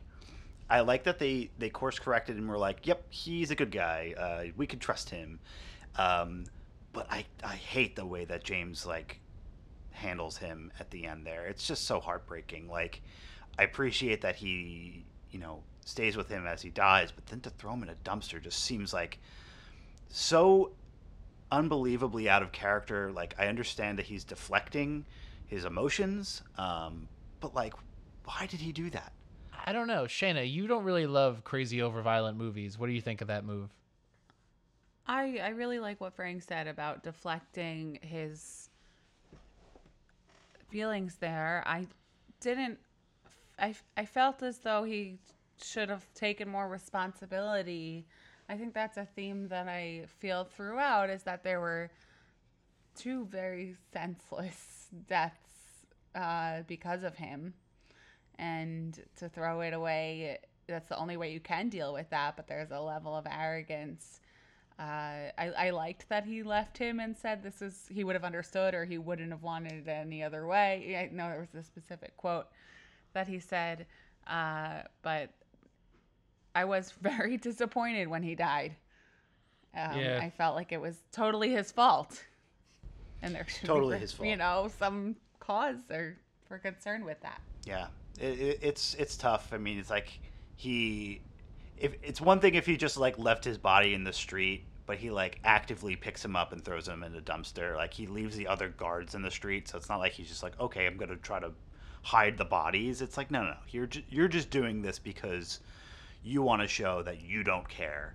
I 0.70 0.80
like 0.80 1.04
that 1.04 1.18
they 1.18 1.50
they 1.58 1.68
course 1.68 1.98
corrected 1.98 2.36
and 2.36 2.48
were 2.48 2.58
like, 2.58 2.86
"Yep, 2.86 3.04
he's 3.10 3.50
a 3.50 3.54
good 3.54 3.70
guy. 3.70 4.14
Uh, 4.16 4.52
we 4.56 4.66
can 4.66 4.78
trust 4.78 5.10
him." 5.10 5.40
Um, 5.96 6.44
but 6.92 7.06
I 7.10 7.24
I 7.42 7.54
hate 7.54 7.96
the 7.96 8.06
way 8.06 8.24
that 8.24 8.44
James 8.44 8.86
like 8.86 9.18
handles 10.02 10.36
him 10.36 10.72
at 10.78 10.90
the 10.90 11.06
end 11.06 11.26
there. 11.26 11.46
It's 11.46 11.66
just 11.66 11.86
so 11.86 12.00
heartbreaking. 12.00 12.68
Like, 12.68 13.00
I 13.58 13.62
appreciate 13.62 14.20
that 14.22 14.36
he 14.36 15.04
you 15.30 15.38
know 15.38 15.62
stays 15.84 16.16
with 16.16 16.28
him 16.28 16.46
as 16.46 16.62
he 16.62 16.70
dies, 16.70 17.10
but 17.10 17.26
then 17.26 17.40
to 17.40 17.50
throw 17.50 17.72
him 17.72 17.82
in 17.82 17.88
a 17.88 17.94
dumpster 18.04 18.40
just 18.40 18.62
seems 18.62 18.92
like 18.92 19.18
so 20.08 20.72
unbelievably 21.50 22.28
out 22.28 22.42
of 22.42 22.52
character. 22.52 23.10
Like 23.12 23.34
I 23.38 23.48
understand 23.48 23.98
that 23.98 24.06
he's 24.06 24.24
deflecting 24.24 25.04
his 25.46 25.64
emotions, 25.64 26.42
um, 26.56 27.08
but 27.40 27.54
like, 27.54 27.74
why 28.24 28.46
did 28.46 28.60
he 28.60 28.72
do 28.72 28.90
that? 28.90 29.12
I 29.64 29.72
don't 29.72 29.86
know, 29.86 30.04
Shayna. 30.04 30.50
You 30.50 30.66
don't 30.66 30.84
really 30.84 31.06
love 31.06 31.44
crazy 31.44 31.82
over 31.82 32.02
violent 32.02 32.36
movies. 32.36 32.78
What 32.78 32.86
do 32.88 32.92
you 32.92 33.00
think 33.00 33.20
of 33.20 33.28
that 33.28 33.44
move? 33.44 33.70
I 35.06 35.38
I 35.38 35.48
really 35.48 35.78
like 35.78 36.00
what 36.00 36.14
Frank 36.14 36.42
said 36.42 36.66
about 36.66 37.02
deflecting 37.02 37.98
his 38.02 38.70
feelings 40.72 41.16
there. 41.20 41.62
I 41.66 41.86
didn't 42.40 42.78
I 43.58 43.74
I 43.96 44.06
felt 44.06 44.42
as 44.42 44.58
though 44.58 44.82
he 44.82 45.18
should 45.62 45.90
have 45.90 46.04
taken 46.14 46.48
more 46.48 46.68
responsibility. 46.68 48.06
I 48.48 48.56
think 48.56 48.74
that's 48.74 48.96
a 48.96 49.04
theme 49.04 49.48
that 49.48 49.68
I 49.68 50.06
feel 50.18 50.44
throughout 50.44 51.10
is 51.10 51.22
that 51.24 51.44
there 51.44 51.60
were 51.60 51.90
two 52.96 53.26
very 53.26 53.76
senseless 53.92 54.88
deaths 55.08 55.86
uh, 56.14 56.62
because 56.66 57.02
of 57.04 57.14
him. 57.16 57.54
And 58.38 58.98
to 59.16 59.28
throw 59.28 59.60
it 59.60 59.74
away, 59.74 60.38
that's 60.66 60.88
the 60.88 60.98
only 60.98 61.16
way 61.16 61.32
you 61.32 61.40
can 61.40 61.68
deal 61.68 61.92
with 61.92 62.10
that. 62.10 62.34
But 62.36 62.48
there's 62.48 62.70
a 62.70 62.80
level 62.80 63.14
of 63.14 63.26
arrogance 63.30 64.20
uh, 64.78 64.82
I, 65.38 65.52
I 65.56 65.70
liked 65.70 66.08
that 66.08 66.24
he 66.24 66.42
left 66.42 66.78
him 66.78 67.00
and 67.00 67.16
said 67.16 67.42
this 67.42 67.62
is 67.62 67.86
he 67.90 68.04
would 68.04 68.14
have 68.14 68.24
understood 68.24 68.74
or 68.74 68.84
he 68.84 68.98
wouldn't 68.98 69.30
have 69.30 69.42
wanted 69.42 69.86
it 69.86 69.90
any 69.90 70.22
other 70.22 70.46
way. 70.46 70.96
I 70.98 71.14
know 71.14 71.28
there 71.28 71.40
was 71.40 71.54
a 71.54 71.62
specific 71.62 72.16
quote 72.16 72.46
that 73.12 73.28
he 73.28 73.38
said, 73.38 73.86
uh, 74.26 74.82
but 75.02 75.30
I 76.54 76.64
was 76.64 76.92
very 77.00 77.36
disappointed 77.36 78.08
when 78.08 78.22
he 78.22 78.34
died. 78.34 78.76
Um, 79.74 79.98
Yeah. 79.98 80.18
I 80.20 80.30
felt 80.30 80.54
like 80.54 80.72
it 80.72 80.80
was 80.80 80.96
totally 81.12 81.50
his 81.50 81.72
fault, 81.72 82.22
and 83.22 83.34
there 83.34 83.46
should 83.48 83.66
Totally 83.66 83.96
be, 83.96 84.00
his 84.00 84.18
You 84.20 84.36
know, 84.36 84.70
some 84.78 85.16
cause 85.40 85.78
or 85.90 86.18
for 86.46 86.58
concern 86.58 87.04
with 87.04 87.20
that. 87.22 87.40
Yeah, 87.64 87.86
it, 88.20 88.38
it, 88.38 88.58
it's 88.60 88.94
it's 88.94 89.16
tough. 89.16 89.52
I 89.52 89.56
mean, 89.58 89.78
it's 89.78 89.88
like 89.88 90.20
he, 90.56 91.22
if 91.82 91.94
it's 92.02 92.20
one 92.20 92.40
thing 92.40 92.54
if 92.54 92.64
he 92.64 92.76
just 92.76 92.96
like 92.96 93.18
left 93.18 93.44
his 93.44 93.58
body 93.58 93.92
in 93.92 94.04
the 94.04 94.12
street, 94.12 94.64
but 94.86 94.98
he 94.98 95.10
like 95.10 95.40
actively 95.44 95.96
picks 95.96 96.24
him 96.24 96.36
up 96.36 96.52
and 96.52 96.64
throws 96.64 96.86
him 96.88 97.02
in 97.02 97.14
a 97.16 97.20
dumpster. 97.20 97.76
Like 97.76 97.92
he 97.92 98.06
leaves 98.06 98.36
the 98.36 98.46
other 98.46 98.68
guards 98.68 99.14
in 99.14 99.22
the 99.22 99.30
street, 99.30 99.68
so 99.68 99.76
it's 99.78 99.88
not 99.88 99.98
like 99.98 100.12
he's 100.12 100.28
just 100.28 100.42
like, 100.42 100.58
okay, 100.60 100.86
I'm 100.86 100.96
gonna 100.96 101.16
try 101.16 101.40
to 101.40 101.50
hide 102.02 102.38
the 102.38 102.44
bodies. 102.44 103.02
It's 103.02 103.16
like, 103.16 103.30
no, 103.30 103.42
no, 103.42 103.50
no. 103.50 103.56
You're 103.70 103.86
ju- 103.86 104.02
you're 104.08 104.28
just 104.28 104.50
doing 104.50 104.80
this 104.80 104.98
because 104.98 105.60
you 106.22 106.40
want 106.42 106.62
to 106.62 106.68
show 106.68 107.02
that 107.02 107.20
you 107.22 107.42
don't 107.42 107.68
care. 107.68 108.14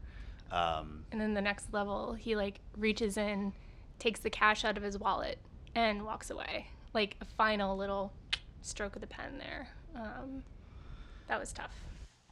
Um, 0.52 1.04
And 1.12 1.20
then 1.20 1.34
the 1.34 1.42
next 1.42 1.74
level, 1.74 2.14
he 2.14 2.36
like 2.38 2.60
reaches 2.78 3.18
in, 3.18 3.52
takes 4.00 4.22
the 4.22 4.30
cash 4.30 4.64
out 4.64 4.78
of 4.78 4.84
his 4.84 4.98
wallet, 4.98 5.40
and 5.76 6.06
walks 6.06 6.30
away. 6.30 6.68
Like 6.94 7.18
a 7.20 7.26
final 7.26 7.76
little 7.76 8.14
stroke 8.62 8.96
of 8.96 9.02
the 9.02 9.08
pen 9.08 9.38
there. 9.38 9.68
Um, 9.96 10.44
that 11.28 11.40
was 11.40 11.52
tough. 11.52 11.76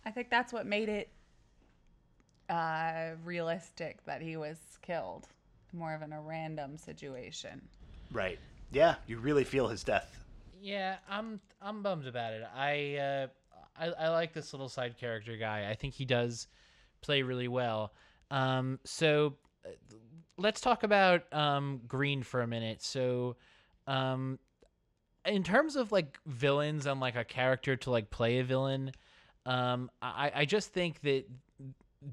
I 0.06 0.12
think 0.12 0.30
that's 0.30 0.54
what 0.54 0.66
made 0.66 0.88
it 0.88 1.10
uh, 2.50 3.12
realistic 3.24 4.04
that 4.06 4.22
he 4.22 4.38
was 4.38 4.58
killed, 4.82 5.28
more 5.74 5.94
of 5.94 6.02
in 6.02 6.14
a 6.14 6.22
random 6.22 6.78
situation. 6.78 7.62
right. 8.12 8.40
Yeah, 8.72 8.96
you 9.08 9.20
really 9.20 9.44
feel 9.44 9.68
his 9.68 9.84
death. 9.84 10.20
Yeah, 10.62 10.98
I'm 11.10 11.40
I'm 11.62 11.84
bummed 11.84 12.08
about 12.08 12.34
it. 12.34 12.44
I 12.56 12.96
uh, 12.98 13.28
I, 13.78 13.88
I 13.88 14.10
like 14.10 14.34
this 14.34 14.54
little 14.54 14.70
side 14.70 14.98
character 14.98 15.38
guy. 15.38 15.70
I 15.70 15.76
think 15.76 15.94
he 15.94 16.06
does 16.06 16.48
play 17.02 17.22
really 17.22 17.48
well. 17.48 17.94
Um, 18.32 18.80
so 18.84 19.36
uh, 19.66 19.70
let's 20.38 20.62
talk 20.62 20.84
about 20.84 21.32
um, 21.34 21.82
Green 21.88 22.24
for 22.24 22.42
a 22.42 22.48
minute. 22.48 22.82
So, 22.82 23.36
um, 23.88 24.40
in 25.26 25.44
terms 25.44 25.76
of 25.76 25.92
like 25.92 26.20
villains 26.26 26.86
and 26.86 27.00
like 27.00 27.16
a 27.16 27.24
character 27.24 27.76
to 27.78 27.92
like 27.92 28.10
play 28.10 28.40
a 28.40 28.44
villain, 28.44 28.92
um, 29.46 29.92
I 30.02 30.32
I 30.36 30.46
just 30.46 30.74
think 30.74 31.02
that 31.02 31.26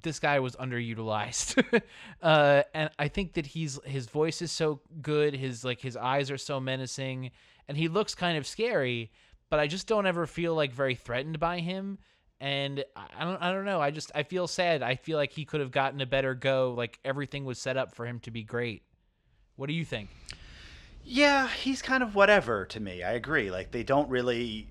this 0.03 0.19
guy 0.19 0.41
was 0.41 0.57
underutilized. 0.57 1.63
Uh 2.23 2.63
and 2.73 2.89
i 3.01 3.09
think 3.09 3.33
that 3.33 3.47
he's 3.47 3.81
his 3.85 4.07
voice 4.07 4.41
is 4.43 4.53
so 4.53 4.81
good 5.01 5.35
his 5.35 5.65
like 5.65 5.81
his 5.81 5.97
eyes 5.97 6.31
are 6.31 6.39
so 6.39 6.61
menacing 6.61 7.33
and 7.67 7.77
he 7.77 7.89
looks 7.89 8.15
kind 8.15 8.39
of 8.39 8.47
scary 8.47 9.11
but 9.51 9.59
i 9.59 9.67
just 9.67 9.89
don't 9.89 10.07
ever 10.07 10.25
feel 10.27 10.55
like 10.55 10.73
very 10.73 10.95
threatened 10.95 11.39
by 11.41 11.59
him. 11.59 11.99
And 12.41 12.85
I- 12.97 13.25
don't 13.25 13.43
i 13.43 13.53
don't 13.53 13.65
know. 13.65 13.81
I 13.81 13.91
just 13.91 14.11
i 14.15 14.23
feel 14.23 14.47
sad. 14.49 14.83
I 14.83 14.95
feel 14.97 15.17
like 15.19 15.33
he 15.33 15.45
could 15.45 15.61
have 15.61 15.71
gotten 15.71 16.01
a 16.01 16.07
better 16.07 16.35
go. 16.35 16.75
Like 16.77 16.99
everything 17.05 17.45
was 17.45 17.59
set 17.59 17.77
up 17.77 17.95
for 17.95 18.07
him 18.07 18.19
to 18.21 18.31
be 18.31 18.43
great. 18.45 18.83
What 19.57 19.67
do 19.67 19.75
you 19.75 19.85
think? 19.85 20.09
Yeah, 21.05 21.49
he's 21.49 21.83
kind 21.83 22.03
of 22.03 22.15
whatever 22.15 22.65
to 22.67 22.81
me. 22.81 23.03
I 23.03 23.13
agree. 23.13 23.51
Like 23.51 23.71
they 23.73 23.83
don't 23.83 24.09
really 24.09 24.69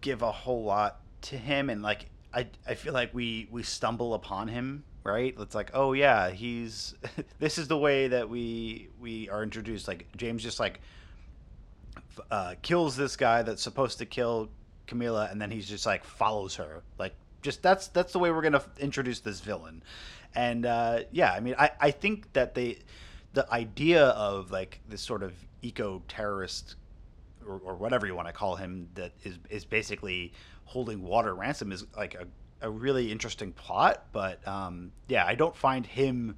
give 0.00 0.22
a 0.22 0.30
whole 0.32 0.64
lot 0.64 1.00
to 1.22 1.36
him, 1.36 1.70
and 1.70 1.82
like 1.82 2.06
I, 2.36 2.46
I 2.68 2.74
feel 2.74 2.92
like 2.92 3.14
we 3.14 3.48
we 3.50 3.62
stumble 3.62 4.14
upon 4.14 4.48
him. 4.48 4.84
Right? 5.02 5.34
It's 5.38 5.54
like, 5.54 5.70
oh 5.72 5.92
yeah, 5.92 6.30
he's. 6.30 6.94
this 7.38 7.58
is 7.58 7.68
the 7.68 7.78
way 7.78 8.08
that 8.08 8.28
we 8.28 8.88
we 9.00 9.28
are 9.30 9.42
introduced. 9.42 9.88
Like 9.88 10.06
James 10.16 10.42
just 10.42 10.60
like 10.60 10.80
uh, 12.30 12.54
kills 12.62 12.96
this 12.96 13.16
guy 13.16 13.42
that's 13.42 13.62
supposed 13.62 13.98
to 13.98 14.06
kill 14.06 14.50
Camila, 14.86 15.30
and 15.30 15.40
then 15.40 15.50
he's 15.50 15.68
just 15.68 15.86
like 15.86 16.04
follows 16.04 16.56
her. 16.56 16.82
Like 16.98 17.14
just 17.40 17.62
that's 17.62 17.88
that's 17.88 18.12
the 18.12 18.18
way 18.18 18.30
we're 18.30 18.42
gonna 18.42 18.64
introduce 18.78 19.20
this 19.20 19.40
villain. 19.40 19.82
And 20.34 20.66
uh, 20.66 21.00
yeah, 21.12 21.32
I 21.32 21.40
mean, 21.40 21.54
I 21.58 21.70
I 21.80 21.90
think 21.90 22.32
that 22.34 22.54
they 22.54 22.80
the 23.32 23.50
idea 23.52 24.06
of 24.08 24.50
like 24.50 24.80
this 24.88 25.02
sort 25.02 25.22
of 25.22 25.32
eco 25.62 26.02
terrorist 26.08 26.76
or, 27.46 27.60
or 27.64 27.74
whatever 27.74 28.06
you 28.06 28.14
want 28.14 28.28
to 28.28 28.32
call 28.32 28.56
him 28.56 28.88
that 28.94 29.12
is 29.24 29.38
is 29.48 29.64
basically 29.64 30.32
holding 30.66 31.02
water 31.02 31.34
ransom 31.34 31.72
is 31.72 31.86
like 31.96 32.14
a, 32.14 32.26
a 32.60 32.70
really 32.70 33.10
interesting 33.10 33.52
plot 33.52 34.06
but 34.12 34.46
um, 34.46 34.92
yeah 35.08 35.24
i 35.26 35.34
don't 35.34 35.56
find 35.56 35.86
him 35.86 36.36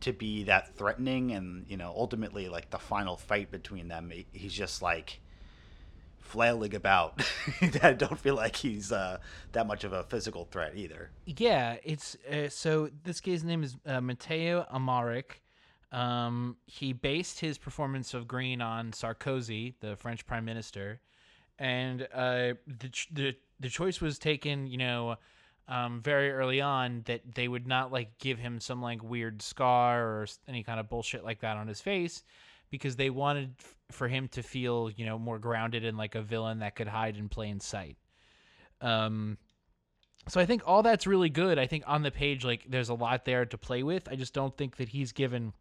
to 0.00 0.12
be 0.12 0.44
that 0.44 0.74
threatening 0.76 1.32
and 1.32 1.66
you 1.68 1.76
know 1.76 1.92
ultimately 1.96 2.48
like 2.48 2.70
the 2.70 2.78
final 2.78 3.16
fight 3.16 3.50
between 3.50 3.88
them 3.88 4.12
he's 4.32 4.52
just 4.52 4.82
like 4.82 5.20
flailing 6.18 6.74
about 6.74 7.22
i 7.82 7.92
don't 7.92 8.18
feel 8.18 8.36
like 8.36 8.56
he's 8.56 8.92
uh, 8.92 9.18
that 9.52 9.66
much 9.66 9.84
of 9.84 9.92
a 9.92 10.04
physical 10.04 10.44
threat 10.44 10.72
either 10.76 11.10
Yeah, 11.26 11.76
it's 11.82 12.16
uh, 12.30 12.48
so 12.48 12.90
this 13.04 13.20
guy's 13.20 13.44
name 13.44 13.62
is 13.62 13.76
uh, 13.86 14.00
Mathieu 14.00 14.64
Amalric. 14.72 15.40
Um, 15.92 16.56
he 16.66 16.92
based 16.92 17.40
his 17.40 17.58
performance 17.58 18.14
of 18.14 18.28
Green 18.28 18.60
on 18.60 18.92
Sarkozy, 18.92 19.74
the 19.80 19.96
French 19.96 20.24
Prime 20.24 20.44
Minister, 20.44 21.00
and 21.58 22.02
uh, 22.14 22.54
the 22.66 22.90
the 23.12 23.36
the 23.60 23.68
choice 23.68 24.00
was 24.00 24.18
taken, 24.18 24.66
you 24.66 24.78
know, 24.78 25.16
um, 25.68 26.00
very 26.02 26.32
early 26.32 26.60
on 26.60 27.02
that 27.04 27.20
they 27.34 27.46
would 27.46 27.66
not 27.66 27.92
like 27.92 28.18
give 28.18 28.38
him 28.38 28.58
some 28.58 28.82
like 28.82 29.02
weird 29.04 29.40
scar 29.40 30.02
or 30.04 30.26
any 30.48 30.64
kind 30.64 30.80
of 30.80 30.88
bullshit 30.88 31.24
like 31.24 31.40
that 31.40 31.56
on 31.56 31.68
his 31.68 31.80
face 31.80 32.24
because 32.70 32.96
they 32.96 33.10
wanted 33.10 33.54
f- 33.60 33.76
for 33.90 34.08
him 34.08 34.26
to 34.28 34.42
feel, 34.42 34.90
you 34.96 35.06
know, 35.06 35.18
more 35.18 35.38
grounded 35.38 35.84
and 35.84 35.96
like 35.96 36.16
a 36.16 36.22
villain 36.22 36.58
that 36.58 36.74
could 36.74 36.88
hide 36.88 37.16
in 37.16 37.28
plain 37.28 37.60
sight. 37.60 37.96
Um, 38.80 39.38
so 40.28 40.40
I 40.40 40.46
think 40.46 40.62
all 40.66 40.82
that's 40.82 41.06
really 41.06 41.30
good. 41.30 41.58
I 41.58 41.66
think 41.66 41.84
on 41.86 42.02
the 42.02 42.10
page, 42.10 42.44
like 42.44 42.64
there's 42.68 42.88
a 42.88 42.94
lot 42.94 43.24
there 43.24 43.46
to 43.46 43.58
play 43.58 43.82
with. 43.82 44.08
I 44.10 44.16
just 44.16 44.34
don't 44.34 44.56
think 44.56 44.76
that 44.76 44.88
he's 44.88 45.12
given 45.12 45.52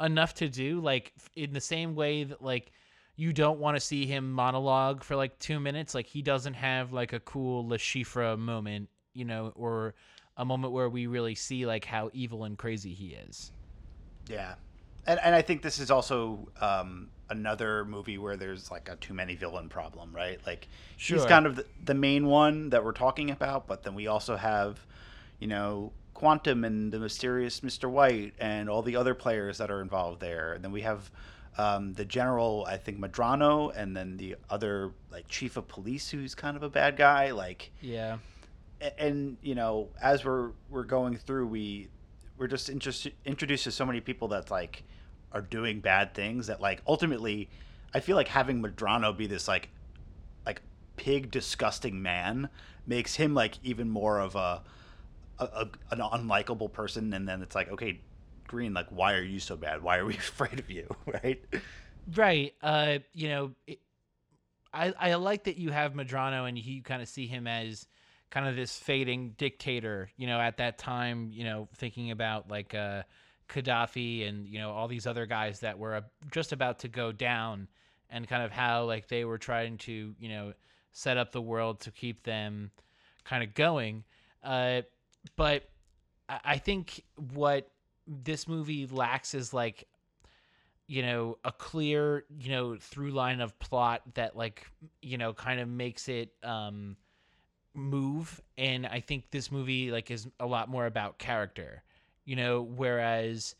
enough 0.00 0.34
to 0.34 0.48
do. 0.48 0.80
Like 0.80 1.12
in 1.36 1.52
the 1.52 1.60
same 1.60 1.94
way 1.94 2.24
that 2.24 2.42
like 2.42 2.72
you 3.18 3.32
don't 3.32 3.58
want 3.58 3.76
to 3.76 3.80
see 3.80 4.06
him 4.06 4.32
monologue 4.32 5.02
for 5.02 5.16
like 5.16 5.38
two 5.40 5.58
minutes. 5.58 5.92
Like 5.92 6.06
he 6.06 6.22
doesn't 6.22 6.54
have 6.54 6.92
like 6.92 7.12
a 7.12 7.18
cool 7.20 7.68
Le 7.68 7.76
Chiffre 7.76 8.38
moment, 8.38 8.90
you 9.12 9.24
know, 9.24 9.52
or 9.56 9.96
a 10.36 10.44
moment 10.44 10.72
where 10.72 10.88
we 10.88 11.08
really 11.08 11.34
see 11.34 11.66
like 11.66 11.84
how 11.84 12.10
evil 12.14 12.44
and 12.44 12.56
crazy 12.56 12.94
he 12.94 13.08
is. 13.08 13.50
Yeah, 14.28 14.54
and 15.06 15.18
and 15.22 15.34
I 15.34 15.42
think 15.42 15.62
this 15.62 15.80
is 15.80 15.90
also 15.90 16.48
um, 16.60 17.10
another 17.28 17.84
movie 17.84 18.18
where 18.18 18.36
there's 18.36 18.70
like 18.70 18.88
a 18.88 18.96
too 18.96 19.14
many 19.14 19.34
villain 19.34 19.68
problem, 19.68 20.14
right? 20.14 20.40
Like 20.46 20.68
Sure. 20.96 21.16
he's 21.16 21.24
kind 21.26 21.46
of 21.46 21.56
the, 21.56 21.66
the 21.84 21.94
main 21.94 22.26
one 22.26 22.70
that 22.70 22.84
we're 22.84 22.92
talking 22.92 23.30
about, 23.30 23.66
but 23.66 23.82
then 23.82 23.94
we 23.94 24.06
also 24.06 24.36
have, 24.36 24.86
you 25.40 25.48
know, 25.48 25.92
Quantum 26.14 26.64
and 26.64 26.92
the 26.92 27.00
mysterious 27.00 27.60
Mr. 27.60 27.90
White 27.90 28.34
and 28.38 28.68
all 28.70 28.82
the 28.82 28.96
other 28.96 29.14
players 29.14 29.58
that 29.58 29.70
are 29.72 29.80
involved 29.82 30.20
there, 30.20 30.52
and 30.52 30.62
then 30.64 30.72
we 30.72 30.82
have. 30.82 31.10
Um, 31.58 31.92
the 31.94 32.04
general, 32.04 32.64
I 32.68 32.76
think 32.76 33.00
Medrano, 33.00 33.72
and 33.76 33.96
then 33.96 34.16
the 34.16 34.36
other 34.48 34.92
like 35.10 35.26
chief 35.28 35.56
of 35.56 35.66
police, 35.66 36.08
who's 36.08 36.34
kind 36.34 36.56
of 36.56 36.62
a 36.62 36.68
bad 36.70 36.96
guy. 36.96 37.32
Like, 37.32 37.72
Yeah. 37.80 38.18
a- 38.80 39.00
and 39.02 39.36
you 39.42 39.56
know 39.56 39.88
as 40.00 40.24
we're 40.24 40.50
we're 40.70 40.84
going 40.84 41.16
through 41.16 41.48
we 41.48 41.88
we're 42.36 42.46
just 42.46 42.68
interest, 42.70 43.08
introduced 43.24 43.64
to 43.64 43.72
so 43.72 43.84
many 43.84 44.00
people 44.00 44.28
that 44.28 44.50
like 44.52 44.84
are 45.32 45.40
doing 45.40 45.80
bad 45.80 46.14
things 46.14 46.46
that 46.46 46.60
like 46.60 46.80
ultimately 46.86 47.50
i 47.92 47.98
feel 47.98 48.14
like 48.14 48.28
having 48.28 48.62
medrano 48.62 49.14
be 49.16 49.26
this 49.26 49.48
like 49.48 49.68
like 50.46 50.62
pig 50.96 51.28
disgusting 51.32 52.00
man 52.00 52.48
makes 52.86 53.16
him 53.16 53.34
like 53.34 53.58
even 53.64 53.90
more 53.90 54.20
of 54.20 54.36
a, 54.36 54.62
a, 55.40 55.44
a 55.44 55.68
an 55.90 55.98
unlikable 55.98 56.72
person 56.72 57.12
and 57.12 57.28
then 57.28 57.42
it's 57.42 57.56
like 57.56 57.68
okay 57.72 58.00
green 58.48 58.74
like 58.74 58.88
why 58.90 59.14
are 59.14 59.22
you 59.22 59.38
so 59.38 59.56
bad 59.56 59.82
why 59.82 59.98
are 59.98 60.04
we 60.04 60.14
afraid 60.16 60.58
of 60.58 60.68
you 60.68 60.88
right 61.22 61.44
Right. 62.14 62.54
Uh, 62.62 62.98
you 63.12 63.28
know, 63.28 63.52
it, 63.66 63.80
I 64.72 64.94
I 64.98 65.14
like 65.14 65.44
that 65.44 65.56
you 65.56 65.70
have 65.70 65.94
Medrano 65.94 66.48
and 66.48 66.58
you 66.58 66.82
kind 66.82 67.02
of 67.02 67.08
see 67.08 67.26
him 67.26 67.46
as 67.46 67.86
kind 68.30 68.46
of 68.46 68.56
this 68.56 68.78
fading 68.78 69.34
dictator. 69.36 70.10
You 70.16 70.26
know, 70.26 70.40
at 70.40 70.56
that 70.58 70.78
time, 70.78 71.30
you 71.32 71.44
know, 71.44 71.68
thinking 71.76 72.10
about 72.10 72.50
like 72.50 72.74
uh, 72.74 73.02
Gaddafi 73.48 74.28
and 74.28 74.46
you 74.46 74.58
know 74.58 74.70
all 74.70 74.88
these 74.88 75.06
other 75.06 75.26
guys 75.26 75.60
that 75.60 75.78
were 75.78 76.02
just 76.30 76.52
about 76.52 76.78
to 76.80 76.88
go 76.88 77.12
down, 77.12 77.68
and 78.10 78.26
kind 78.26 78.42
of 78.42 78.52
how 78.52 78.84
like 78.84 79.08
they 79.08 79.24
were 79.24 79.38
trying 79.38 79.78
to 79.78 80.14
you 80.18 80.28
know 80.28 80.52
set 80.92 81.16
up 81.16 81.32
the 81.32 81.42
world 81.42 81.80
to 81.80 81.90
keep 81.90 82.22
them 82.22 82.70
kind 83.24 83.42
of 83.42 83.54
going. 83.54 84.04
Uh, 84.42 84.82
but 85.36 85.68
I 86.28 86.58
think 86.58 87.02
what 87.32 87.70
this 88.08 88.48
movie 88.48 88.86
lacks 88.86 89.34
is 89.34 89.52
like 89.52 89.86
you 90.86 91.02
know 91.02 91.38
a 91.44 91.52
clear 91.52 92.24
you 92.38 92.50
know 92.50 92.76
through 92.76 93.10
line 93.10 93.40
of 93.40 93.56
plot 93.58 94.02
that 94.14 94.34
like 94.36 94.66
you 95.02 95.18
know 95.18 95.32
kind 95.34 95.60
of 95.60 95.68
makes 95.68 96.08
it 96.08 96.32
um 96.42 96.96
move. 97.74 98.40
And 98.56 98.86
i 98.86 98.98
think 99.00 99.30
this 99.30 99.52
movie 99.52 99.92
like 99.92 100.10
is 100.10 100.26
a 100.40 100.46
lot 100.46 100.68
more 100.68 100.86
about 100.86 101.18
character 101.18 101.82
you 102.24 102.34
know 102.34 102.62
whereas 102.62 103.54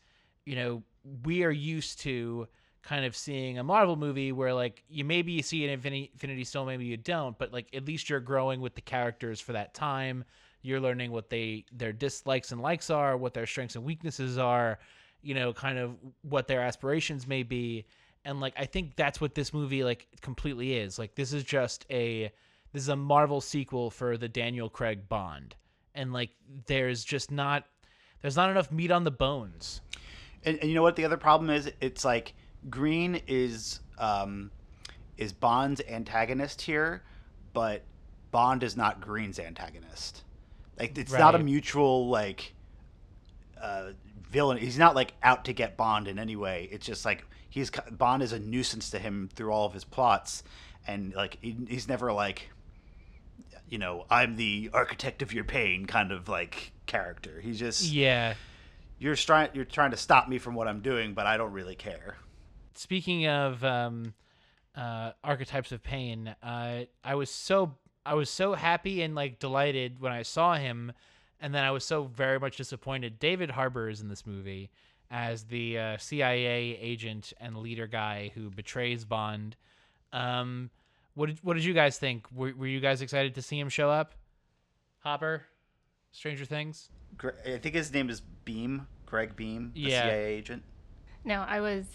you 0.45 0.55
know 0.55 0.83
we 1.23 1.43
are 1.43 1.51
used 1.51 1.99
to 2.01 2.47
kind 2.81 3.05
of 3.05 3.15
seeing 3.15 3.59
a 3.59 3.63
marvel 3.63 3.95
movie 3.95 4.31
where 4.31 4.53
like 4.53 4.83
you 4.89 5.03
maybe 5.03 5.31
you 5.31 5.43
see 5.43 5.63
an 5.65 5.69
infinity, 5.69 6.09
infinity 6.13 6.43
stone 6.43 6.65
maybe 6.67 6.85
you 6.85 6.97
don't 6.97 7.37
but 7.37 7.53
like 7.53 7.67
at 7.73 7.85
least 7.85 8.09
you're 8.09 8.19
growing 8.19 8.61
with 8.61 8.75
the 8.75 8.81
characters 8.81 9.39
for 9.39 9.53
that 9.53 9.73
time 9.73 10.23
you're 10.61 10.79
learning 10.79 11.11
what 11.11 11.29
they 11.29 11.65
their 11.71 11.93
dislikes 11.93 12.51
and 12.51 12.61
likes 12.61 12.89
are 12.89 13.17
what 13.17 13.33
their 13.33 13.45
strengths 13.45 13.75
and 13.75 13.83
weaknesses 13.83 14.37
are 14.37 14.79
you 15.21 15.33
know 15.33 15.53
kind 15.53 15.77
of 15.77 15.95
what 16.21 16.47
their 16.47 16.61
aspirations 16.61 17.27
may 17.27 17.43
be 17.43 17.85
and 18.25 18.39
like 18.39 18.53
i 18.57 18.65
think 18.65 18.95
that's 18.95 19.19
what 19.21 19.35
this 19.35 19.53
movie 19.53 19.83
like 19.83 20.07
completely 20.21 20.73
is 20.73 20.99
like 20.99 21.15
this 21.15 21.33
is 21.33 21.43
just 21.43 21.85
a 21.89 22.31
this 22.73 22.83
is 22.83 22.89
a 22.89 22.95
marvel 22.95 23.41
sequel 23.41 23.89
for 23.89 24.17
the 24.17 24.27
daniel 24.27 24.69
craig 24.69 25.07
bond 25.09 25.55
and 25.95 26.13
like 26.13 26.29
there's 26.67 27.03
just 27.03 27.31
not 27.31 27.65
there's 28.21 28.35
not 28.35 28.49
enough 28.49 28.71
meat 28.71 28.91
on 28.91 29.03
the 29.03 29.11
bones 29.11 29.81
And, 30.43 30.57
and 30.59 30.69
you 30.69 30.75
know 30.75 30.81
what 30.83 30.95
the 30.95 31.05
other 31.05 31.17
problem 31.17 31.49
is? 31.49 31.71
It's 31.81 32.05
like 32.05 32.33
Green 32.69 33.21
is 33.27 33.81
um, 33.97 34.51
is 35.17 35.33
Bond's 35.33 35.81
antagonist 35.89 36.61
here, 36.61 37.03
but 37.53 37.83
Bond 38.31 38.63
is 38.63 38.77
not 38.77 39.01
Green's 39.01 39.39
antagonist. 39.39 40.23
Like 40.79 40.97
it's 40.97 41.11
not 41.11 41.35
a 41.35 41.39
mutual 41.39 42.07
like 42.07 42.53
uh, 43.61 43.91
villain. 44.29 44.57
He's 44.57 44.77
not 44.77 44.95
like 44.95 45.13
out 45.21 45.45
to 45.45 45.53
get 45.53 45.75
Bond 45.77 46.07
in 46.07 46.17
any 46.17 46.35
way. 46.35 46.69
It's 46.71 46.85
just 46.85 47.03
like 47.05 47.25
he's 47.49 47.69
Bond 47.91 48.23
is 48.23 48.31
a 48.31 48.39
nuisance 48.39 48.89
to 48.91 48.99
him 48.99 49.29
through 49.35 49.51
all 49.51 49.65
of 49.65 49.73
his 49.73 49.83
plots, 49.83 50.43
and 50.87 51.13
like 51.13 51.37
he, 51.41 51.57
he's 51.67 51.87
never 51.87 52.13
like, 52.13 52.49
you 53.67 53.77
know, 53.77 54.05
I'm 54.09 54.35
the 54.37 54.69
architect 54.73 55.21
of 55.21 55.33
your 55.33 55.43
pain 55.43 55.85
kind 55.85 56.11
of 56.11 56.29
like 56.29 56.71
character. 56.85 57.41
He's 57.41 57.59
just 57.59 57.83
Yeah. 57.83 58.35
you're 58.99 59.15
trying 59.15 59.49
you're 59.53 59.65
trying 59.65 59.91
to 59.91 59.97
stop 59.97 60.29
me 60.29 60.37
from 60.37 60.55
what 60.55 60.67
I'm 60.67 60.79
doing, 60.81 61.13
but 61.13 61.25
I 61.25 61.37
don't 61.37 61.51
really 61.51 61.75
care. 61.75 62.15
Speaking 62.73 63.27
of 63.27 63.61
um, 63.65 64.13
uh, 64.75 65.11
archetypes 65.23 65.73
of 65.73 65.83
pain, 65.83 66.33
uh, 66.41 66.83
I 67.03 67.15
was 67.15 67.29
so 67.29 67.75
I 68.09 68.15
was 68.15 68.29
so 68.29 68.55
happy 68.55 69.03
and 69.03 69.13
like 69.13 69.37
delighted 69.39 69.99
when 69.99 70.11
I 70.11 70.23
saw 70.23 70.55
him, 70.55 70.91
and 71.39 71.53
then 71.53 71.63
I 71.63 71.69
was 71.69 71.85
so 71.85 72.03
very 72.05 72.39
much 72.39 72.57
disappointed. 72.57 73.19
David 73.19 73.51
Harbour 73.51 73.87
is 73.87 74.01
in 74.01 74.07
this 74.09 74.25
movie 74.25 74.71
as 75.11 75.43
the 75.43 75.77
uh, 75.77 75.97
CIA 75.97 76.75
agent 76.81 77.33
and 77.39 77.57
leader 77.57 77.85
guy 77.85 78.31
who 78.33 78.49
betrays 78.49 79.05
Bond. 79.05 79.55
Um, 80.11 80.71
what 81.13 81.27
did 81.27 81.39
what 81.43 81.53
did 81.53 81.63
you 81.65 81.73
guys 81.73 81.99
think? 81.99 82.25
Were, 82.33 82.51
were 82.57 82.65
you 82.67 82.79
guys 82.79 83.01
excited 83.03 83.35
to 83.35 83.41
see 83.43 83.59
him 83.59 83.69
show 83.69 83.91
up? 83.91 84.15
Hopper, 85.01 85.45
Stranger 86.11 86.45
Things. 86.45 86.89
I 87.45 87.57
think 87.57 87.75
his 87.75 87.93
name 87.93 88.09
is 88.09 88.21
Beam, 88.43 88.87
Greg 89.05 89.35
Beam, 89.35 89.71
the 89.75 89.81
Yeah. 89.81 90.01
CIA 90.03 90.25
agent. 90.33 90.63
No, 91.23 91.41
I 91.47 91.59
was 91.61 91.85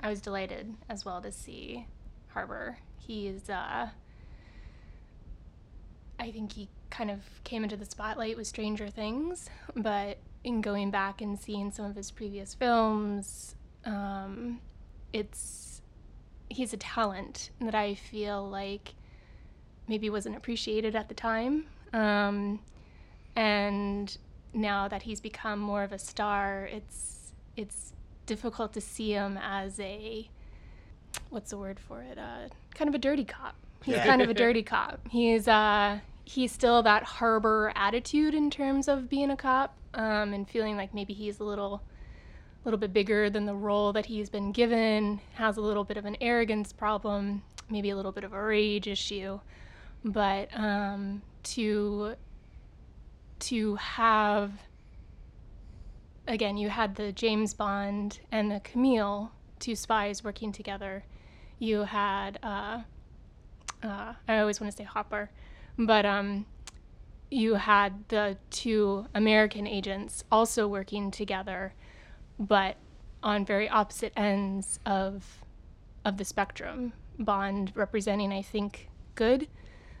I 0.00 0.08
was 0.08 0.20
delighted 0.22 0.74
as 0.88 1.04
well 1.04 1.20
to 1.20 1.30
see 1.30 1.86
Harbour. 2.28 2.78
He's 2.96 3.50
uh 3.50 3.90
I 6.20 6.30
think 6.30 6.52
he 6.52 6.68
kind 6.90 7.10
of 7.10 7.20
came 7.44 7.64
into 7.64 7.76
the 7.76 7.86
spotlight 7.86 8.36
with 8.36 8.46
Stranger 8.46 8.88
Things, 8.88 9.48
but 9.74 10.18
in 10.44 10.60
going 10.60 10.90
back 10.90 11.20
and 11.20 11.38
seeing 11.38 11.70
some 11.70 11.86
of 11.86 11.96
his 11.96 12.10
previous 12.10 12.54
films, 12.54 13.54
um, 13.84 14.60
it's 15.12 15.80
he's 16.48 16.72
a 16.72 16.76
talent 16.76 17.50
that 17.60 17.74
I 17.74 17.94
feel 17.94 18.48
like 18.48 18.94
maybe 19.88 20.10
wasn't 20.10 20.36
appreciated 20.36 20.94
at 20.94 21.08
the 21.08 21.14
time. 21.14 21.66
Um, 21.92 22.60
and 23.36 24.16
now 24.52 24.88
that 24.88 25.02
he's 25.02 25.20
become 25.20 25.58
more 25.58 25.82
of 25.82 25.92
a 25.92 25.98
star, 25.98 26.68
it's 26.70 27.32
it's 27.56 27.92
difficult 28.26 28.72
to 28.74 28.80
see 28.80 29.12
him 29.12 29.38
as 29.42 29.80
a 29.80 30.28
what's 31.30 31.50
the 31.50 31.58
word 31.58 31.80
for 31.80 32.02
it? 32.02 32.18
Uh, 32.18 32.48
kind 32.74 32.88
of 32.88 32.94
a 32.94 32.98
dirty 32.98 33.24
cop. 33.24 33.54
He's 33.84 33.96
Yeah. 33.96 34.04
kind 34.06 34.22
of 34.22 34.28
a 34.28 34.34
dirty 34.44 34.62
cop. 34.62 35.00
He's 35.10 35.48
uh 35.48 36.00
he's 36.30 36.52
still 36.52 36.80
that 36.82 37.02
Harbour 37.02 37.72
attitude 37.74 38.34
in 38.34 38.50
terms 38.50 38.86
of 38.86 39.08
being 39.08 39.30
a 39.30 39.36
cop 39.36 39.76
um, 39.94 40.32
and 40.32 40.48
feeling 40.48 40.76
like 40.76 40.94
maybe 40.94 41.12
he's 41.12 41.40
a 41.40 41.44
little 41.44 41.82
little 42.64 42.78
bit 42.78 42.92
bigger 42.92 43.30
than 43.30 43.46
the 43.46 43.54
role 43.54 43.92
that 43.92 44.06
he's 44.06 44.30
been 44.30 44.52
given. 44.52 45.20
Has 45.34 45.56
a 45.56 45.60
little 45.60 45.82
bit 45.82 45.96
of 45.96 46.04
an 46.04 46.16
arrogance 46.20 46.72
problem, 46.72 47.42
maybe 47.68 47.90
a 47.90 47.96
little 47.96 48.12
bit 48.12 48.22
of 48.22 48.32
a 48.32 48.42
rage 48.42 48.86
issue, 48.86 49.40
but 50.04 50.48
um, 50.56 51.22
to 51.42 52.14
to 53.40 53.74
have 53.76 54.52
again, 56.28 56.56
you 56.56 56.68
had 56.68 56.94
the 56.94 57.10
James 57.10 57.54
Bond 57.54 58.20
and 58.30 58.52
the 58.52 58.60
Camille, 58.60 59.32
two 59.58 59.74
spies 59.74 60.22
working 60.22 60.52
together. 60.52 61.02
You 61.58 61.80
had, 61.80 62.38
uh, 62.42 62.82
uh, 63.82 64.14
I 64.28 64.38
always 64.38 64.60
want 64.60 64.70
to 64.70 64.76
say 64.76 64.84
Hopper, 64.84 65.30
but 65.86 66.04
um, 66.04 66.46
you 67.30 67.54
had 67.54 68.04
the 68.08 68.36
two 68.50 69.06
American 69.14 69.66
agents 69.66 70.24
also 70.30 70.68
working 70.68 71.10
together, 71.10 71.74
but 72.38 72.76
on 73.22 73.44
very 73.44 73.68
opposite 73.68 74.12
ends 74.16 74.78
of 74.86 75.44
of 76.04 76.16
the 76.16 76.24
spectrum. 76.24 76.92
Bond 77.18 77.72
representing, 77.74 78.32
I 78.32 78.40
think, 78.40 78.88
good 79.14 79.46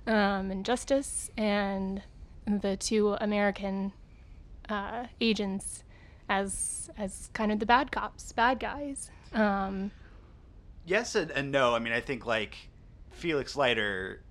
um, 0.06 0.50
and 0.50 0.64
justice, 0.64 1.30
and 1.36 2.02
the 2.46 2.76
two 2.76 3.14
American 3.20 3.92
uh, 4.68 5.06
agents 5.20 5.84
as 6.28 6.90
as 6.96 7.30
kind 7.32 7.52
of 7.52 7.58
the 7.58 7.66
bad 7.66 7.92
cops, 7.92 8.32
bad 8.32 8.60
guys. 8.60 9.10
Um, 9.32 9.90
Yes 10.86 11.14
and, 11.14 11.30
and 11.30 11.52
no. 11.52 11.74
I 11.74 11.78
mean, 11.78 11.92
I 11.92 12.00
think 12.00 12.26
like 12.26 12.56
Felix 13.12 13.54
Leiter, 13.54 14.22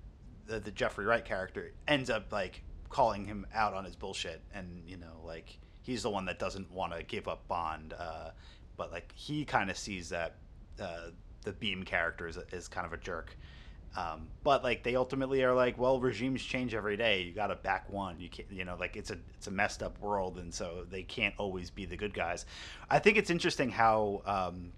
the, 0.50 0.60
the 0.60 0.70
Jeffrey 0.70 1.06
Wright 1.06 1.24
character, 1.24 1.72
ends 1.88 2.10
up 2.10 2.32
like 2.32 2.62
calling 2.88 3.24
him 3.24 3.46
out 3.54 3.72
on 3.72 3.84
his 3.84 3.96
bullshit, 3.96 4.42
and 4.52 4.82
you 4.86 4.96
know, 4.96 5.20
like 5.24 5.58
he's 5.82 6.02
the 6.02 6.10
one 6.10 6.26
that 6.26 6.38
doesn't 6.38 6.70
want 6.70 6.92
to 6.92 7.02
give 7.04 7.28
up 7.28 7.46
Bond, 7.48 7.94
uh, 7.98 8.30
but 8.76 8.90
like 8.90 9.12
he 9.14 9.44
kind 9.44 9.70
of 9.70 9.78
sees 9.78 10.08
that 10.10 10.34
uh, 10.80 11.10
the 11.44 11.52
Beam 11.52 11.84
character 11.84 12.26
is, 12.28 12.38
is 12.52 12.68
kind 12.68 12.86
of 12.86 12.92
a 12.92 12.98
jerk. 12.98 13.36
Um, 13.96 14.28
but 14.44 14.62
like 14.62 14.82
they 14.82 14.94
ultimately 14.94 15.42
are 15.42 15.54
like, 15.54 15.76
well, 15.78 15.98
regimes 16.00 16.42
change 16.42 16.74
every 16.74 16.96
day. 16.96 17.22
You 17.22 17.32
got 17.32 17.48
to 17.48 17.56
back 17.56 17.90
one. 17.90 18.20
You 18.20 18.28
can't, 18.28 18.50
you 18.50 18.64
know, 18.64 18.76
like 18.78 18.96
it's 18.96 19.10
a 19.10 19.18
it's 19.34 19.46
a 19.46 19.50
messed 19.50 19.82
up 19.82 19.98
world, 20.00 20.38
and 20.38 20.52
so 20.52 20.84
they 20.88 21.02
can't 21.02 21.34
always 21.38 21.70
be 21.70 21.86
the 21.86 21.96
good 21.96 22.14
guys. 22.14 22.44
I 22.88 22.98
think 22.98 23.16
it's 23.16 23.30
interesting 23.30 23.70
how 23.70 24.22
um, 24.26 24.72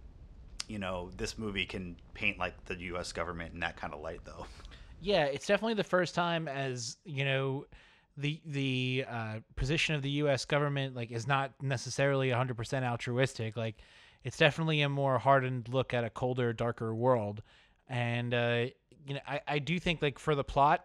you 0.67 0.79
know 0.79 1.11
this 1.17 1.37
movie 1.37 1.67
can 1.67 1.97
paint 2.15 2.39
like 2.39 2.63
the 2.65 2.79
U.S. 2.81 3.13
government 3.13 3.53
in 3.55 3.61
that 3.61 3.77
kind 3.77 3.93
of 3.93 4.01
light, 4.01 4.21
though. 4.25 4.47
Yeah, 5.03 5.25
it's 5.25 5.49
definitely 5.49 5.75
the 5.75 5.85
first 5.85 6.15
time 6.15 6.47
as 6.47 6.97
you 7.05 7.25
know 7.25 7.67
the 8.17 8.41
the 8.47 9.05
uh, 9.11 9.35
position 9.57 9.97
of 9.97 10.03
the 10.03 10.11
U.S. 10.11 10.45
government 10.45 10.95
like 10.95 11.11
is 11.11 11.27
not 11.27 11.53
necessarily 11.61 12.29
100% 12.29 12.89
altruistic. 12.89 13.57
Like 13.57 13.75
it's 14.23 14.37
definitely 14.37 14.81
a 14.83 14.89
more 14.89 15.19
hardened 15.19 15.69
look 15.69 15.93
at 15.93 16.05
a 16.05 16.11
colder, 16.11 16.53
darker 16.53 16.95
world, 16.95 17.43
and 17.89 18.33
uh, 18.33 18.67
you 19.05 19.15
know 19.15 19.21
I, 19.27 19.41
I 19.49 19.59
do 19.59 19.81
think 19.81 20.03
like 20.03 20.21
for 20.21 20.37
the 20.37 20.45
plot, 20.45 20.85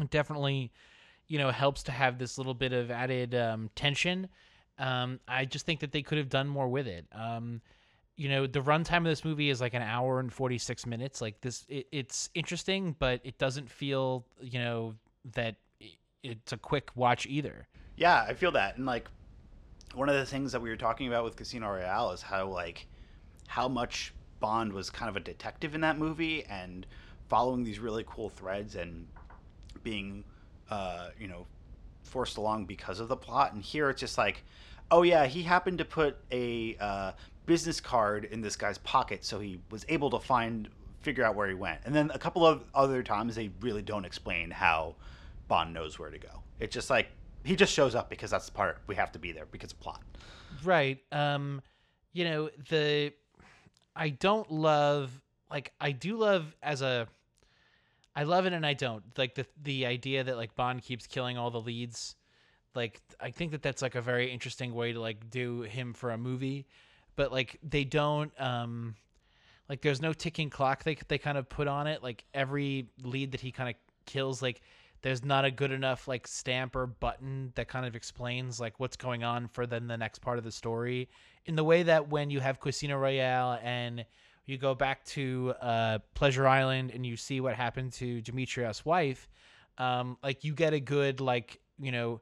it 0.00 0.10
definitely 0.10 0.70
you 1.26 1.38
know 1.38 1.50
helps 1.50 1.82
to 1.84 1.92
have 1.92 2.18
this 2.18 2.38
little 2.38 2.54
bit 2.54 2.72
of 2.72 2.88
added 2.88 3.34
um, 3.34 3.68
tension. 3.74 4.28
Um, 4.78 5.18
I 5.26 5.44
just 5.44 5.66
think 5.66 5.80
that 5.80 5.90
they 5.90 6.02
could 6.02 6.18
have 6.18 6.28
done 6.28 6.46
more 6.46 6.68
with 6.68 6.86
it. 6.86 7.04
Um, 7.10 7.62
you 8.18 8.28
know 8.28 8.46
the 8.48 8.60
runtime 8.60 8.98
of 8.98 9.04
this 9.04 9.24
movie 9.24 9.48
is 9.48 9.60
like 9.60 9.74
an 9.74 9.82
hour 9.82 10.18
and 10.18 10.30
46 10.30 10.84
minutes. 10.86 11.22
Like 11.22 11.40
this 11.40 11.64
it, 11.68 11.86
it's 11.92 12.28
interesting 12.34 12.94
but 12.98 13.20
it 13.24 13.38
doesn't 13.38 13.70
feel 13.70 14.26
you 14.42 14.58
know 14.58 14.94
that 15.32 15.54
it's 16.22 16.52
a 16.52 16.58
quick 16.58 16.90
watch 16.96 17.26
either. 17.26 17.68
Yeah, 17.96 18.24
I 18.28 18.34
feel 18.34 18.52
that, 18.52 18.76
and 18.76 18.84
like 18.84 19.08
one 19.94 20.08
of 20.08 20.16
the 20.16 20.26
things 20.26 20.52
that 20.52 20.60
we 20.60 20.68
were 20.68 20.76
talking 20.76 21.06
about 21.06 21.24
with 21.24 21.36
Casino 21.36 21.68
Royale 21.68 22.10
is 22.10 22.20
how 22.20 22.48
like 22.48 22.88
how 23.46 23.68
much 23.68 24.12
Bond 24.40 24.72
was 24.72 24.90
kind 24.90 25.08
of 25.08 25.16
a 25.16 25.20
detective 25.20 25.74
in 25.74 25.80
that 25.82 25.96
movie 25.96 26.44
and 26.44 26.86
following 27.28 27.62
these 27.62 27.78
really 27.78 28.04
cool 28.06 28.28
threads 28.28 28.74
and 28.74 29.06
being 29.84 30.24
uh, 30.70 31.10
you 31.20 31.28
know 31.28 31.46
forced 32.02 32.36
along 32.36 32.66
because 32.66 32.98
of 32.98 33.06
the 33.06 33.16
plot. 33.16 33.52
And 33.52 33.62
here 33.62 33.90
it's 33.90 34.00
just 34.00 34.18
like, 34.18 34.44
oh 34.90 35.02
yeah, 35.02 35.26
he 35.26 35.44
happened 35.44 35.78
to 35.78 35.84
put 35.84 36.16
a 36.32 36.76
uh, 36.80 37.12
business 37.48 37.80
card 37.80 38.26
in 38.26 38.42
this 38.42 38.54
guy's 38.54 38.78
pocket, 38.78 39.24
so 39.24 39.40
he 39.40 39.58
was 39.70 39.84
able 39.88 40.10
to 40.10 40.20
find 40.20 40.68
figure 41.00 41.24
out 41.24 41.34
where 41.34 41.48
he 41.48 41.54
went. 41.54 41.80
And 41.84 41.94
then 41.94 42.10
a 42.12 42.18
couple 42.18 42.46
of 42.46 42.62
other 42.74 43.02
times 43.02 43.34
they 43.34 43.50
really 43.60 43.82
don't 43.82 44.04
explain 44.04 44.50
how 44.50 44.94
Bond 45.48 45.72
knows 45.72 45.98
where 45.98 46.10
to 46.10 46.18
go. 46.18 46.42
It's 46.60 46.74
just 46.74 46.90
like 46.90 47.08
he 47.44 47.56
just 47.56 47.72
shows 47.72 47.94
up 47.94 48.10
because 48.10 48.30
that's 48.30 48.46
the 48.46 48.52
part 48.52 48.78
we 48.86 48.94
have 48.94 49.10
to 49.12 49.18
be 49.18 49.32
there 49.32 49.46
because 49.50 49.72
of 49.72 49.80
plot. 49.80 50.02
right 50.64 50.98
um 51.12 51.62
you 52.12 52.24
know 52.24 52.50
the 52.68 53.12
i 53.94 54.08
don't 54.08 54.50
love 54.50 55.10
like 55.50 55.72
i 55.80 55.92
do 55.92 56.16
love 56.16 56.56
as 56.62 56.82
a 56.82 57.06
i 58.16 58.24
love 58.24 58.44
it 58.46 58.52
and 58.52 58.66
i 58.66 58.74
don't 58.74 59.02
like 59.16 59.34
the 59.34 59.46
the 59.62 59.86
idea 59.86 60.24
that 60.24 60.36
like 60.36 60.54
bond 60.56 60.82
keeps 60.82 61.06
killing 61.06 61.38
all 61.38 61.50
the 61.50 61.60
leads 61.60 62.16
like 62.74 63.00
i 63.20 63.30
think 63.30 63.52
that 63.52 63.62
that's 63.62 63.82
like 63.82 63.94
a 63.94 64.02
very 64.02 64.30
interesting 64.30 64.74
way 64.74 64.92
to 64.92 65.00
like 65.00 65.30
do 65.30 65.62
him 65.62 65.92
for 65.92 66.10
a 66.10 66.18
movie 66.18 66.66
but 67.18 67.32
like 67.32 67.58
they 67.68 67.82
don't 67.82 68.30
um 68.40 68.94
like 69.68 69.82
there's 69.82 70.00
no 70.00 70.12
ticking 70.12 70.48
clock 70.48 70.84
they 70.84 70.96
they 71.08 71.18
kind 71.18 71.36
of 71.36 71.48
put 71.48 71.66
on 71.66 71.88
it. 71.88 72.00
Like 72.02 72.24
every 72.32 72.86
lead 73.02 73.32
that 73.32 73.40
he 73.40 73.50
kind 73.50 73.68
of 73.68 73.74
kills 74.06 74.40
like 74.40 74.62
there's 75.02 75.24
not 75.24 75.44
a 75.44 75.50
good 75.50 75.72
enough 75.72 76.06
like 76.06 76.28
stamp 76.28 76.76
or 76.76 76.86
button 76.86 77.52
that 77.56 77.66
kind 77.68 77.84
of 77.84 77.96
explains 77.96 78.60
like 78.60 78.78
what's 78.78 78.96
going 78.96 79.24
on 79.24 79.48
for 79.48 79.66
then 79.66 79.88
the 79.88 79.96
next 79.96 80.20
part 80.20 80.38
of 80.38 80.44
the 80.44 80.52
story. 80.52 81.08
In 81.44 81.56
the 81.56 81.64
way 81.64 81.82
that 81.82 82.08
when 82.08 82.30
you 82.30 82.38
have 82.38 82.60
Casino 82.60 82.96
Royale 82.96 83.58
and 83.64 84.06
you 84.46 84.56
go 84.56 84.76
back 84.76 85.04
to 85.06 85.54
uh, 85.60 85.98
Pleasure 86.14 86.46
Island 86.46 86.92
and 86.94 87.04
you 87.04 87.16
see 87.16 87.40
what 87.40 87.56
happened 87.56 87.92
to 87.94 88.22
Dimitrios' 88.22 88.84
wife, 88.84 89.28
um, 89.76 90.16
like 90.22 90.44
you 90.44 90.54
get 90.54 90.72
a 90.72 90.80
good 90.80 91.20
like 91.20 91.58
you 91.80 91.90
know 91.90 92.20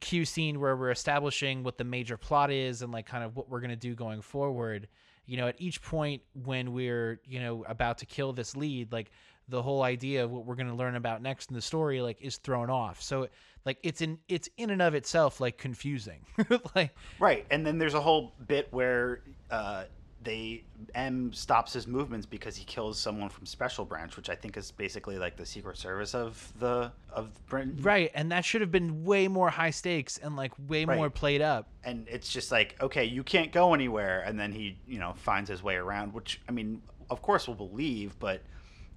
cue 0.00 0.24
scene 0.24 0.60
where 0.60 0.76
we're 0.76 0.90
establishing 0.90 1.62
what 1.62 1.78
the 1.78 1.84
major 1.84 2.16
plot 2.16 2.50
is 2.50 2.82
and 2.82 2.92
like 2.92 3.06
kind 3.06 3.24
of 3.24 3.36
what 3.36 3.48
we're 3.48 3.60
gonna 3.60 3.76
do 3.76 3.94
going 3.94 4.22
forward. 4.22 4.88
You 5.26 5.36
know, 5.36 5.46
at 5.46 5.54
each 5.58 5.82
point 5.82 6.22
when 6.34 6.72
we're 6.72 7.20
you 7.24 7.40
know 7.40 7.64
about 7.68 7.98
to 7.98 8.06
kill 8.06 8.32
this 8.32 8.56
lead, 8.56 8.92
like 8.92 9.10
the 9.48 9.62
whole 9.62 9.82
idea 9.82 10.24
of 10.24 10.30
what 10.30 10.46
we're 10.46 10.54
going 10.54 10.68
to 10.68 10.74
learn 10.74 10.96
about 10.96 11.20
next 11.20 11.50
in 11.50 11.54
the 11.54 11.62
story 11.62 12.00
like 12.00 12.16
is 12.20 12.36
thrown 12.38 12.70
off. 12.70 13.02
So 13.02 13.28
like 13.64 13.78
it's 13.82 14.00
in 14.00 14.18
it's 14.28 14.48
in 14.56 14.70
and 14.70 14.82
of 14.82 14.94
itself 14.94 15.40
like 15.40 15.58
confusing. 15.58 16.24
like 16.74 16.94
Right, 17.18 17.46
and 17.50 17.66
then 17.66 17.78
there's 17.78 17.94
a 17.94 18.00
whole 18.00 18.34
bit 18.46 18.68
where 18.70 19.22
uh, 19.50 19.84
they 20.24 20.64
M 20.94 21.32
stops 21.32 21.72
his 21.72 21.86
movements 21.86 22.26
because 22.26 22.56
he 22.56 22.64
kills 22.64 22.98
someone 22.98 23.28
from 23.28 23.46
Special 23.46 23.84
Branch, 23.84 24.16
which 24.16 24.30
I 24.30 24.34
think 24.34 24.56
is 24.56 24.70
basically 24.70 25.18
like 25.18 25.36
the 25.36 25.46
Secret 25.46 25.76
Service 25.78 26.14
of 26.14 26.52
the 26.58 26.92
of 27.10 27.30
Britain. 27.46 27.78
right, 27.82 28.10
and 28.14 28.30
that 28.32 28.44
should 28.44 28.60
have 28.60 28.70
been 28.70 29.04
way 29.04 29.28
more 29.28 29.50
high 29.50 29.70
stakes 29.70 30.18
and 30.18 30.36
like 30.36 30.52
way 30.68 30.84
more 30.84 31.10
played 31.10 31.42
up. 31.42 31.68
And 31.84 32.06
it's 32.08 32.28
just 32.28 32.52
like, 32.52 32.76
okay, 32.80 33.04
you 33.04 33.22
can't 33.22 33.52
go 33.52 33.74
anywhere, 33.74 34.22
and 34.26 34.38
then 34.38 34.52
he, 34.52 34.78
you 34.86 34.98
know, 34.98 35.14
finds 35.16 35.48
his 35.50 35.62
way 35.62 35.76
around. 35.76 36.12
Which 36.14 36.40
I 36.48 36.52
mean, 36.52 36.82
of 37.10 37.22
course, 37.22 37.46
we'll 37.48 37.56
believe, 37.56 38.18
but 38.18 38.42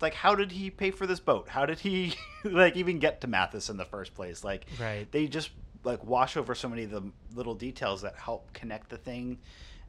like, 0.01 0.13
how 0.13 0.35
did 0.35 0.51
he 0.51 0.69
pay 0.69 0.91
for 0.91 1.07
this 1.07 1.19
boat? 1.19 1.47
How 1.49 1.65
did 1.65 1.79
he 1.79 2.15
like 2.43 2.75
even 2.75 2.99
get 2.99 3.21
to 3.21 3.27
Mathis 3.27 3.69
in 3.69 3.77
the 3.77 3.85
first 3.85 4.13
place? 4.13 4.43
Like, 4.43 4.65
Right. 4.79 5.09
they 5.11 5.27
just 5.27 5.51
like 5.83 6.03
wash 6.03 6.35
over 6.35 6.53
so 6.55 6.67
many 6.67 6.83
of 6.83 6.91
the 6.91 7.03
little 7.35 7.53
details 7.55 8.01
that 8.01 8.15
help 8.17 8.51
connect 8.53 8.89
the 8.89 8.97
thing 8.97 9.37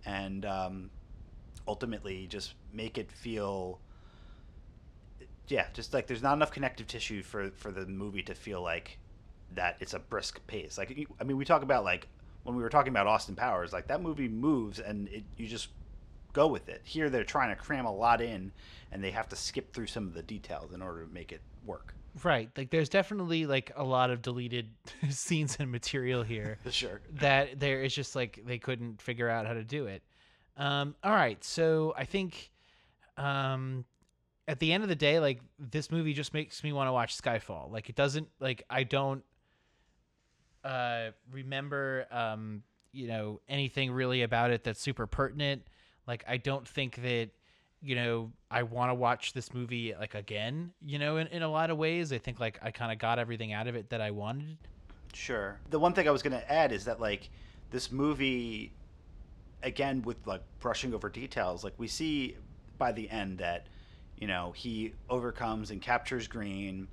and 0.05 0.45
um, 0.45 0.91
ultimately 1.67 2.27
just 2.27 2.55
make 2.73 2.99
it 2.99 3.11
feel 3.11 3.81
yeah 5.49 5.67
just 5.73 5.95
like 5.95 6.07
there's 6.07 6.23
not 6.23 6.35
enough 6.35 6.51
connective 6.51 6.87
tissue 6.87 7.23
for 7.23 7.51
for 7.51 7.71
the 7.71 7.87
movie 7.87 8.23
to 8.23 8.35
feel 8.35 8.63
like 8.63 8.99
that 9.55 9.77
it's 9.81 9.95
a 9.95 9.99
brisk 9.99 10.45
pace 10.47 10.77
like 10.77 11.09
i 11.21 11.25
mean 11.25 11.37
we 11.37 11.45
talk 11.45 11.63
about 11.63 11.85
like 11.85 12.09
when 12.43 12.57
we 12.57 12.63
were 12.63 12.69
talking 12.69 12.91
about 12.91 13.07
austin 13.07 13.35
powers 13.35 13.73
like 13.73 13.87
that 13.87 14.03
movie 14.03 14.29
moves 14.29 14.81
and 14.81 15.09
it, 15.09 15.25
you 15.37 15.47
just 15.47 15.69
go 16.33 16.47
with 16.47 16.69
it 16.69 16.81
here 16.85 17.09
they're 17.09 17.25
trying 17.25 17.49
to 17.49 17.57
cram 17.57 17.87
a 17.87 17.95
lot 17.95 18.21
in 18.21 18.53
and 18.93 19.03
they 19.03 19.11
have 19.11 19.29
to 19.29 19.37
skip 19.37 19.73
through 19.73 19.87
some 19.87 20.07
of 20.07 20.15
the 20.15 20.23
details 20.23 20.73
in 20.73 20.83
order 20.83 21.05
to 21.05 21.13
make 21.13 21.33
it 21.33 21.41
work 21.65 21.95
Right. 22.23 22.51
Like 22.57 22.71
there's 22.71 22.89
definitely 22.89 23.47
like 23.47 23.73
a 23.77 23.85
lot 23.85 24.11
of 24.11 24.23
deleted 24.23 24.71
scenes 25.11 25.57
and 25.61 25.71
material 25.71 26.23
here. 26.23 26.59
sure 26.71 27.01
that 27.21 27.61
there 27.61 27.83
is 27.83 27.95
just 27.95 28.17
like 28.17 28.43
they 28.47 28.59
couldn't 28.59 29.03
figure 29.03 29.29
out 29.29 29.47
how 29.47 29.53
to 29.53 29.65
do 29.65 29.87
it. 29.87 30.03
Um, 30.57 30.95
all 31.05 31.13
right, 31.13 31.43
so 31.45 31.95
I 31.97 32.05
think 32.05 32.51
um, 33.17 33.85
at 34.49 34.59
the 34.59 34.73
end 34.73 34.83
of 34.83 34.89
the 34.89 34.97
day, 34.97 35.21
like 35.21 35.41
this 35.59 35.91
movie 35.91 36.13
just 36.13 36.33
makes 36.33 36.63
me 36.65 36.73
want 36.73 36.89
to 36.89 36.93
watch 36.93 37.17
Skyfall. 37.17 37.71
Like 37.71 37.89
it 37.89 37.97
doesn't 37.97 38.29
like 38.41 38.65
I 38.71 38.85
don't 38.85 39.23
uh, 40.65 41.11
remember 41.31 42.07
um, 42.11 42.63
you 42.93 43.09
know 43.09 43.41
anything 43.49 43.93
really 43.93 44.23
about 44.23 44.51
it 44.51 44.65
that's 44.65 44.81
super 44.81 45.07
pertinent. 45.07 45.63
Like 46.07 46.25
I 46.27 46.37
don't 46.37 46.67
think 46.67 46.97
that 47.03 47.31
you 47.83 47.95
know 47.95 48.33
I 48.51 48.63
want 48.63 48.91
to 48.91 48.95
watch 48.95 49.33
this 49.33 49.53
movie 49.53 49.95
like 49.99 50.15
again. 50.15 50.73
You 50.85 50.99
know, 50.99 51.19
in, 51.19 51.27
in 51.29 51.43
a 51.43 51.51
lot 51.51 51.71
of 51.71 51.77
ways, 51.77 52.13
I 52.13 52.19
think 52.19 52.41
like 52.41 52.59
I 52.63 52.71
kind 52.71 52.93
of 52.93 52.99
got 52.99 53.19
everything 53.19 53.53
out 53.53 53.67
of 53.67 53.75
it 53.75 53.91
that 53.91 54.01
I 54.01 54.11
wanted. 54.11 54.57
Sure. 55.13 55.59
The 55.71 55.79
one 55.79 55.93
thing 55.93 56.07
I 56.07 56.11
was 56.11 56.23
going 56.23 56.39
to 56.39 56.53
add 56.53 56.73
is 56.73 56.85
that 56.85 57.01
like 57.01 57.31
this 57.71 57.91
movie 57.91 58.71
again 59.67 60.03
with 60.03 60.27
like 60.27 60.43
brushing 60.61 60.95
over 60.95 61.11
details, 61.11 61.65
like 61.65 61.75
we 61.79 61.89
see 61.89 62.37
by 62.79 62.93
the 62.93 63.11
end 63.11 63.39
that 63.39 63.69
you 64.17 64.27
know, 64.27 64.53
he 64.57 64.95
overcomes 65.11 65.71
and 65.71 65.83
captures 65.83 66.27
Green 66.29 66.89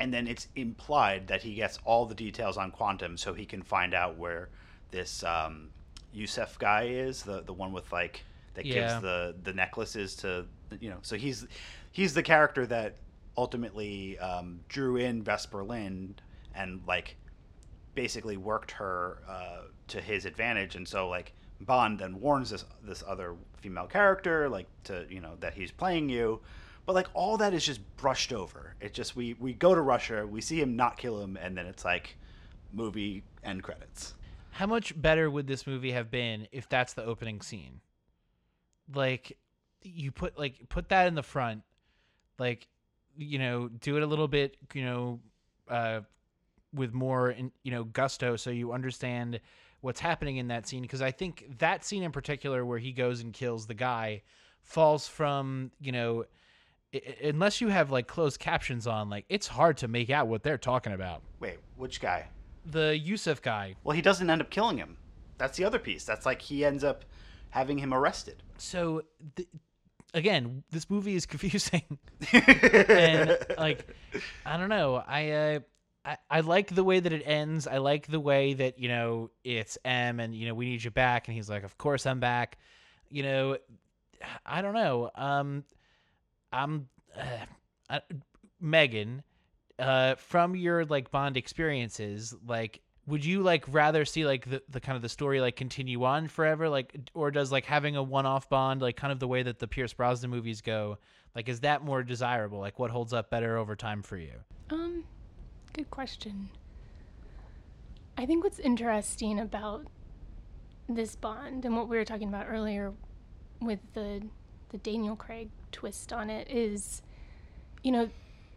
and 0.00 0.14
then 0.14 0.28
it's 0.28 0.46
implied 0.54 1.26
that 1.28 1.42
he 1.42 1.54
gets 1.54 1.78
all 1.84 2.06
the 2.06 2.14
details 2.14 2.56
on 2.56 2.70
Quantum 2.70 3.16
so 3.16 3.34
he 3.34 3.44
can 3.46 3.62
find 3.62 3.94
out 3.94 4.16
where 4.16 4.50
this 4.92 5.24
um 5.24 5.70
Yusef 6.12 6.58
guy 6.58 6.84
is, 6.84 7.22
the 7.24 7.42
the 7.42 7.52
one 7.52 7.72
with 7.72 7.92
like 7.92 8.24
that 8.54 8.68
Yeah. 8.68 8.74
gives 8.74 8.98
the 9.00 9.34
the 9.42 9.52
necklaces 9.52 10.16
to 10.16 10.46
you 10.80 10.90
know, 10.90 10.98
so 11.02 11.16
he's 11.16 11.46
he's 11.92 12.14
the 12.14 12.22
character 12.22 12.66
that 12.66 12.96
ultimately 13.36 14.18
um, 14.18 14.60
drew 14.68 14.96
in 14.96 15.22
Vesper 15.22 15.64
Lynd 15.64 16.22
and 16.54 16.82
like 16.86 17.16
basically 17.94 18.36
worked 18.36 18.72
her 18.72 19.18
uh, 19.28 19.62
to 19.88 20.00
his 20.00 20.24
advantage, 20.26 20.76
and 20.76 20.86
so 20.88 21.08
like 21.08 21.32
Bond 21.60 21.98
then 21.98 22.20
warns 22.20 22.50
this 22.50 22.64
this 22.82 23.02
other 23.06 23.34
female 23.56 23.86
character 23.86 24.48
like 24.48 24.66
to 24.84 25.06
you 25.10 25.20
know 25.20 25.36
that 25.40 25.54
he's 25.54 25.72
playing 25.72 26.08
you, 26.08 26.40
but 26.86 26.94
like 26.94 27.08
all 27.14 27.36
that 27.38 27.52
is 27.52 27.66
just 27.66 27.80
brushed 27.96 28.32
over. 28.32 28.74
It 28.80 28.94
just 28.94 29.16
we 29.16 29.34
we 29.34 29.52
go 29.52 29.74
to 29.74 29.80
Russia, 29.80 30.26
we 30.26 30.40
see 30.40 30.60
him 30.60 30.76
not 30.76 30.96
kill 30.96 31.20
him, 31.20 31.36
and 31.36 31.56
then 31.56 31.66
it's 31.66 31.84
like 31.84 32.16
movie 32.72 33.24
end 33.42 33.62
credits. 33.62 34.14
How 34.50 34.66
much 34.66 35.00
better 35.00 35.30
would 35.30 35.46
this 35.46 35.66
movie 35.66 35.92
have 35.92 36.10
been 36.10 36.48
if 36.52 36.68
that's 36.68 36.94
the 36.94 37.04
opening 37.04 37.40
scene? 37.40 37.80
Like 38.94 39.36
you 39.82 40.12
put 40.12 40.38
like 40.38 40.68
put 40.68 40.88
that 40.90 41.08
in 41.08 41.14
the 41.14 41.22
front. 41.22 41.62
Like 42.38 42.68
you 43.16 43.38
know, 43.38 43.68
do 43.68 43.96
it 43.96 44.02
a 44.04 44.06
little 44.06 44.28
bit, 44.28 44.56
you 44.74 44.84
know, 44.84 45.20
uh 45.68 46.00
with 46.72 46.92
more 46.92 47.34
you 47.64 47.70
know, 47.70 47.84
gusto 47.84 48.36
so 48.36 48.50
you 48.50 48.72
understand 48.72 49.40
what's 49.80 50.00
happening 50.00 50.36
in 50.38 50.48
that 50.48 50.66
scene 50.66 50.82
because 50.82 51.02
I 51.02 51.10
think 51.10 51.44
that 51.58 51.84
scene 51.84 52.02
in 52.02 52.12
particular 52.12 52.64
where 52.64 52.78
he 52.78 52.92
goes 52.92 53.20
and 53.20 53.32
kills 53.32 53.66
the 53.66 53.74
guy 53.74 54.22
falls 54.62 55.06
from, 55.08 55.70
you 55.80 55.92
know, 55.92 56.24
i- 56.94 57.00
unless 57.24 57.60
you 57.60 57.68
have 57.68 57.90
like 57.90 58.06
closed 58.06 58.40
captions 58.40 58.86
on, 58.86 59.08
like 59.08 59.24
it's 59.28 59.46
hard 59.46 59.76
to 59.78 59.88
make 59.88 60.10
out 60.10 60.26
what 60.26 60.42
they're 60.42 60.58
talking 60.58 60.92
about. 60.92 61.22
Wait, 61.40 61.58
which 61.76 62.00
guy? 62.00 62.28
The 62.66 62.98
Yusef 62.98 63.40
guy. 63.40 63.76
Well, 63.84 63.94
he 63.94 64.02
doesn't 64.02 64.28
end 64.28 64.40
up 64.42 64.50
killing 64.50 64.78
him. 64.78 64.96
That's 65.38 65.56
the 65.56 65.64
other 65.64 65.78
piece. 65.78 66.04
That's 66.04 66.26
like 66.26 66.42
he 66.42 66.64
ends 66.64 66.82
up 66.84 67.04
having 67.50 67.78
him 67.78 67.94
arrested. 67.94 68.42
so 68.58 69.02
th- 69.36 69.48
again 70.14 70.62
this 70.70 70.88
movie 70.90 71.14
is 71.14 71.26
confusing 71.34 71.82
and 72.32 73.38
like 73.58 73.86
i 74.46 74.56
don't 74.56 74.68
know 74.70 74.96
i 75.06 75.30
uh 75.30 75.58
I, 76.08 76.16
I 76.30 76.40
like 76.40 76.74
the 76.74 76.82
way 76.82 77.00
that 77.00 77.12
it 77.12 77.22
ends. 77.26 77.66
I 77.66 77.78
like 77.78 78.06
the 78.06 78.18
way 78.18 78.54
that, 78.54 78.78
you 78.78 78.88
know, 78.88 79.30
it's 79.44 79.76
M 79.84 80.20
and, 80.20 80.34
you 80.34 80.48
know, 80.48 80.54
we 80.54 80.64
need 80.64 80.82
you 80.82 80.90
back. 80.90 81.28
And 81.28 81.36
he's 81.36 81.50
like, 81.50 81.64
of 81.64 81.76
course 81.76 82.06
I'm 82.06 82.18
back. 82.18 82.56
You 83.10 83.22
know, 83.22 83.58
I 84.46 84.62
don't 84.62 84.74
know. 84.74 85.10
Um, 85.14 85.64
I'm, 86.50 86.88
uh, 87.14 87.44
I, 87.90 88.00
Megan, 88.58 89.22
uh, 89.78 90.14
from 90.14 90.56
your 90.56 90.86
like 90.86 91.10
Bond 91.10 91.36
experiences, 91.36 92.34
like, 92.46 92.80
would 93.06 93.24
you 93.24 93.42
like 93.42 93.64
rather 93.68 94.04
see 94.04 94.24
like 94.24 94.48
the, 94.48 94.62
the 94.70 94.80
kind 94.80 94.96
of 94.96 95.02
the 95.02 95.08
story 95.08 95.40
like 95.40 95.56
continue 95.56 96.04
on 96.04 96.28
forever 96.28 96.68
like 96.68 96.94
or 97.14 97.30
does 97.30 97.50
like 97.50 97.64
having 97.64 97.96
a 97.96 98.02
one-off 98.02 98.50
bond 98.50 98.82
like 98.82 98.96
kind 98.96 99.10
of 99.10 99.18
the 99.18 99.26
way 99.26 99.42
that 99.42 99.58
the 99.58 99.66
pierce 99.66 99.94
brosnan 99.94 100.30
movies 100.30 100.60
go 100.60 100.98
like 101.34 101.48
is 101.48 101.60
that 101.60 101.82
more 101.82 102.02
desirable 102.02 102.58
like 102.58 102.78
what 102.78 102.90
holds 102.90 103.14
up 103.14 103.30
better 103.30 103.56
over 103.56 103.74
time 103.74 104.02
for 104.02 104.18
you 104.18 104.34
Um, 104.68 105.04
good 105.72 105.90
question. 105.90 106.50
I 108.16 108.26
think 108.26 108.42
what's 108.44 108.58
interesting 108.58 109.38
about 109.38 109.86
this 110.88 111.14
bond 111.16 111.64
and 111.64 111.76
what 111.76 111.88
we 111.88 111.96
were 111.96 112.04
talking 112.04 112.28
about 112.28 112.46
earlier 112.48 112.92
with 113.60 113.80
the 113.94 114.22
the 114.70 114.78
Daniel 114.78 115.16
Craig 115.16 115.48
twist 115.72 116.12
on 116.12 116.28
it 116.28 116.50
is, 116.50 117.02
you 117.82 117.90
know, 117.90 118.10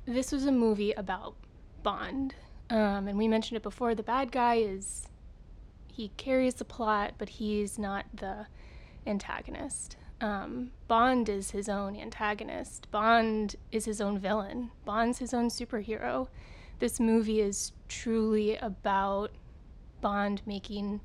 this 0.05 0.31
was 0.31 0.45
a 0.45 0.51
movie 0.51 0.91
about 0.93 1.35
Bond, 1.83 2.35
um, 2.69 3.07
and 3.07 3.17
we 3.17 3.27
mentioned 3.27 3.57
it 3.57 3.63
before. 3.63 3.95
The 3.95 4.03
bad 4.03 4.31
guy 4.31 4.55
is 4.55 5.07
he 5.87 6.09
carries 6.17 6.55
the 6.55 6.65
plot, 6.65 7.13
but 7.17 7.29
he's 7.29 7.79
not 7.79 8.05
the 8.13 8.47
antagonist. 9.05 9.95
Um, 10.19 10.71
Bond 10.87 11.29
is 11.29 11.51
his 11.51 11.67
own 11.67 11.95
antagonist. 11.95 12.89
Bond 12.91 13.55
is 13.71 13.85
his 13.85 14.01
own 14.01 14.19
villain. 14.19 14.71
Bond's 14.85 15.19
his 15.19 15.33
own 15.33 15.49
superhero. 15.49 16.27
This 16.81 16.99
movie 16.99 17.39
is 17.41 17.73
truly 17.87 18.57
about 18.57 19.29
Bond 20.01 20.41
making 20.47 21.01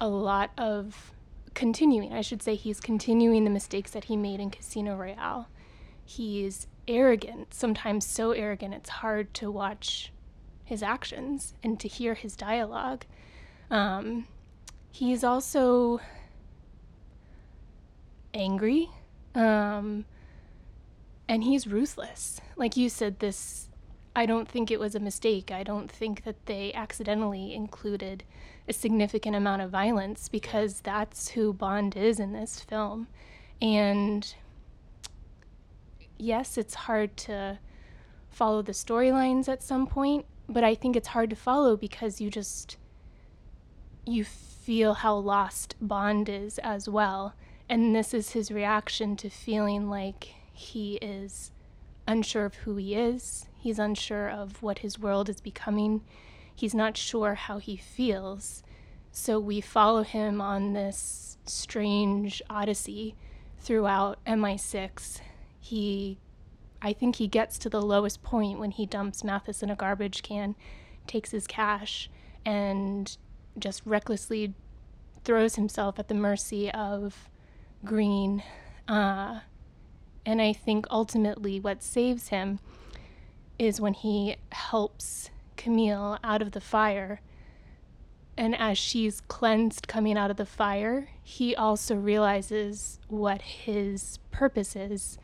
a 0.00 0.06
lot 0.06 0.52
of 0.56 1.12
continuing. 1.54 2.12
I 2.12 2.20
should 2.20 2.40
say 2.40 2.54
he's 2.54 2.78
continuing 2.78 3.42
the 3.42 3.50
mistakes 3.50 3.90
that 3.90 4.04
he 4.04 4.16
made 4.16 4.38
in 4.38 4.50
Casino 4.50 4.94
Royale. 4.94 5.48
He's 6.04 6.68
arrogant, 6.86 7.52
sometimes 7.52 8.06
so 8.06 8.30
arrogant 8.30 8.74
it's 8.74 8.90
hard 8.90 9.34
to 9.34 9.50
watch 9.50 10.12
his 10.64 10.80
actions 10.80 11.54
and 11.64 11.80
to 11.80 11.88
hear 11.88 12.14
his 12.14 12.36
dialogue. 12.36 13.04
Um, 13.72 14.28
he's 14.92 15.24
also 15.24 16.00
angry 18.32 18.88
um, 19.34 20.04
and 21.28 21.44
he's 21.44 21.66
ruthless. 21.66 22.40
Like 22.56 22.76
you 22.76 22.88
said 22.88 23.18
this 23.20 23.68
i 24.16 24.26
don't 24.26 24.48
think 24.48 24.70
it 24.70 24.78
was 24.78 24.94
a 24.94 25.00
mistake. 25.00 25.50
I 25.50 25.64
don't 25.64 25.90
think 25.90 26.24
that 26.24 26.46
they 26.46 26.72
accidentally 26.72 27.52
included 27.52 28.22
a 28.68 28.72
significant 28.72 29.34
amount 29.34 29.62
of 29.62 29.70
violence 29.70 30.28
because 30.28 30.80
that's 30.80 31.30
who 31.30 31.52
bond 31.52 31.96
is 31.96 32.20
in 32.20 32.32
this 32.32 32.60
film. 32.60 33.08
And 33.60 34.34
yes 36.16 36.56
it's 36.56 36.74
hard 36.74 37.16
to 37.16 37.58
follow 38.30 38.62
the 38.62 38.72
storylines 38.72 39.48
at 39.48 39.62
some 39.62 39.84
point 39.84 40.24
but 40.48 40.62
i 40.62 40.74
think 40.74 40.94
it's 40.94 41.08
hard 41.08 41.28
to 41.28 41.34
follow 41.34 41.76
because 41.76 42.20
you 42.20 42.30
just 42.30 42.76
you 44.06 44.24
feel 44.24 44.94
how 44.94 45.14
lost 45.14 45.76
Bond 45.80 46.28
is 46.28 46.58
as 46.58 46.88
well. 46.88 47.34
And 47.68 47.94
this 47.94 48.14
is 48.14 48.30
his 48.30 48.50
reaction 48.50 49.16
to 49.16 49.30
feeling 49.30 49.88
like 49.88 50.34
He 50.54 50.94
is 50.96 51.50
unsure 52.06 52.46
of 52.46 52.54
who 52.54 52.76
he 52.76 52.94
is. 52.94 53.46
He's 53.58 53.78
unsure 53.78 54.28
of 54.30 54.62
what 54.62 54.78
his 54.78 54.98
world 54.98 55.28
is 55.28 55.40
becoming. 55.40 56.02
He's 56.54 56.74
not 56.74 56.96
sure 56.96 57.34
how 57.34 57.58
he 57.58 57.76
feels. 57.76 58.62
So 59.10 59.38
we 59.38 59.60
follow 59.60 60.04
him 60.04 60.40
on 60.40 60.72
this 60.72 61.38
strange 61.44 62.40
odyssey 62.48 63.16
throughout 63.58 64.24
MI6. 64.26 65.20
He, 65.60 66.18
I 66.80 66.92
think 66.92 67.16
he 67.16 67.26
gets 67.26 67.58
to 67.58 67.68
the 67.68 67.82
lowest 67.82 68.22
point 68.22 68.58
when 68.58 68.70
he 68.70 68.86
dumps 68.86 69.24
Mathis 69.24 69.62
in 69.62 69.70
a 69.70 69.76
garbage 69.76 70.22
can, 70.22 70.54
takes 71.06 71.32
his 71.32 71.46
cash, 71.46 72.10
and 72.44 73.16
just 73.58 73.82
recklessly 73.84 74.54
throws 75.24 75.56
himself 75.56 75.98
at 75.98 76.08
the 76.08 76.14
mercy 76.14 76.70
of 76.72 77.28
Green. 77.84 78.42
Uh, 78.86 79.40
and 80.26 80.40
I 80.40 80.52
think 80.52 80.86
ultimately 80.90 81.60
what 81.60 81.82
saves 81.82 82.28
him 82.28 82.58
is 83.58 83.80
when 83.80 83.94
he 83.94 84.36
helps 84.52 85.30
Camille 85.56 86.18
out 86.24 86.42
of 86.42 86.52
the 86.52 86.60
fire. 86.60 87.20
And 88.36 88.56
as 88.56 88.76
she's 88.76 89.20
cleansed 89.20 89.86
coming 89.86 90.18
out 90.18 90.30
of 90.30 90.36
the 90.36 90.46
fire, 90.46 91.08
he 91.22 91.54
also 91.54 91.94
realizes 91.94 92.98
what 93.08 93.42
his 93.42 94.18
purpose 94.30 94.74
is, 94.74 95.18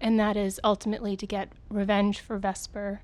and 0.00 0.20
that 0.20 0.36
is 0.36 0.60
ultimately 0.62 1.16
to 1.16 1.26
get 1.26 1.50
revenge 1.70 2.20
for 2.20 2.36
Vesper 2.36 3.02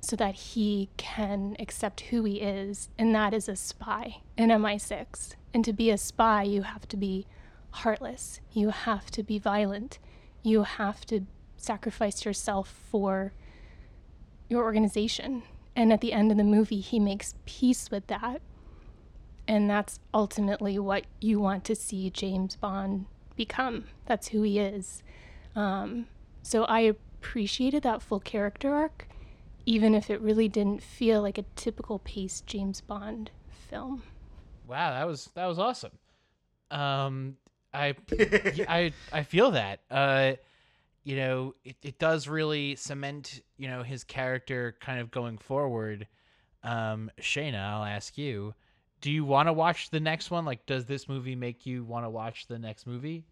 so 0.00 0.14
that 0.16 0.34
he 0.34 0.90
can 0.96 1.56
accept 1.58 2.00
who 2.02 2.24
he 2.24 2.40
is, 2.40 2.90
and 2.98 3.14
that 3.14 3.32
is 3.32 3.48
a 3.48 3.56
spy 3.56 4.18
in 4.36 4.50
MI6. 4.50 5.34
And 5.54 5.64
to 5.64 5.72
be 5.72 5.90
a 5.90 5.98
spy, 5.98 6.42
you 6.42 6.62
have 6.62 6.86
to 6.88 6.96
be 6.96 7.26
heartless, 7.70 8.40
you 8.52 8.70
have 8.70 9.10
to 9.12 9.22
be 9.22 9.38
violent, 9.38 9.98
you 10.46 10.62
have 10.62 11.04
to 11.06 11.26
sacrifice 11.56 12.24
yourself 12.24 12.68
for 12.90 13.32
your 14.48 14.62
organization. 14.62 15.42
And 15.74 15.92
at 15.92 16.00
the 16.00 16.12
end 16.12 16.30
of 16.30 16.36
the 16.36 16.44
movie, 16.44 16.80
he 16.80 17.00
makes 17.00 17.34
peace 17.46 17.90
with 17.90 18.06
that. 18.06 18.40
And 19.48 19.68
that's 19.68 19.98
ultimately 20.14 20.78
what 20.78 21.06
you 21.20 21.40
want 21.40 21.64
to 21.64 21.74
see 21.74 22.10
James 22.10 22.54
Bond 22.56 23.06
become. 23.34 23.84
That's 24.06 24.28
who 24.28 24.42
he 24.42 24.58
is. 24.58 25.02
Um, 25.56 26.06
so 26.42 26.64
I 26.64 26.80
appreciated 26.80 27.82
that 27.82 28.00
full 28.00 28.20
character 28.20 28.74
arc, 28.74 29.08
even 29.66 29.94
if 29.94 30.10
it 30.10 30.20
really 30.20 30.48
didn't 30.48 30.82
feel 30.82 31.22
like 31.22 31.38
a 31.38 31.44
typical 31.56 31.98
paced 32.00 32.46
James 32.46 32.80
Bond 32.80 33.30
film. 33.50 34.04
Wow, 34.66 34.90
that 34.90 35.06
was 35.06 35.30
that 35.34 35.46
was 35.46 35.58
awesome. 35.58 35.92
Um, 36.70 37.36
I 37.72 37.94
I 38.68 38.92
I 39.12 39.22
feel 39.22 39.52
that. 39.52 39.80
Uh, 39.90 40.32
you 41.04 41.16
know, 41.16 41.54
it, 41.64 41.76
it 41.82 41.98
does 42.00 42.26
really 42.26 42.74
cement, 42.74 43.40
you 43.58 43.68
know, 43.68 43.82
his 43.84 44.02
character 44.02 44.76
kind 44.80 44.98
of 44.98 45.10
going 45.10 45.38
forward. 45.38 46.08
Um, 46.64 47.12
Shayna, 47.20 47.60
I'll 47.64 47.84
ask 47.84 48.18
you, 48.18 48.54
do 49.00 49.10
you 49.12 49.24
want 49.24 49.48
to 49.48 49.52
watch 49.52 49.90
the 49.90 50.00
next 50.00 50.32
one? 50.32 50.44
Like, 50.44 50.66
does 50.66 50.86
this 50.86 51.08
movie 51.08 51.36
make 51.36 51.64
you 51.64 51.84
want 51.84 52.04
to 52.04 52.10
watch 52.10 52.48
the 52.48 52.58
next 52.58 52.86
movie? 52.88 53.24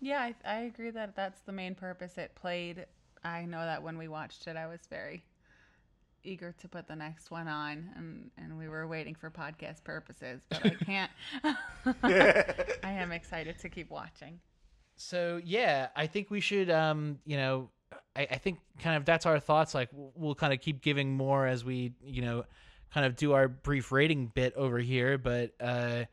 Yeah, 0.00 0.20
I, 0.20 0.34
I 0.44 0.58
agree 0.62 0.90
that 0.90 1.14
that's 1.14 1.42
the 1.42 1.52
main 1.52 1.76
purpose 1.76 2.18
it 2.18 2.34
played. 2.34 2.86
I 3.22 3.44
know 3.44 3.64
that 3.64 3.84
when 3.84 3.96
we 3.96 4.08
watched 4.08 4.48
it, 4.48 4.56
I 4.56 4.66
was 4.66 4.80
very 4.90 5.22
eager 6.24 6.54
to 6.60 6.68
put 6.68 6.86
the 6.86 6.96
next 6.96 7.30
one 7.30 7.48
on, 7.48 7.90
and, 7.96 8.30
and 8.38 8.58
we 8.58 8.68
were 8.68 8.86
waiting 8.86 9.14
for 9.14 9.30
podcast 9.30 9.84
purposes, 9.84 10.40
but 10.48 10.64
I 10.64 10.70
can't. 10.84 11.10
I 12.82 12.92
am 12.92 13.12
excited 13.12 13.58
to 13.60 13.68
keep 13.68 13.90
watching. 13.90 14.40
So 14.96 15.40
yeah, 15.44 15.88
I 15.96 16.06
think 16.06 16.30
we 16.30 16.40
should, 16.40 16.70
um, 16.70 17.18
you 17.24 17.36
know, 17.36 17.70
I, 18.14 18.22
I 18.30 18.36
think 18.36 18.58
kind 18.80 18.96
of 18.96 19.04
that's 19.04 19.26
our 19.26 19.40
thoughts. 19.40 19.74
Like 19.74 19.88
we'll, 19.92 20.12
we'll 20.14 20.34
kind 20.34 20.52
of 20.52 20.60
keep 20.60 20.80
giving 20.80 21.16
more 21.16 21.46
as 21.46 21.64
we, 21.64 21.92
you 22.04 22.22
know, 22.22 22.44
kind 22.92 23.06
of 23.06 23.16
do 23.16 23.32
our 23.32 23.48
brief 23.48 23.90
rating 23.90 24.30
bit 24.34 24.54
over 24.54 24.78
here. 24.78 25.18
But 25.18 25.52
uh, 25.60 26.04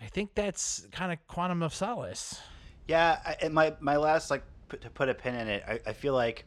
I 0.00 0.06
think 0.06 0.34
that's 0.34 0.86
kind 0.92 1.12
of 1.12 1.18
Quantum 1.26 1.62
of 1.62 1.74
Solace. 1.74 2.40
Yeah, 2.88 3.18
I, 3.24 3.36
and 3.42 3.54
my 3.54 3.74
my 3.80 3.96
last 3.96 4.30
like 4.30 4.44
put, 4.68 4.82
to 4.82 4.90
put 4.90 5.08
a 5.08 5.14
pin 5.14 5.34
in 5.34 5.48
it, 5.48 5.64
I, 5.66 5.80
I 5.86 5.92
feel 5.92 6.14
like 6.14 6.44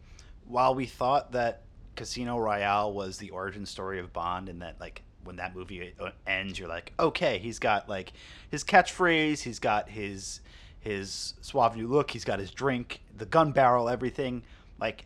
while 0.47 0.75
we 0.75 0.85
thought 0.85 1.31
that 1.33 1.64
Casino 1.95 2.37
Royale 2.37 2.91
was 2.91 3.17
the 3.17 3.29
origin 3.29 3.65
story 3.65 3.99
of 3.99 4.13
Bond, 4.13 4.49
and 4.49 4.61
that 4.61 4.79
like 4.79 5.01
when 5.23 5.37
that 5.37 5.55
movie 5.55 5.93
uh, 5.99 6.11
ends, 6.27 6.57
you're 6.59 6.69
like, 6.69 6.93
okay, 6.99 7.37
he's 7.39 7.59
got 7.59 7.89
like 7.89 8.13
his 8.49 8.63
catchphrase, 8.63 9.39
he's 9.41 9.59
got 9.59 9.89
his 9.89 10.41
his 10.79 11.33
suave 11.41 11.75
new 11.75 11.87
look, 11.87 12.11
he's 12.11 12.23
got 12.23 12.39
his 12.39 12.51
drink, 12.51 13.01
the 13.17 13.25
gun 13.25 13.51
barrel, 13.51 13.89
everything, 13.89 14.43
like, 14.79 15.05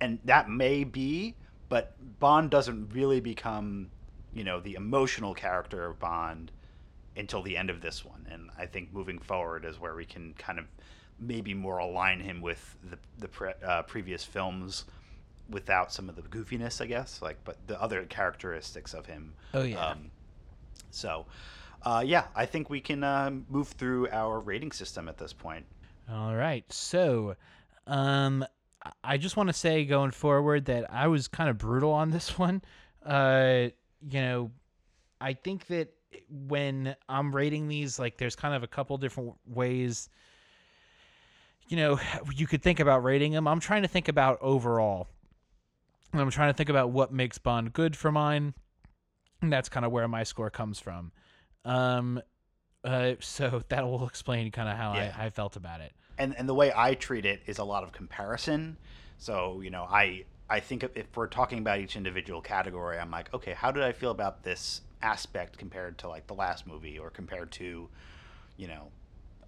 and 0.00 0.20
that 0.24 0.48
may 0.48 0.84
be, 0.84 1.34
but 1.68 1.96
Bond 2.20 2.50
doesn't 2.50 2.90
really 2.94 3.18
become, 3.18 3.90
you 4.32 4.44
know, 4.44 4.60
the 4.60 4.74
emotional 4.74 5.34
character 5.34 5.86
of 5.86 5.98
Bond 5.98 6.52
until 7.16 7.42
the 7.42 7.56
end 7.56 7.68
of 7.68 7.80
this 7.80 8.04
one, 8.04 8.26
and 8.30 8.48
I 8.56 8.66
think 8.66 8.92
moving 8.92 9.18
forward 9.18 9.64
is 9.64 9.80
where 9.80 9.96
we 9.96 10.04
can 10.04 10.34
kind 10.38 10.58
of 10.60 10.66
maybe 11.18 11.52
more 11.52 11.78
align 11.78 12.20
him 12.20 12.40
with 12.40 12.76
the 12.88 12.98
the 13.18 13.28
pre- 13.28 13.54
uh, 13.66 13.82
previous 13.82 14.24
films 14.24 14.84
without 15.52 15.92
some 15.92 16.08
of 16.08 16.16
the 16.16 16.22
goofiness, 16.22 16.80
I 16.80 16.86
guess. 16.86 17.22
Like, 17.22 17.38
but 17.44 17.56
the 17.66 17.80
other 17.80 18.04
characteristics 18.04 18.94
of 18.94 19.06
him. 19.06 19.34
Oh 19.54 19.62
yeah. 19.62 19.86
Um, 19.86 20.10
so, 20.90 21.26
uh, 21.82 22.02
yeah, 22.04 22.24
I 22.34 22.46
think 22.46 22.70
we 22.70 22.80
can 22.80 23.02
uh, 23.02 23.30
move 23.48 23.68
through 23.68 24.08
our 24.10 24.40
rating 24.40 24.72
system 24.72 25.08
at 25.08 25.18
this 25.18 25.32
point. 25.32 25.64
All 26.10 26.34
right. 26.34 26.70
So, 26.72 27.36
um, 27.86 28.44
I 29.02 29.16
just 29.16 29.36
want 29.36 29.48
to 29.48 29.52
say 29.52 29.84
going 29.84 30.10
forward 30.10 30.66
that 30.66 30.92
I 30.92 31.06
was 31.08 31.28
kind 31.28 31.48
of 31.48 31.58
brutal 31.58 31.92
on 31.92 32.10
this 32.10 32.38
one. 32.38 32.62
Uh, 33.04 33.68
you 34.08 34.20
know, 34.20 34.50
I 35.20 35.34
think 35.34 35.66
that 35.68 35.92
when 36.28 36.94
I'm 37.08 37.34
rating 37.34 37.68
these, 37.68 37.98
like, 37.98 38.18
there's 38.18 38.36
kind 38.36 38.54
of 38.54 38.62
a 38.62 38.66
couple 38.66 38.96
different 38.98 39.34
ways. 39.46 40.08
You 41.68 41.76
know, 41.76 42.00
you 42.34 42.46
could 42.46 42.62
think 42.62 42.80
about 42.80 43.02
rating 43.02 43.32
them. 43.32 43.48
I'm 43.48 43.60
trying 43.60 43.82
to 43.82 43.88
think 43.88 44.08
about 44.08 44.38
overall. 44.40 45.08
I'm 46.20 46.30
trying 46.30 46.52
to 46.52 46.56
think 46.56 46.68
about 46.68 46.90
what 46.90 47.12
makes 47.12 47.38
Bond 47.38 47.72
good 47.72 47.96
for 47.96 48.12
mine. 48.12 48.54
And 49.40 49.52
that's 49.52 49.68
kind 49.68 49.84
of 49.86 49.92
where 49.92 50.06
my 50.06 50.22
score 50.22 50.50
comes 50.50 50.78
from. 50.78 51.12
Um, 51.64 52.20
uh, 52.84 53.14
so 53.20 53.62
that 53.68 53.84
will 53.84 54.06
explain 54.06 54.50
kind 54.50 54.68
of 54.68 54.76
how 54.76 54.94
Yeah. 54.94 55.14
I, 55.16 55.26
I 55.26 55.30
felt 55.30 55.56
about 55.56 55.80
it. 55.80 55.92
and 56.18 56.34
and 56.36 56.48
the 56.48 56.54
way 56.54 56.72
I 56.74 56.94
treat 56.94 57.24
it 57.24 57.42
is 57.46 57.58
a 57.58 57.64
lot 57.64 57.82
of 57.82 57.92
comparison. 57.92 58.76
So 59.18 59.60
you 59.60 59.70
know, 59.70 59.84
I 59.88 60.24
I 60.50 60.60
think 60.60 60.82
if- 60.84 60.96
if 60.96 61.16
we're 61.16 61.28
talking 61.28 61.58
about 61.58 61.78
each 61.80 61.96
individual 61.96 62.40
category, 62.42 62.98
I'm 62.98 63.10
like, 63.10 63.32
okay, 63.32 63.52
how 63.54 63.70
did 63.72 63.82
I 63.82 63.92
feel 63.92 64.10
about 64.10 64.42
this 64.42 64.82
aspect 65.00 65.56
compared 65.58 65.98
to 65.98 66.08
like 66.08 66.26
the 66.26 66.34
last 66.34 66.66
movie, 66.66 66.98
or 66.98 67.10
compared 67.10 67.50
to, 67.52 67.88
you 68.56 68.68
know, 68.68 68.90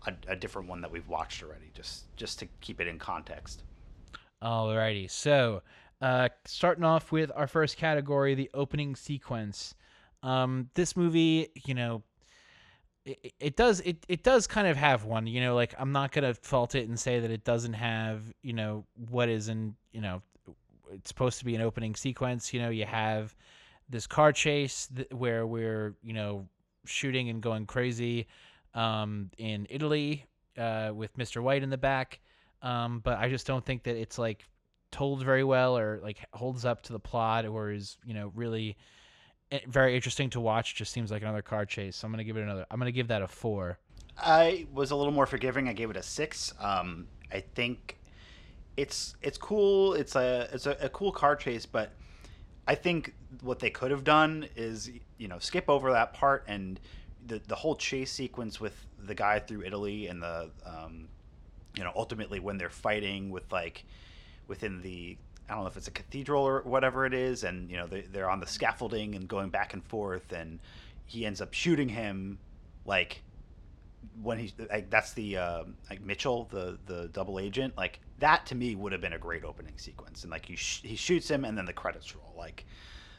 a, 0.07 0.15
a 0.29 0.37
different 0.37 0.69
one 0.69 0.81
that 0.81 0.91
we've 0.91 1.07
watched 1.09 1.43
already, 1.43 1.71
just 1.75 2.05
just 2.17 2.39
to 2.41 2.47
keep 2.61 2.81
it 2.81 2.87
in 2.89 2.99
context. 2.99 3.63
Alrighty, 4.43 5.11
so 5.11 5.63
uh, 6.05 6.29
starting 6.45 6.85
off 6.85 7.13
with 7.13 7.33
our 7.35 7.47
first 7.47 7.79
category, 7.79 8.35
the 8.35 8.51
opening 8.53 8.95
sequence. 8.95 9.75
Um, 10.23 10.69
this 10.75 10.99
movie, 10.99 11.49
you 11.65 11.73
know, 11.73 12.03
it, 13.07 13.33
it 13.41 13.57
does 13.57 13.81
it, 13.81 14.05
it 14.07 14.23
does 14.23 14.47
kind 14.47 14.69
of 14.69 14.77
have 14.77 15.07
one. 15.07 15.27
You 15.27 15.41
know, 15.41 15.55
like 15.55 15.75
I'm 15.79 15.93
not 15.93 16.13
gonna 16.13 16.35
fault 16.35 16.75
it 16.75 16.91
and 16.91 17.01
say 17.01 17.21
that 17.21 17.31
it 17.31 17.43
doesn't 17.43 17.73
have 17.73 18.23
you 18.43 18.53
know 18.53 18.85
what 19.09 19.31
is 19.31 19.49
in 19.49 19.77
you 19.93 20.03
know 20.03 20.21
it's 20.93 21.09
supposed 21.09 21.39
to 21.39 21.47
be 21.47 21.55
an 21.55 21.63
opening 21.63 21.95
sequence. 21.95 22.53
You 22.53 22.61
know, 22.61 22.69
you 22.69 22.85
have 22.85 23.35
this 23.89 24.07
car 24.07 24.31
chase 24.31 24.89
th- 24.95 25.09
where 25.11 25.47
we're 25.47 25.95
you 26.03 26.13
know 26.13 26.47
shooting 26.85 27.31
and 27.31 27.41
going 27.41 27.65
crazy 27.65 28.27
um, 28.75 29.31
in 29.39 29.67
Italy 29.71 30.27
uh, 30.59 30.91
with 30.95 31.17
Mr. 31.17 31.43
White 31.43 31.63
in 31.63 31.71
the 31.71 31.79
back. 31.79 32.21
Um, 32.61 33.01
but 33.03 33.19
I 33.19 33.31
just 33.31 33.47
don't 33.47 33.65
think 33.65 33.85
that 33.85 33.97
it's 33.97 34.19
like 34.19 34.45
told 34.95 35.25
very 35.25 35.43
well 35.43 35.77
or 35.77 35.99
like 36.05 36.19
holds 36.33 36.65
up 36.65 36.81
to 36.83 36.93
the 36.93 37.01
plot 37.01 37.45
or 37.47 37.73
is 37.73 37.99
you 38.07 38.15
know 38.15 38.31
really 38.37 38.77
eh, 39.51 39.59
very 39.67 39.97
interesting 39.97 40.31
to 40.31 40.41
watch. 40.41 40.77
Just 40.77 40.93
seems 40.93 41.11
like 41.11 41.23
another 41.23 41.43
car 41.43 41.67
chase. 41.67 41.97
So 41.97 42.07
I'm 42.07 42.13
gonna 42.13 42.23
give 42.23 42.37
it 42.37 42.43
another. 42.43 42.65
I'm 42.71 42.79
gonna 42.79 42.93
give 42.93 43.09
that 43.09 43.21
a 43.21 43.27
four. 43.27 43.81
I 44.17 44.69
was 44.73 44.93
a 44.93 44.97
little 44.97 45.13
more 45.13 45.27
forgiving. 45.27 45.69
I 45.69 45.73
gave 45.73 45.91
it 45.91 45.97
a 45.97 46.03
six. 46.03 46.55
Um, 46.61 47.09
I 47.33 47.41
think 47.41 47.99
it's 48.77 49.17
it's 49.21 49.37
cool. 49.37 49.95
It's 49.95 50.15
a 50.15 50.49
it's 50.53 50.67
a, 50.67 50.77
a 50.81 50.89
cool 50.91 51.11
car 51.11 51.35
chase, 51.35 51.67
but 51.67 51.91
I 52.69 52.77
think 52.77 53.15
what 53.43 53.59
they 53.59 53.71
could 53.71 53.91
have 53.91 54.05
done 54.05 54.47
is 54.55 54.93
you 55.19 55.27
know 55.27 55.41
skip 55.41 55.69
over 55.69 55.91
that 55.91 56.15
part 56.15 56.45
and 56.47 56.79
the 57.27 57.41
the 57.49 57.57
whole 57.57 57.75
chase 57.75 58.13
sequence 58.13 58.61
with 58.61 58.87
the 59.05 59.15
guy 59.17 59.41
through 59.41 59.65
Italy 59.65 60.07
and 60.07 60.23
the 60.23 60.53
um, 60.65 61.09
you 61.77 61.83
know 61.83 61.91
ultimately 61.97 62.39
when 62.39 62.59
they're 62.59 62.71
fighting 62.71 63.31
with 63.31 63.51
like 63.51 63.85
within 64.49 64.81
the 64.83 65.17
I 65.49 65.55
don't 65.55 65.63
know 65.63 65.69
if 65.69 65.77
it's 65.77 65.89
a 65.89 65.93
cathedral 65.93 66.43
or 66.43 66.63
whatever 66.63 67.05
it 67.05 67.15
is, 67.15 67.45
and 67.45 67.71
you 67.71 67.77
know 67.77 67.87
they, 67.87 68.03
they're 68.03 68.31
on 68.31 68.41
the 68.41 68.47
scaffolding 68.47 69.15
and 69.15 69.29
going 69.29 69.51
back 69.51 69.75
and 69.75 69.85
forth, 69.85 70.33
and 70.33 70.59
he 71.07 71.27
ends 71.27 71.41
up 71.41 71.53
shooting 71.53 71.89
him 71.89 72.39
like 72.87 73.23
when 74.23 74.39
he's 74.39 74.53
like 74.71 74.91
that's 74.91 75.13
the 75.13 75.37
uh, 75.37 75.65
like 75.91 76.01
Mitchell, 76.03 76.49
the 76.51 76.79
the 76.87 77.09
double 77.09 77.39
agent, 77.39 77.77
like 77.77 78.01
that 78.19 78.47
to 78.47 78.55
me 78.55 78.75
would 78.75 78.93
have 78.93 79.01
been 79.01 79.13
a 79.13 79.19
great 79.19 79.45
opening 79.45 79.75
sequence, 79.77 80.23
and 80.23 80.31
like 80.31 80.47
he 80.47 80.57
sh- 80.57 80.83
he 80.83 80.97
shoots 80.97 81.29
him, 81.31 81.45
and 81.45 81.57
then 81.57 81.67
the 81.67 81.73
credits 81.73 82.15
roll, 82.15 82.35
like. 82.37 82.65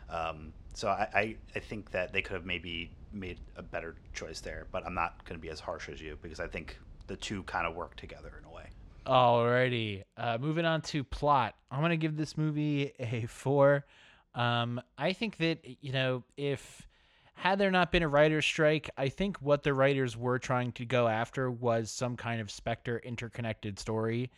Um, 0.08 0.54
so 0.76 0.90
I, 0.90 1.08
I, 1.16 1.36
I 1.56 1.60
think 1.60 1.92
that 1.92 2.14
they 2.14 2.22
could 2.22 2.34
have 2.34 2.46
maybe 2.46 2.92
made 3.12 3.40
a 3.56 3.64
better 3.64 3.96
choice 4.14 4.42
there, 4.42 4.68
but 4.72 4.86
I'm 4.86 4.94
not 4.94 5.24
going 5.26 5.40
to 5.40 5.42
be 5.42 5.50
as 5.50 5.60
harsh 5.60 5.90
as 5.90 6.02
you 6.02 6.18
because 6.22 6.40
I 6.40 6.48
think 6.48 6.78
the 7.08 7.16
two 7.16 7.44
kind 7.44 7.66
of 7.66 7.76
work 7.76 7.96
together 7.96 8.34
in 8.40 8.46
a 8.46 8.54
way. 8.54 8.66
Alrighty. 9.06 10.04
Uh, 10.18 10.38
moving 10.42 10.66
on 10.66 10.82
to 10.82 11.04
plot. 11.04 11.56
I'm 11.70 11.82
gonna 11.82 11.96
give 11.96 12.18
this 12.18 12.38
movie 12.38 12.92
a 13.00 13.26
four. 13.28 13.86
Um, 14.34 14.82
I 14.98 15.14
think 15.14 15.38
that 15.38 15.60
you 15.82 15.92
know 15.92 16.24
if 16.38 16.88
had 17.36 17.60
there 17.60 17.70
not 17.70 17.92
been 17.92 18.02
a 18.02 18.08
writer's 18.08 18.46
strike, 18.46 18.90
I 18.98 19.10
think 19.10 19.38
what 19.38 19.62
the 19.62 19.74
writers 19.74 20.18
were 20.18 20.40
trying 20.40 20.72
to 20.74 20.86
go 20.86 21.08
after 21.08 21.52
was 21.52 21.92
some 21.92 22.16
kind 22.16 22.42
of 22.42 22.50
Spectre 22.50 22.98
interconnected 23.00 23.78
story, 23.78 24.32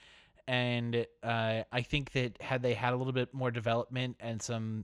and 0.50 1.06
uh, 1.24 1.62
I 1.72 1.82
think 1.82 2.12
that 2.12 2.42
had 2.42 2.62
they 2.62 2.74
had 2.74 2.92
a 2.92 2.98
little 2.98 3.14
bit 3.14 3.34
more 3.34 3.52
development 3.52 4.18
and 4.20 4.42
some 4.42 4.84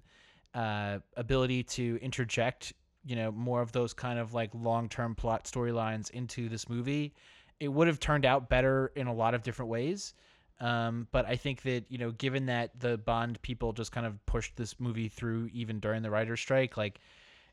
uh, 0.54 1.00
ability 1.18 1.64
to 1.64 2.00
interject, 2.02 2.72
you 3.04 3.18
know, 3.18 3.32
more 3.34 3.62
of 3.62 3.74
those 3.74 3.94
kind 3.94 4.18
of 4.18 4.34
like 4.34 4.52
long 4.54 4.88
term 4.88 5.14
plot 5.14 5.44
storylines 5.44 6.10
into 6.12 6.48
this 6.48 6.70
movie, 6.70 7.14
it 7.60 7.68
would 7.68 7.88
have 7.88 8.00
turned 8.00 8.26
out 8.26 8.50
better 8.50 8.92
in 8.96 9.08
a 9.08 9.14
lot 9.14 9.34
of 9.34 9.44
different 9.44 9.70
ways. 9.70 10.14
Um, 10.60 11.08
but 11.12 11.26
I 11.26 11.36
think 11.36 11.64
that 11.64 11.86
you 11.90 11.98
know, 11.98 12.12
given 12.12 12.46
that 12.46 12.80
the 12.80 12.98
Bond 12.98 13.42
people 13.42 13.74
just 13.74 13.92
kind 13.92 14.06
of 14.06 14.24
pushed 14.26 14.56
this 14.56 14.80
movie 14.80 15.10
through 15.10 15.50
even 15.54 15.80
during 15.80 16.04
the 16.04 16.10
writer's 16.10 16.40
strike, 16.40 16.78
like 16.78 17.00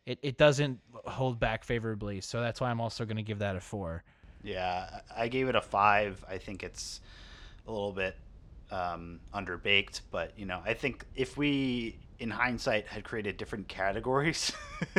it, 0.07 0.19
it 0.23 0.39
doesn't 0.39 0.81
hold 1.07 1.41
back 1.41 1.65
favorably. 1.65 2.21
So 2.21 2.41
that's 2.41 2.61
why 2.61 2.71
I'm 2.71 2.81
also 2.81 3.05
going 3.05 3.17
to 3.17 3.23
give 3.23 3.39
that 3.41 3.57
a 3.57 3.61
four. 3.61 4.05
Yeah, 4.43 5.01
I 5.15 5.29
gave 5.29 5.49
it 5.49 5.55
a 5.55 5.61
five. 5.61 6.25
I 6.29 6.39
think 6.39 6.63
it's 6.63 7.01
a 7.67 7.71
little 7.71 7.93
bit 7.93 8.17
um, 8.71 9.21
underbaked, 9.35 10.01
but 10.11 10.33
you 10.37 10.47
know, 10.47 10.63
I 10.65 10.75
think 10.75 11.05
if 11.15 11.37
we, 11.37 11.97
in 12.21 12.31
hindsight, 12.31 12.87
had 12.87 13.03
created 13.03 13.37
different 13.37 13.67
categories, 13.67 14.53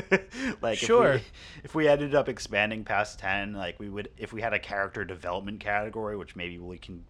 like 0.61 0.78
Sure. 0.78 1.13
if 1.13 1.22
we, 1.22 1.28
if 1.63 1.76
we 1.76 1.88
ended 1.88 2.15
up 2.15 2.28
expanding 2.28 2.84
past 2.84 3.19
ten, 3.19 3.53
like 3.53 3.80
we 3.80 3.88
would, 3.89 4.09
if 4.17 4.34
we 4.34 4.41
had 4.41 4.53
a 4.53 4.59
character 4.59 5.05
development 5.05 5.59
category, 5.59 6.17
which 6.17 6.36
maybe 6.36 6.57
we 6.59 6.78
can 6.78 7.05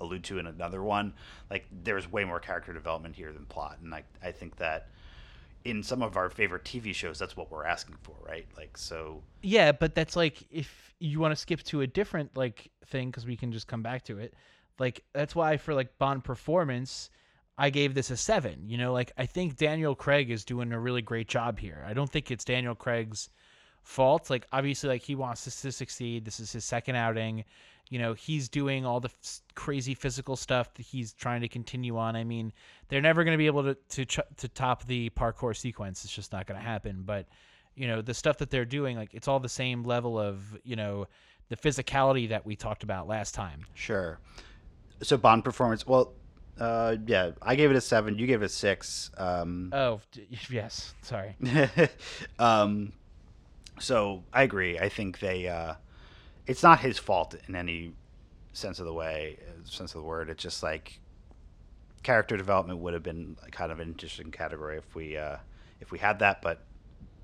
allude 0.00 0.24
to 0.24 0.38
in 0.38 0.46
another 0.46 0.82
one, 0.82 1.14
like 1.50 1.66
there's 1.84 2.10
way 2.10 2.24
more 2.24 2.40
character 2.40 2.72
development 2.72 3.14
here 3.14 3.32
than 3.32 3.44
plot, 3.46 3.78
and 3.82 3.94
I 3.94 4.02
I 4.22 4.32
think 4.32 4.56
that 4.56 4.88
in 5.64 5.82
some 5.82 6.02
of 6.02 6.16
our 6.16 6.28
favorite 6.28 6.64
TV 6.64 6.94
shows, 6.94 7.18
that's 7.18 7.36
what 7.36 7.50
we're 7.50 7.64
asking 7.64 7.96
for, 8.02 8.14
right? 8.26 8.46
Like 8.56 8.76
so. 8.76 9.22
Yeah, 9.42 9.72
but 9.72 9.94
that's 9.94 10.16
like 10.16 10.42
if 10.50 10.94
you 11.00 11.20
want 11.20 11.32
to 11.32 11.36
skip 11.36 11.62
to 11.64 11.82
a 11.82 11.86
different 11.86 12.36
like 12.36 12.70
thing 12.86 13.10
because 13.10 13.26
we 13.26 13.36
can 13.36 13.52
just 13.52 13.66
come 13.66 13.82
back 13.82 14.04
to 14.04 14.18
it. 14.18 14.34
Like 14.78 15.04
that's 15.12 15.34
why 15.34 15.56
for 15.56 15.72
like 15.74 15.96
Bond 15.98 16.24
performance, 16.24 17.10
I 17.56 17.70
gave 17.70 17.94
this 17.94 18.10
a 18.10 18.16
seven. 18.16 18.68
You 18.68 18.78
know, 18.78 18.92
like 18.92 19.12
I 19.16 19.26
think 19.26 19.56
Daniel 19.56 19.94
Craig 19.94 20.30
is 20.30 20.44
doing 20.44 20.72
a 20.72 20.80
really 20.80 21.02
great 21.02 21.28
job 21.28 21.58
here. 21.58 21.84
I 21.86 21.94
don't 21.94 22.10
think 22.10 22.30
it's 22.30 22.44
Daniel 22.44 22.74
Craig's 22.74 23.28
fault. 23.82 24.30
Like 24.30 24.46
obviously, 24.52 24.88
like 24.88 25.02
he 25.02 25.14
wants 25.14 25.44
this 25.44 25.60
to 25.62 25.72
succeed. 25.72 26.24
This 26.24 26.40
is 26.40 26.52
his 26.52 26.64
second 26.64 26.96
outing. 26.96 27.44
You 27.90 27.98
know, 27.98 28.14
he's 28.14 28.48
doing 28.48 28.86
all 28.86 28.98
the 28.98 29.10
f- 29.10 29.40
crazy 29.54 29.94
physical 29.94 30.36
stuff 30.36 30.72
that 30.74 30.82
he's 30.86 31.12
trying 31.12 31.42
to 31.42 31.48
continue 31.48 31.98
on. 31.98 32.16
I 32.16 32.24
mean, 32.24 32.52
they're 32.88 33.02
never 33.02 33.24
going 33.24 33.34
to 33.34 33.38
be 33.38 33.46
able 33.46 33.62
to 33.64 33.74
to 33.74 34.04
ch- 34.04 34.36
to 34.38 34.48
top 34.48 34.86
the 34.86 35.10
parkour 35.10 35.56
sequence. 35.56 36.04
It's 36.04 36.14
just 36.14 36.32
not 36.32 36.46
going 36.46 36.58
to 36.58 36.66
happen. 36.66 37.02
But 37.04 37.28
you 37.76 37.86
know, 37.86 38.02
the 38.02 38.14
stuff 38.14 38.38
that 38.38 38.50
they're 38.50 38.64
doing, 38.64 38.96
like 38.96 39.12
it's 39.12 39.28
all 39.28 39.38
the 39.38 39.48
same 39.48 39.84
level 39.84 40.18
of 40.18 40.58
you 40.64 40.76
know 40.76 41.06
the 41.50 41.56
physicality 41.56 42.28
that 42.30 42.44
we 42.44 42.56
talked 42.56 42.82
about 42.82 43.06
last 43.06 43.34
time. 43.34 43.60
Sure. 43.74 44.18
So 45.02 45.16
Bond 45.16 45.44
performance. 45.44 45.86
Well, 45.86 46.14
uh, 46.58 46.96
yeah, 47.06 47.32
I 47.42 47.56
gave 47.56 47.70
it 47.70 47.76
a 47.76 47.80
seven. 47.80 48.18
You 48.18 48.26
gave 48.26 48.42
it 48.42 48.46
a 48.46 48.48
six. 48.48 49.10
Um, 49.16 49.70
Oh, 49.72 50.00
d- 50.12 50.26
yes. 50.50 50.94
Sorry. 51.02 51.36
um, 52.38 52.92
so 53.78 54.24
I 54.32 54.42
agree. 54.42 54.78
I 54.78 54.88
think 54.88 55.18
they. 55.20 55.48
Uh, 55.48 55.74
it's 56.46 56.62
not 56.62 56.80
his 56.80 56.98
fault 56.98 57.34
in 57.48 57.56
any 57.56 57.92
sense 58.52 58.78
of 58.78 58.86
the 58.86 58.92
way, 58.92 59.38
sense 59.64 59.94
of 59.94 60.02
the 60.02 60.06
word. 60.06 60.28
It's 60.30 60.42
just 60.42 60.62
like 60.62 61.00
character 62.02 62.36
development 62.36 62.80
would 62.80 62.92
have 62.94 63.02
been 63.02 63.36
kind 63.50 63.72
of 63.72 63.80
an 63.80 63.88
interesting 63.88 64.30
category 64.30 64.76
if 64.76 64.94
we 64.94 65.16
uh, 65.16 65.36
if 65.80 65.90
we 65.90 65.98
had 65.98 66.18
that, 66.20 66.42
but 66.42 66.62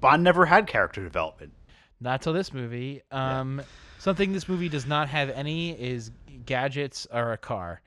Bond 0.00 0.24
never 0.24 0.46
had 0.46 0.66
character 0.66 1.02
development. 1.02 1.52
Not 2.00 2.22
till 2.22 2.32
this 2.32 2.52
movie. 2.52 3.02
Um, 3.10 3.62
Something 3.98 4.32
this 4.32 4.48
movie 4.48 4.70
does 4.70 4.86
not 4.86 5.10
have 5.10 5.28
any 5.28 5.72
is 5.78 6.10
gadgets 6.46 7.06
or 7.12 7.32
a 7.32 7.36
car. 7.36 7.82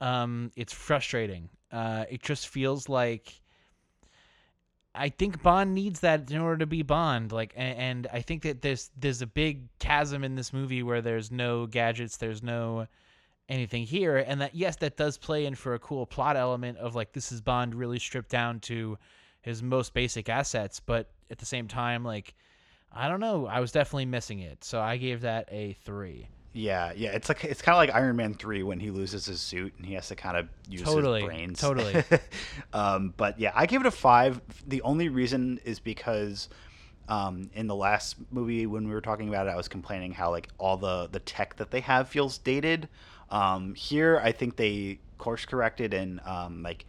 Um, 0.00 0.52
it's 0.56 0.72
frustrating. 0.72 1.48
Uh, 1.72 2.04
it 2.08 2.22
just 2.22 2.48
feels 2.48 2.88
like 2.88 3.40
I 4.94 5.10
think 5.10 5.42
Bond 5.42 5.74
needs 5.74 6.00
that 6.00 6.30
in 6.30 6.40
order 6.40 6.58
to 6.58 6.66
be 6.66 6.82
Bond. 6.82 7.30
Like, 7.30 7.52
a- 7.54 7.58
and 7.60 8.06
I 8.12 8.20
think 8.20 8.42
that 8.42 8.62
there's 8.62 8.90
there's 8.96 9.22
a 9.22 9.26
big 9.26 9.68
chasm 9.78 10.24
in 10.24 10.34
this 10.34 10.52
movie 10.52 10.82
where 10.82 11.00
there's 11.02 11.30
no 11.30 11.66
gadgets, 11.66 12.16
there's 12.16 12.42
no 12.42 12.86
anything 13.48 13.84
here, 13.84 14.18
and 14.18 14.40
that 14.40 14.54
yes, 14.54 14.76
that 14.76 14.96
does 14.96 15.16
play 15.16 15.46
in 15.46 15.54
for 15.54 15.74
a 15.74 15.78
cool 15.78 16.04
plot 16.06 16.36
element 16.36 16.78
of 16.78 16.94
like 16.94 17.12
this 17.12 17.30
is 17.32 17.40
Bond 17.40 17.74
really 17.74 17.98
stripped 17.98 18.30
down 18.30 18.60
to 18.60 18.98
his 19.42 19.62
most 19.62 19.94
basic 19.94 20.28
assets, 20.28 20.80
but 20.80 21.10
at 21.30 21.38
the 21.38 21.46
same 21.46 21.68
time, 21.68 22.04
like 22.04 22.34
I 22.92 23.08
don't 23.08 23.20
know, 23.20 23.46
I 23.46 23.60
was 23.60 23.72
definitely 23.72 24.06
missing 24.06 24.40
it, 24.40 24.64
so 24.64 24.80
I 24.80 24.96
gave 24.96 25.20
that 25.20 25.48
a 25.50 25.74
three. 25.84 26.28
Yeah, 26.58 26.92
yeah. 26.96 27.10
It's 27.10 27.28
like 27.28 27.44
it's 27.44 27.62
kind 27.62 27.74
of 27.74 27.78
like 27.78 27.94
Iron 27.94 28.16
Man 28.16 28.34
three 28.34 28.64
when 28.64 28.80
he 28.80 28.90
loses 28.90 29.26
his 29.26 29.40
suit 29.40 29.74
and 29.76 29.86
he 29.86 29.94
has 29.94 30.08
to 30.08 30.16
kind 30.16 30.36
of 30.36 30.48
use 30.68 30.82
Totally, 30.82 31.20
his 31.20 31.28
brains. 31.28 31.60
totally. 31.60 32.02
um, 32.72 33.14
but 33.16 33.38
yeah, 33.38 33.52
I 33.54 33.66
gave 33.66 33.80
it 33.80 33.86
a 33.86 33.92
five. 33.92 34.40
The 34.66 34.82
only 34.82 35.08
reason 35.08 35.60
is 35.64 35.78
because 35.78 36.48
um, 37.08 37.48
in 37.54 37.68
the 37.68 37.76
last 37.76 38.16
movie 38.32 38.66
when 38.66 38.88
we 38.88 38.92
were 38.92 39.00
talking 39.00 39.28
about 39.28 39.46
it, 39.46 39.50
I 39.50 39.56
was 39.56 39.68
complaining 39.68 40.10
how 40.12 40.30
like 40.32 40.48
all 40.58 40.76
the 40.76 41.08
the 41.10 41.20
tech 41.20 41.56
that 41.56 41.70
they 41.70 41.80
have 41.80 42.08
feels 42.08 42.38
dated. 42.38 42.88
Um, 43.30 43.74
here, 43.74 44.20
I 44.22 44.32
think 44.32 44.56
they 44.56 44.98
course 45.16 45.44
corrected 45.44 45.94
and 45.94 46.20
um, 46.24 46.64
like 46.64 46.86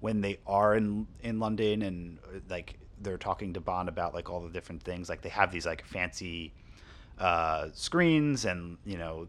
when 0.00 0.20
they 0.20 0.38
are 0.48 0.74
in 0.74 1.06
in 1.22 1.38
London 1.38 1.82
and 1.82 2.18
uh, 2.26 2.40
like 2.50 2.76
they're 3.00 3.18
talking 3.18 3.52
to 3.52 3.60
Bond 3.60 3.88
about 3.88 4.14
like 4.14 4.28
all 4.28 4.40
the 4.40 4.50
different 4.50 4.82
things. 4.82 5.08
Like 5.08 5.22
they 5.22 5.28
have 5.28 5.52
these 5.52 5.64
like 5.66 5.86
fancy 5.86 6.52
uh, 7.22 7.68
screens 7.72 8.44
and 8.44 8.78
you 8.84 8.98
know 8.98 9.26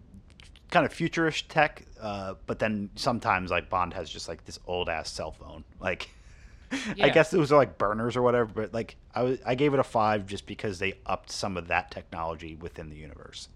kind 0.72 0.86
of 0.86 0.94
futurish 0.94 1.44
tech 1.48 1.86
uh, 2.02 2.34
but 2.48 2.58
then 2.60 2.90
sometimes 2.96 3.52
like 3.52 3.70
bond 3.70 3.94
has 3.94 4.10
just 4.10 4.28
like 4.28 4.44
this 4.46 4.60
old 4.66 4.90
ass 4.90 5.10
cell 5.10 5.32
phone 5.32 5.64
like 5.80 6.10
i 7.02 7.10
guess 7.10 7.34
it 7.34 7.38
was 7.38 7.52
like 7.52 7.78
burners 7.78 8.18
or 8.18 8.24
whatever 8.24 8.46
but 8.46 8.74
like 8.74 8.96
I 9.14 9.22
was 9.22 9.38
I 9.46 9.54
gave 9.54 9.76
it 9.76 9.80
a 9.80 9.84
five 9.84 10.26
just 10.26 10.48
because 10.48 10.80
they 10.80 10.96
upped 11.06 11.32
some 11.32 11.56
of 11.56 11.68
that 11.68 11.92
technology 11.92 12.56
within 12.56 12.90
the 12.90 12.96
universe 12.96 13.48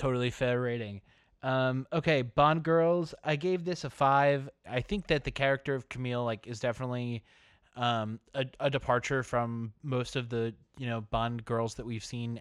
totally 0.00 0.30
fair 0.30 0.60
rating. 0.60 1.02
Um, 1.42 1.86
okay, 1.92 2.22
Bond 2.22 2.62
girls. 2.62 3.14
I 3.22 3.36
gave 3.36 3.64
this 3.64 3.84
a 3.84 3.90
five. 3.90 4.48
I 4.68 4.80
think 4.80 5.06
that 5.08 5.24
the 5.24 5.30
character 5.30 5.74
of 5.74 5.88
Camille 5.88 6.24
like 6.24 6.46
is 6.46 6.58
definitely 6.58 7.22
um, 7.76 8.18
a, 8.34 8.46
a 8.60 8.70
departure 8.70 9.22
from 9.22 9.72
most 9.82 10.16
of 10.16 10.28
the 10.28 10.54
you 10.78 10.86
know 10.86 11.02
Bond 11.02 11.44
girls 11.44 11.74
that 11.74 11.86
we've 11.86 12.04
seen 12.04 12.40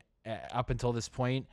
up 0.51 0.69
until 0.69 0.91
this 0.91 1.09
point. 1.09 1.47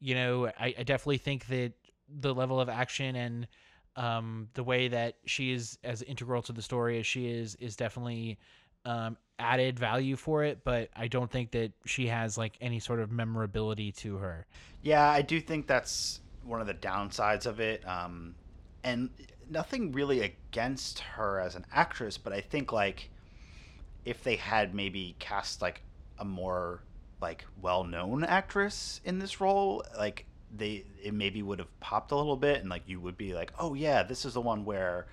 You 0.00 0.14
know, 0.14 0.46
I, 0.46 0.74
I 0.78 0.82
definitely 0.82 1.18
think 1.18 1.46
that 1.48 1.72
the 2.08 2.34
level 2.34 2.60
of 2.60 2.68
action 2.68 3.16
and 3.16 3.48
um, 3.96 4.48
the 4.54 4.62
way 4.62 4.88
that 4.88 5.16
she 5.24 5.52
is 5.52 5.78
as 5.82 6.02
integral 6.02 6.42
to 6.42 6.52
the 6.52 6.62
story 6.62 6.98
as 6.98 7.06
she 7.06 7.28
is 7.28 7.54
is 7.56 7.76
definitely 7.76 8.38
um, 8.84 9.16
added 9.38 9.78
value 9.78 10.16
for 10.16 10.44
it. 10.44 10.64
But 10.64 10.90
I 10.94 11.08
don't 11.08 11.30
think 11.30 11.52
that 11.52 11.72
she 11.86 12.08
has 12.08 12.36
like 12.36 12.56
any 12.60 12.78
sort 12.78 13.00
of 13.00 13.10
memorability 13.10 13.92
to 13.92 14.16
her. 14.16 14.46
Yeah, 14.82 15.08
I 15.08 15.22
do 15.22 15.40
think 15.40 15.66
that's 15.66 16.20
one 16.44 16.60
of 16.60 16.66
the 16.66 16.74
downsides 16.74 17.46
of 17.46 17.58
it. 17.58 17.86
Um, 17.88 18.34
and 18.84 19.10
nothing 19.50 19.92
really 19.92 20.20
against 20.20 21.00
her 21.00 21.40
as 21.40 21.54
an 21.56 21.66
actress, 21.72 22.18
but 22.18 22.32
I 22.32 22.40
think 22.40 22.72
like 22.72 23.10
if 24.04 24.22
they 24.22 24.36
had 24.36 24.74
maybe 24.74 25.16
cast 25.18 25.60
like 25.60 25.82
a 26.18 26.24
more 26.24 26.82
like 27.20 27.44
well-known 27.60 28.24
actress 28.24 29.00
in 29.04 29.18
this 29.18 29.40
role, 29.40 29.84
like 29.96 30.26
they 30.56 30.84
it 31.02 31.14
maybe 31.14 31.42
would 31.42 31.58
have 31.58 31.80
popped 31.80 32.12
a 32.12 32.16
little 32.16 32.36
bit, 32.36 32.60
and 32.60 32.70
like 32.70 32.82
you 32.86 33.00
would 33.00 33.16
be 33.16 33.34
like, 33.34 33.52
oh 33.58 33.74
yeah, 33.74 34.02
this 34.02 34.24
is 34.24 34.34
the 34.34 34.40
one 34.40 34.64
where 34.64 35.06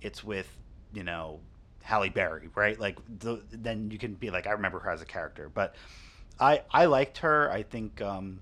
it's 0.00 0.22
with 0.22 0.48
you 0.92 1.04
know 1.04 1.40
Halle 1.82 2.08
Berry, 2.08 2.48
right? 2.54 2.78
Like 2.78 2.98
the, 3.18 3.42
then 3.50 3.90
you 3.90 3.98
can 3.98 4.14
be 4.14 4.30
like, 4.30 4.46
I 4.46 4.52
remember 4.52 4.78
her 4.80 4.90
as 4.90 5.02
a 5.02 5.06
character, 5.06 5.50
but 5.52 5.74
I 6.40 6.62
I 6.70 6.86
liked 6.86 7.18
her. 7.18 7.50
I 7.50 7.62
think 7.62 8.00
um, 8.00 8.40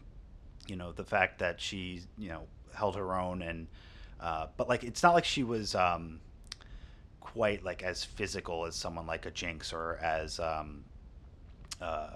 you 0.67 0.77
know 0.77 0.93
the 0.93 1.05
fact 1.05 1.39
that 1.41 1.61
she 1.61 2.03
you 2.19 2.29
know 2.29 2.43
held 2.75 2.97
her 2.97 3.15
own 3.15 3.43
and 3.43 3.67
uh, 4.21 4.47
but 4.57 4.69
like 4.69 4.85
it's 4.85 5.03
not 5.03 5.15
like 5.15 5.25
she 5.25 5.43
was 5.43 5.75
um, 5.75 6.21
quite 7.21 7.65
like 7.65 7.83
as 7.83 8.05
physical 8.05 8.67
as 8.67 8.77
someone 8.77 9.07
like 9.07 9.27
a 9.27 9.31
Jinx 9.31 9.73
or 9.73 9.99
as 10.03 10.39
um, 10.39 10.85
uh, 11.81 12.11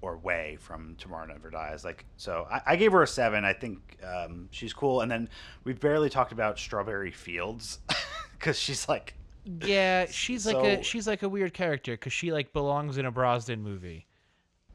or 0.00 0.16
Wai 0.16 0.56
from 0.60 0.94
Tomorrow 0.96 1.26
Never 1.26 1.50
Dies. 1.50 1.84
Like, 1.84 2.04
so 2.16 2.46
I, 2.50 2.60
I 2.66 2.76
gave 2.76 2.92
her 2.92 3.02
a 3.02 3.06
seven. 3.06 3.44
I 3.44 3.52
think 3.52 3.98
um, 4.04 4.48
she's 4.50 4.72
cool. 4.72 5.00
And 5.00 5.10
then 5.10 5.28
we've 5.64 5.80
barely 5.80 6.08
talked 6.10 6.32
about 6.32 6.58
Strawberry 6.58 7.10
Fields 7.10 7.80
because 8.32 8.58
she's 8.58 8.88
like, 8.88 9.14
Yeah, 9.44 10.06
she's 10.10 10.46
like 10.46 10.56
a 10.56 10.82
she's 10.82 11.06
like 11.08 11.22
a 11.22 11.28
weird 11.28 11.52
character 11.54 11.92
because 11.92 12.12
she 12.12 12.32
like 12.32 12.52
belongs 12.52 12.98
in 12.98 13.06
a 13.06 13.10
Brosnan 13.10 13.62
movie. 13.62 14.06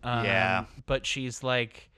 Um, 0.03 0.25
Yeah. 0.25 0.65
but 0.85 1.05
she's 1.05 1.41
like, 1.43 1.89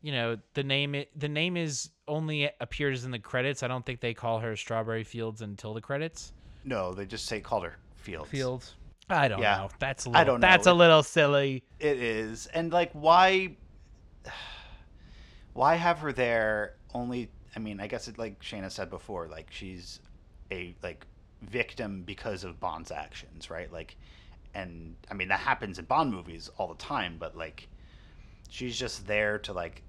you 0.00 0.12
know, 0.12 0.38
the 0.54 0.64
name 0.64 0.94
it 0.94 1.10
the 1.18 1.28
name 1.28 1.56
is 1.58 1.90
only 2.08 2.50
appears 2.60 3.04
in 3.04 3.10
the 3.10 3.18
credits. 3.18 3.62
I 3.62 3.68
don't 3.68 3.84
think 3.84 4.00
they 4.00 4.14
call 4.14 4.38
her 4.40 4.56
Strawberry 4.56 5.04
Fields 5.04 5.42
until 5.42 5.74
the 5.74 5.80
credits. 5.82 6.32
no, 6.64 6.94
they 6.94 7.04
just 7.04 7.26
say 7.26 7.40
called 7.40 7.64
her 7.64 7.76
Fields. 7.96 8.30
Fields. 8.30 8.74
I 9.08 9.28
don't 9.28 9.40
Yeah. 9.40 9.56
know. 9.56 9.70
That's 9.78 10.06
a 10.06 10.08
I 10.08 10.12
little, 10.12 10.24
don't 10.34 10.40
know. 10.40 10.46
That's 10.48 10.66
a 10.66 10.72
little 10.72 11.02
silly. 11.02 11.62
It 11.78 11.98
is, 11.98 12.46
and 12.46 12.72
like, 12.72 12.90
why? 12.92 13.56
Why 15.52 15.76
have 15.76 15.98
her 16.00 16.12
there? 16.12 16.74
Only, 16.94 17.30
I 17.54 17.58
mean, 17.58 17.80
I 17.80 17.86
guess 17.86 18.08
it 18.08 18.18
like 18.18 18.40
Shayna 18.40 18.70
said 18.70 18.90
before, 18.90 19.28
like 19.28 19.48
she's 19.50 20.00
a 20.50 20.74
like 20.82 21.06
victim 21.42 22.02
because 22.02 22.44
of 22.44 22.58
Bond's 22.60 22.90
actions, 22.90 23.50
right? 23.50 23.70
Like, 23.72 23.96
and 24.54 24.96
I 25.10 25.14
mean 25.14 25.28
that 25.28 25.40
happens 25.40 25.78
in 25.78 25.84
Bond 25.84 26.12
movies 26.12 26.50
all 26.56 26.68
the 26.68 26.74
time, 26.82 27.16
but 27.18 27.36
like, 27.36 27.68
she's 28.48 28.78
just 28.78 29.06
there 29.06 29.38
to 29.40 29.52
like 29.52 29.82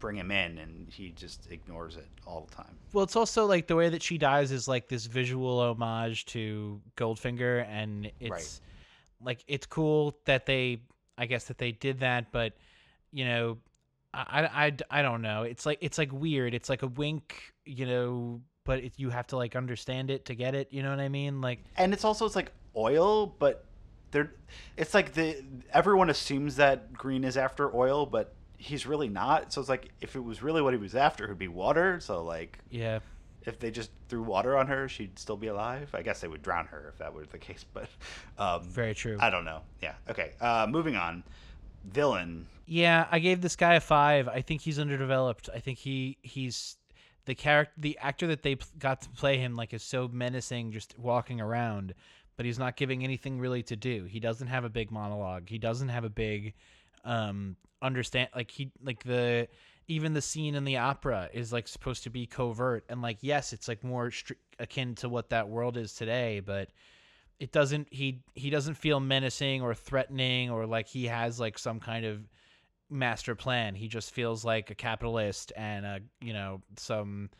bring 0.00 0.16
him 0.16 0.30
in, 0.30 0.58
and 0.58 0.88
he 0.90 1.10
just 1.10 1.50
ignores 1.50 1.96
it 1.96 2.08
all 2.26 2.46
the 2.48 2.56
time. 2.56 2.76
Well, 2.92 3.04
it's 3.04 3.14
also 3.14 3.46
like 3.46 3.68
the 3.68 3.76
way 3.76 3.88
that 3.90 4.02
she 4.02 4.18
dies 4.18 4.50
is 4.50 4.66
like 4.66 4.88
this 4.88 5.06
visual 5.06 5.60
homage 5.60 6.26
to 6.26 6.80
Goldfinger, 6.96 7.64
and 7.68 8.10
it's 8.18 8.30
Right. 8.30 8.60
like 9.22 9.44
it's 9.46 9.66
cool 9.66 10.16
that 10.24 10.46
they, 10.46 10.80
I 11.16 11.26
guess 11.26 11.44
that 11.44 11.58
they 11.58 11.70
did 11.72 12.00
that, 12.00 12.32
but 12.32 12.54
you 13.12 13.24
know, 13.24 13.58
I, 14.12 14.24
I, 14.42 14.66
I, 14.66 14.76
I 14.98 15.02
don't 15.02 15.22
know. 15.22 15.42
It's 15.44 15.66
like 15.66 15.78
it's 15.80 15.98
like 15.98 16.12
weird. 16.12 16.54
It's 16.54 16.68
like 16.68 16.82
a 16.82 16.88
wink, 16.88 17.52
you 17.64 17.86
know, 17.86 18.40
but 18.64 18.80
it, 18.80 18.92
you 18.96 19.10
have 19.10 19.26
to 19.28 19.36
like 19.36 19.54
understand 19.54 20.10
it 20.10 20.24
to 20.26 20.34
get 20.34 20.54
it. 20.54 20.68
You 20.72 20.82
know 20.82 20.90
what 20.90 21.00
I 21.00 21.08
mean? 21.08 21.40
Like 21.40 21.60
and 21.76 21.92
it's 21.92 22.04
also 22.04 22.26
it's 22.26 22.36
like 22.36 22.50
oil, 22.74 23.26
but 23.26 23.64
they're 24.10 24.32
it's 24.76 24.94
like 24.94 25.12
the 25.12 25.44
everyone 25.72 26.10
assumes 26.10 26.56
that 26.56 26.92
green 26.92 27.22
is 27.22 27.36
after 27.36 27.74
oil, 27.74 28.06
but 28.06 28.34
he's 28.60 28.86
really 28.86 29.08
not. 29.08 29.52
So 29.52 29.60
it's 29.60 29.70
like 29.70 29.88
if 30.00 30.14
it 30.14 30.20
was 30.20 30.42
really 30.42 30.60
what 30.60 30.74
he 30.74 30.78
was 30.78 30.94
after, 30.94 31.24
it 31.24 31.28
would 31.28 31.38
be 31.38 31.48
water. 31.48 31.98
So 32.00 32.22
like 32.22 32.58
yeah, 32.70 33.00
if 33.42 33.58
they 33.58 33.70
just 33.70 33.90
threw 34.08 34.22
water 34.22 34.56
on 34.56 34.66
her, 34.66 34.88
she'd 34.88 35.18
still 35.18 35.36
be 35.36 35.46
alive. 35.46 35.90
I 35.94 36.02
guess 36.02 36.20
they 36.20 36.28
would 36.28 36.42
drown 36.42 36.66
her 36.66 36.88
if 36.92 36.98
that 36.98 37.12
were 37.12 37.24
the 37.24 37.38
case, 37.38 37.64
but 37.72 37.88
um, 38.38 38.62
very 38.62 38.94
true. 38.94 39.16
I 39.18 39.30
don't 39.30 39.44
know. 39.44 39.62
Yeah. 39.82 39.94
Okay. 40.08 40.32
Uh, 40.40 40.66
moving 40.68 40.94
on. 40.94 41.24
Villain. 41.84 42.46
Yeah, 42.66 43.08
I 43.10 43.18
gave 43.18 43.40
this 43.40 43.56
guy 43.56 43.74
a 43.74 43.80
five. 43.80 44.28
I 44.28 44.42
think 44.42 44.60
he's 44.60 44.78
underdeveloped. 44.78 45.48
I 45.52 45.60
think 45.60 45.78
he 45.78 46.18
he's 46.22 46.76
the 47.24 47.34
character, 47.34 47.72
the 47.78 47.98
actor 47.98 48.26
that 48.28 48.42
they 48.42 48.58
got 48.78 49.00
to 49.02 49.08
play 49.10 49.38
him 49.38 49.56
like 49.56 49.72
is 49.72 49.82
so 49.82 50.06
menacing, 50.08 50.72
just 50.72 50.98
walking 50.98 51.40
around, 51.40 51.94
but 52.36 52.44
he's 52.44 52.58
not 52.58 52.76
giving 52.76 53.02
anything 53.02 53.40
really 53.40 53.62
to 53.64 53.76
do. 53.76 54.04
He 54.04 54.20
doesn't 54.20 54.48
have 54.48 54.64
a 54.64 54.68
big 54.68 54.90
monologue. 54.90 55.48
He 55.48 55.58
doesn't 55.58 55.88
have 55.88 56.04
a 56.04 56.10
big 56.10 56.52
um 57.04 57.56
understand 57.82 58.28
like 58.34 58.50
he 58.50 58.70
like 58.82 59.02
the 59.04 59.48
even 59.88 60.12
the 60.12 60.22
scene 60.22 60.54
in 60.54 60.64
the 60.64 60.76
opera 60.76 61.28
is 61.32 61.52
like 61.52 61.66
supposed 61.66 62.04
to 62.04 62.10
be 62.10 62.26
covert 62.26 62.84
and 62.88 63.02
like 63.02 63.18
yes 63.20 63.52
it's 63.52 63.68
like 63.68 63.82
more 63.82 64.10
str- 64.10 64.34
akin 64.58 64.94
to 64.94 65.08
what 65.08 65.30
that 65.30 65.48
world 65.48 65.76
is 65.76 65.94
today 65.94 66.40
but 66.40 66.68
it 67.38 67.52
doesn't 67.52 67.88
he 67.90 68.20
he 68.34 68.50
doesn't 68.50 68.74
feel 68.74 69.00
menacing 69.00 69.62
or 69.62 69.74
threatening 69.74 70.50
or 70.50 70.66
like 70.66 70.86
he 70.86 71.06
has 71.06 71.40
like 71.40 71.58
some 71.58 71.80
kind 71.80 72.04
of 72.04 72.20
master 72.90 73.34
plan 73.34 73.74
he 73.74 73.88
just 73.88 74.10
feels 74.12 74.44
like 74.44 74.70
a 74.70 74.74
capitalist 74.74 75.52
and 75.56 75.86
a 75.86 76.00
you 76.20 76.32
know 76.32 76.60
some 76.76 77.30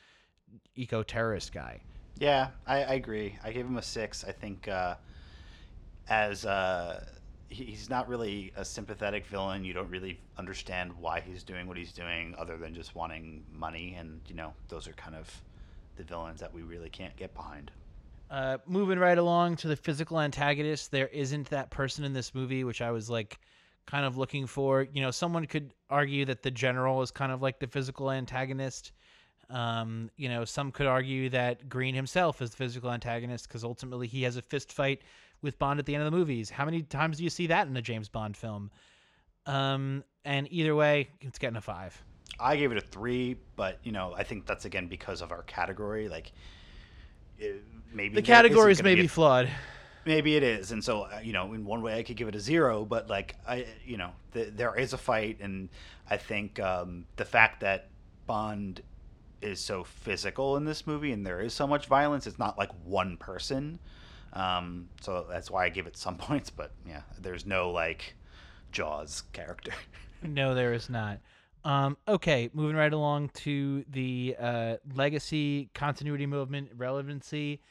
eco 0.74 1.02
terrorist 1.02 1.52
guy 1.52 1.80
Yeah, 2.18 2.48
I, 2.66 2.82
I 2.82 2.92
agree. 2.94 3.38
I 3.42 3.52
gave 3.52 3.66
him 3.66 3.76
a 3.78 3.82
six. 3.82 4.24
I 4.24 4.32
think 4.32 4.68
uh, 4.68 4.96
as 6.08 6.44
uh, 6.44 7.04
he's 7.50 7.90
not 7.90 8.08
really 8.08 8.52
a 8.56 8.64
sympathetic 8.64 9.26
villain. 9.26 9.64
You 9.64 9.72
don't 9.72 9.90
really 9.90 10.18
understand 10.38 10.92
why 10.98 11.20
he's 11.20 11.42
doing 11.42 11.66
what 11.66 11.76
he's 11.76 11.92
doing, 11.92 12.34
other 12.38 12.56
than 12.56 12.74
just 12.74 12.94
wanting 12.94 13.44
money. 13.52 13.96
And 13.98 14.20
you 14.28 14.34
know, 14.34 14.54
those 14.68 14.88
are 14.88 14.92
kind 14.92 15.16
of 15.16 15.28
the 15.96 16.04
villains 16.04 16.40
that 16.40 16.54
we 16.54 16.62
really 16.62 16.88
can't 16.88 17.14
get 17.16 17.34
behind. 17.34 17.70
Uh, 18.30 18.58
moving 18.66 18.98
right 18.98 19.18
along 19.18 19.56
to 19.56 19.68
the 19.68 19.74
physical 19.74 20.20
antagonist, 20.20 20.92
there 20.92 21.08
isn't 21.08 21.50
that 21.50 21.70
person 21.70 22.04
in 22.04 22.12
this 22.12 22.32
movie, 22.32 22.62
which 22.62 22.80
I 22.80 22.92
was 22.92 23.10
like 23.10 23.40
kind 23.86 24.06
of 24.06 24.16
looking 24.16 24.46
for. 24.46 24.86
You 24.92 25.02
know, 25.02 25.10
someone 25.10 25.46
could 25.46 25.74
argue 25.90 26.24
that 26.26 26.42
the 26.42 26.50
general 26.52 27.02
is 27.02 27.10
kind 27.10 27.32
of 27.32 27.42
like 27.42 27.58
the 27.58 27.66
physical 27.66 28.10
antagonist. 28.10 28.92
Um, 29.50 30.10
you 30.16 30.28
know, 30.28 30.44
some 30.44 30.70
could 30.70 30.86
argue 30.86 31.28
that 31.30 31.68
Green 31.68 31.92
himself 31.92 32.40
is 32.40 32.50
the 32.50 32.56
physical 32.56 32.92
antagonist 32.92 33.48
because 33.48 33.64
ultimately 33.64 34.06
he 34.06 34.22
has 34.22 34.36
a 34.36 34.42
fist 34.42 34.72
fight 34.72 35.02
with 35.42 35.58
Bond 35.58 35.78
at 35.78 35.86
the 35.86 35.94
end 35.94 36.04
of 36.04 36.10
the 36.10 36.16
movies. 36.16 36.50
How 36.50 36.64
many 36.64 36.82
times 36.82 37.18
do 37.18 37.24
you 37.24 37.30
see 37.30 37.48
that 37.48 37.66
in 37.66 37.76
a 37.76 37.82
James 37.82 38.08
Bond 38.08 38.36
film? 38.36 38.70
Um, 39.46 40.04
and 40.24 40.46
either 40.50 40.74
way, 40.74 41.10
it's 41.20 41.38
getting 41.38 41.56
a 41.56 41.60
five. 41.60 42.00
I 42.38 42.56
gave 42.56 42.72
it 42.72 42.78
a 42.78 42.82
three, 42.82 43.36
but 43.56 43.78
you 43.82 43.92
know, 43.92 44.14
I 44.16 44.22
think 44.22 44.46
that's 44.46 44.64
again 44.64 44.86
because 44.86 45.22
of 45.22 45.32
our 45.32 45.42
category. 45.42 46.08
Like, 46.08 46.32
it, 47.38 47.62
maybe 47.92 48.14
The 48.14 48.22
categories 48.22 48.82
may 48.82 48.94
be 48.94 49.06
flawed. 49.06 49.48
Maybe 50.06 50.36
it 50.36 50.42
is, 50.42 50.72
and 50.72 50.82
so 50.82 51.02
uh, 51.02 51.20
you 51.22 51.32
know, 51.32 51.52
in 51.52 51.64
one 51.64 51.82
way, 51.82 51.98
I 51.98 52.02
could 52.02 52.16
give 52.16 52.28
it 52.28 52.34
a 52.34 52.40
zero, 52.40 52.86
but 52.86 53.10
like 53.10 53.36
I, 53.46 53.66
you 53.84 53.98
know, 53.98 54.10
th- 54.32 54.54
there 54.54 54.74
is 54.74 54.94
a 54.94 54.98
fight, 54.98 55.38
and 55.40 55.68
I 56.08 56.16
think 56.16 56.58
um, 56.58 57.04
the 57.16 57.24
fact 57.26 57.60
that 57.60 57.88
Bond 58.26 58.80
is 59.42 59.60
so 59.60 59.84
physical 59.84 60.56
in 60.56 60.64
this 60.64 60.86
movie, 60.86 61.12
and 61.12 61.26
there 61.26 61.40
is 61.40 61.52
so 61.52 61.66
much 61.66 61.86
violence, 61.86 62.26
it's 62.26 62.38
not 62.38 62.56
like 62.56 62.70
one 62.84 63.18
person. 63.18 63.78
Um, 64.32 64.88
so 65.00 65.26
that's 65.28 65.50
why 65.50 65.64
I 65.64 65.68
give 65.68 65.86
it 65.86 65.96
some 65.96 66.16
points, 66.18 66.50
but 66.50 66.72
yeah, 66.86 67.02
there's 67.20 67.46
no 67.46 67.70
like 67.70 68.14
Jaws 68.72 69.22
character. 69.32 69.72
No, 70.22 70.54
there 70.54 70.74
is 70.74 70.90
not. 70.90 71.18
Um, 71.64 71.96
okay, 72.06 72.50
moving 72.52 72.76
right 72.76 72.92
along 72.92 73.30
to 73.36 73.84
the 73.90 74.36
uh, 74.38 74.76
legacy, 74.94 75.70
continuity 75.72 76.26
movement, 76.26 76.68
relevancy. 76.76 77.62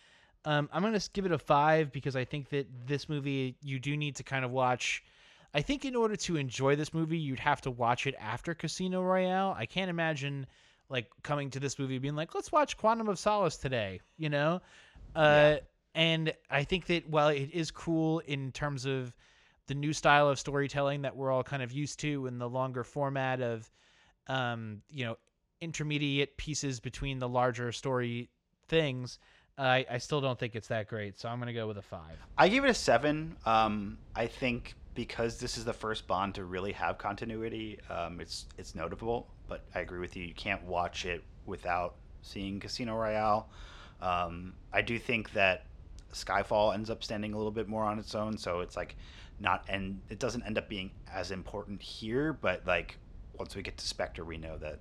Um, 0.46 0.70
I'm 0.72 0.82
going 0.82 0.98
to 0.98 1.10
give 1.14 1.28
it 1.28 1.32
a 1.32 1.38
five 1.38 1.92
because 1.92 2.16
I 2.16 2.26
think 2.26 2.50
that 2.50 2.68
this 2.88 3.10
movie, 3.10 3.56
you 3.62 3.80
do 3.80 3.96
need 3.98 4.16
to 4.16 4.24
kind 4.24 4.46
of 4.46 4.50
watch. 4.52 5.04
I 5.54 5.62
think 5.62 5.86
in 5.86 5.96
order 5.96 6.16
to 6.16 6.38
enjoy 6.38 6.76
this 6.76 6.94
movie, 6.94 7.18
you'd 7.18 7.40
have 7.40 7.62
to 7.62 7.72
watch 7.72 8.08
it 8.08 8.16
after 8.20 8.54
Casino 8.54 9.02
Royale. 9.02 9.56
I 9.58 9.66
can't 9.66 9.90
imagine 9.90 10.46
like 10.90 11.08
coming 11.24 11.50
to 11.52 11.60
this 11.60 11.78
movie 11.78 11.98
being 11.98 12.16
like, 12.16 12.34
let's 12.34 12.52
watch 12.52 12.78
Quantum 12.78 13.10
of 13.10 13.20
Solace 13.20 13.58
today, 13.58 14.02
you 14.18 14.30
know? 14.30 14.62
Uh, 15.16 15.58
And 15.96 16.34
I 16.50 16.64
think 16.64 16.86
that 16.88 17.10
while 17.10 17.30
it 17.30 17.50
is 17.52 17.72
cool 17.72 18.20
in 18.20 18.52
terms 18.52 18.86
of 18.86 19.14
the 19.68 19.76
new 19.76 19.94
style 19.94 20.30
of 20.30 20.40
storytelling 20.40 21.04
that 21.04 21.16
we're 21.16 21.32
all 21.32 21.44
kind 21.44 21.62
of 21.62 21.72
used 21.72 22.00
to 22.00 22.26
and 22.26 22.42
the 22.42 22.50
longer 22.50 22.84
format 22.84 23.40
of 23.40 23.70
um, 24.28 24.82
you 24.90 25.06
know 25.06 25.16
intermediate 25.62 26.38
pieces 26.38 26.80
between 26.80 27.20
the 27.20 27.28
larger 27.28 27.72
story 27.72 28.30
things 28.68 29.20
I, 29.58 29.86
I 29.92 29.98
still 29.98 30.22
don't 30.22 30.40
think 30.40 30.56
it's 30.56 30.70
that 30.70 30.88
great 30.88 31.20
so 31.20 31.28
i'm 31.28 31.38
going 31.38 31.48
to 31.48 31.54
go 31.54 31.68
with 31.68 31.78
a 31.78 31.82
five 31.82 32.18
I 32.38 32.48
gave 32.48 32.64
it 32.64 32.70
a 32.70 32.74
seven. 32.74 33.36
Um, 33.46 33.98
I 34.16 34.26
think 34.26 34.76
because 34.96 35.40
this 35.40 35.58
is 35.58 35.66
the 35.66 35.74
first 35.74 36.08
Bond 36.08 36.36
to 36.36 36.46
really 36.46 36.72
have 36.72 36.98
continuity, 36.98 37.80
um, 37.90 38.22
it's 38.22 38.46
it's 38.58 38.76
notable. 38.76 39.28
But 39.48 39.66
I 39.76 39.82
agree 39.82 40.00
with 40.00 40.16
you. 40.16 40.24
You 40.24 40.34
can't 40.34 40.64
watch 40.64 41.06
it 41.06 41.24
without 41.46 41.96
seeing 42.22 42.60
Casino 42.60 42.96
Royale. 42.96 43.50
Um, 44.02 44.54
I 44.72 44.82
do 44.82 44.98
think 44.98 45.34
that 45.34 45.66
Skyfall 46.14 46.74
ends 46.74 46.90
up 46.90 47.04
standing 47.04 47.34
a 47.34 47.38
little 47.38 47.52
bit 47.52 47.68
more 47.68 47.84
on 47.84 48.00
its 48.00 48.16
own, 48.16 48.38
so 48.38 48.62
it's 48.62 48.76
like 48.76 48.96
not 49.40 49.64
and 49.70 50.02
it 50.10 50.20
doesn't 50.20 50.44
end 50.44 50.58
up 50.58 50.68
being 50.70 50.92
as 51.12 51.32
important 51.32 51.82
here. 51.82 52.34
But 52.34 52.66
like 52.66 52.98
once 53.38 53.56
we 53.56 53.62
get 53.62 53.78
to 53.78 53.88
Spectre, 53.88 54.26
we 54.26 54.38
know 54.38 54.58
that 54.58 54.80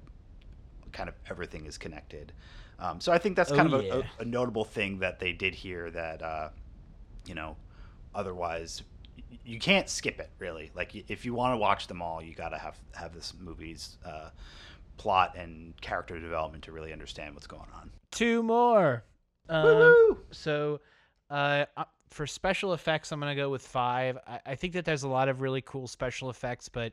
kind 0.92 1.08
of 1.08 1.14
everything 1.30 1.66
is 1.66 1.76
connected. 1.78 2.32
Um, 2.80 3.00
so 3.00 3.12
I 3.12 3.18
think 3.18 3.36
that's 3.36 3.50
Oh, 3.52 3.56
kind 3.56 3.72
of 3.72 3.80
a, 3.80 3.84
yeah. 3.84 4.02
a, 4.18 4.22
a 4.22 4.24
notable 4.24 4.64
thing 4.64 4.98
that 5.00 5.18
they 5.18 5.32
did 5.32 5.54
here 5.54 5.90
that 5.90 6.22
uh, 6.22 6.48
you 7.26 7.34
know 7.34 7.56
otherwise 8.14 8.82
you 9.44 9.58
can't 9.58 9.88
skip 9.88 10.18
it 10.20 10.30
really. 10.38 10.70
Like 10.74 10.94
if 10.94 11.24
you 11.24 11.34
want 11.34 11.52
to 11.52 11.58
watch 11.58 11.86
them 11.88 12.00
all, 12.00 12.22
you 12.22 12.34
got 12.34 12.50
to 12.50 12.58
have 12.58 12.78
have 12.94 13.14
this 13.14 13.34
movie's 13.38 13.98
uh, 14.04 14.30
plot 14.96 15.36
and 15.36 15.78
character 15.80 16.18
development 16.18 16.64
to 16.64 16.72
really 16.72 16.92
understand 16.92 17.34
what's 17.34 17.46
going 17.46 17.68
on. 17.74 17.90
two 18.10 18.42
more 18.42 19.04
um, 19.48 19.64
Woo-hoo! 19.64 20.18
so 20.30 20.80
uh, 21.30 21.64
uh, 21.76 21.84
for 22.08 22.26
special 22.26 22.72
effects 22.72 23.12
i'm 23.12 23.20
going 23.20 23.34
to 23.34 23.40
go 23.40 23.50
with 23.50 23.62
five. 23.62 24.18
I, 24.26 24.40
I 24.46 24.54
think 24.54 24.72
that 24.74 24.84
there's 24.84 25.02
a 25.02 25.08
lot 25.08 25.28
of 25.28 25.40
really 25.40 25.62
cool 25.62 25.86
special 25.86 26.30
effects 26.30 26.68
but 26.68 26.92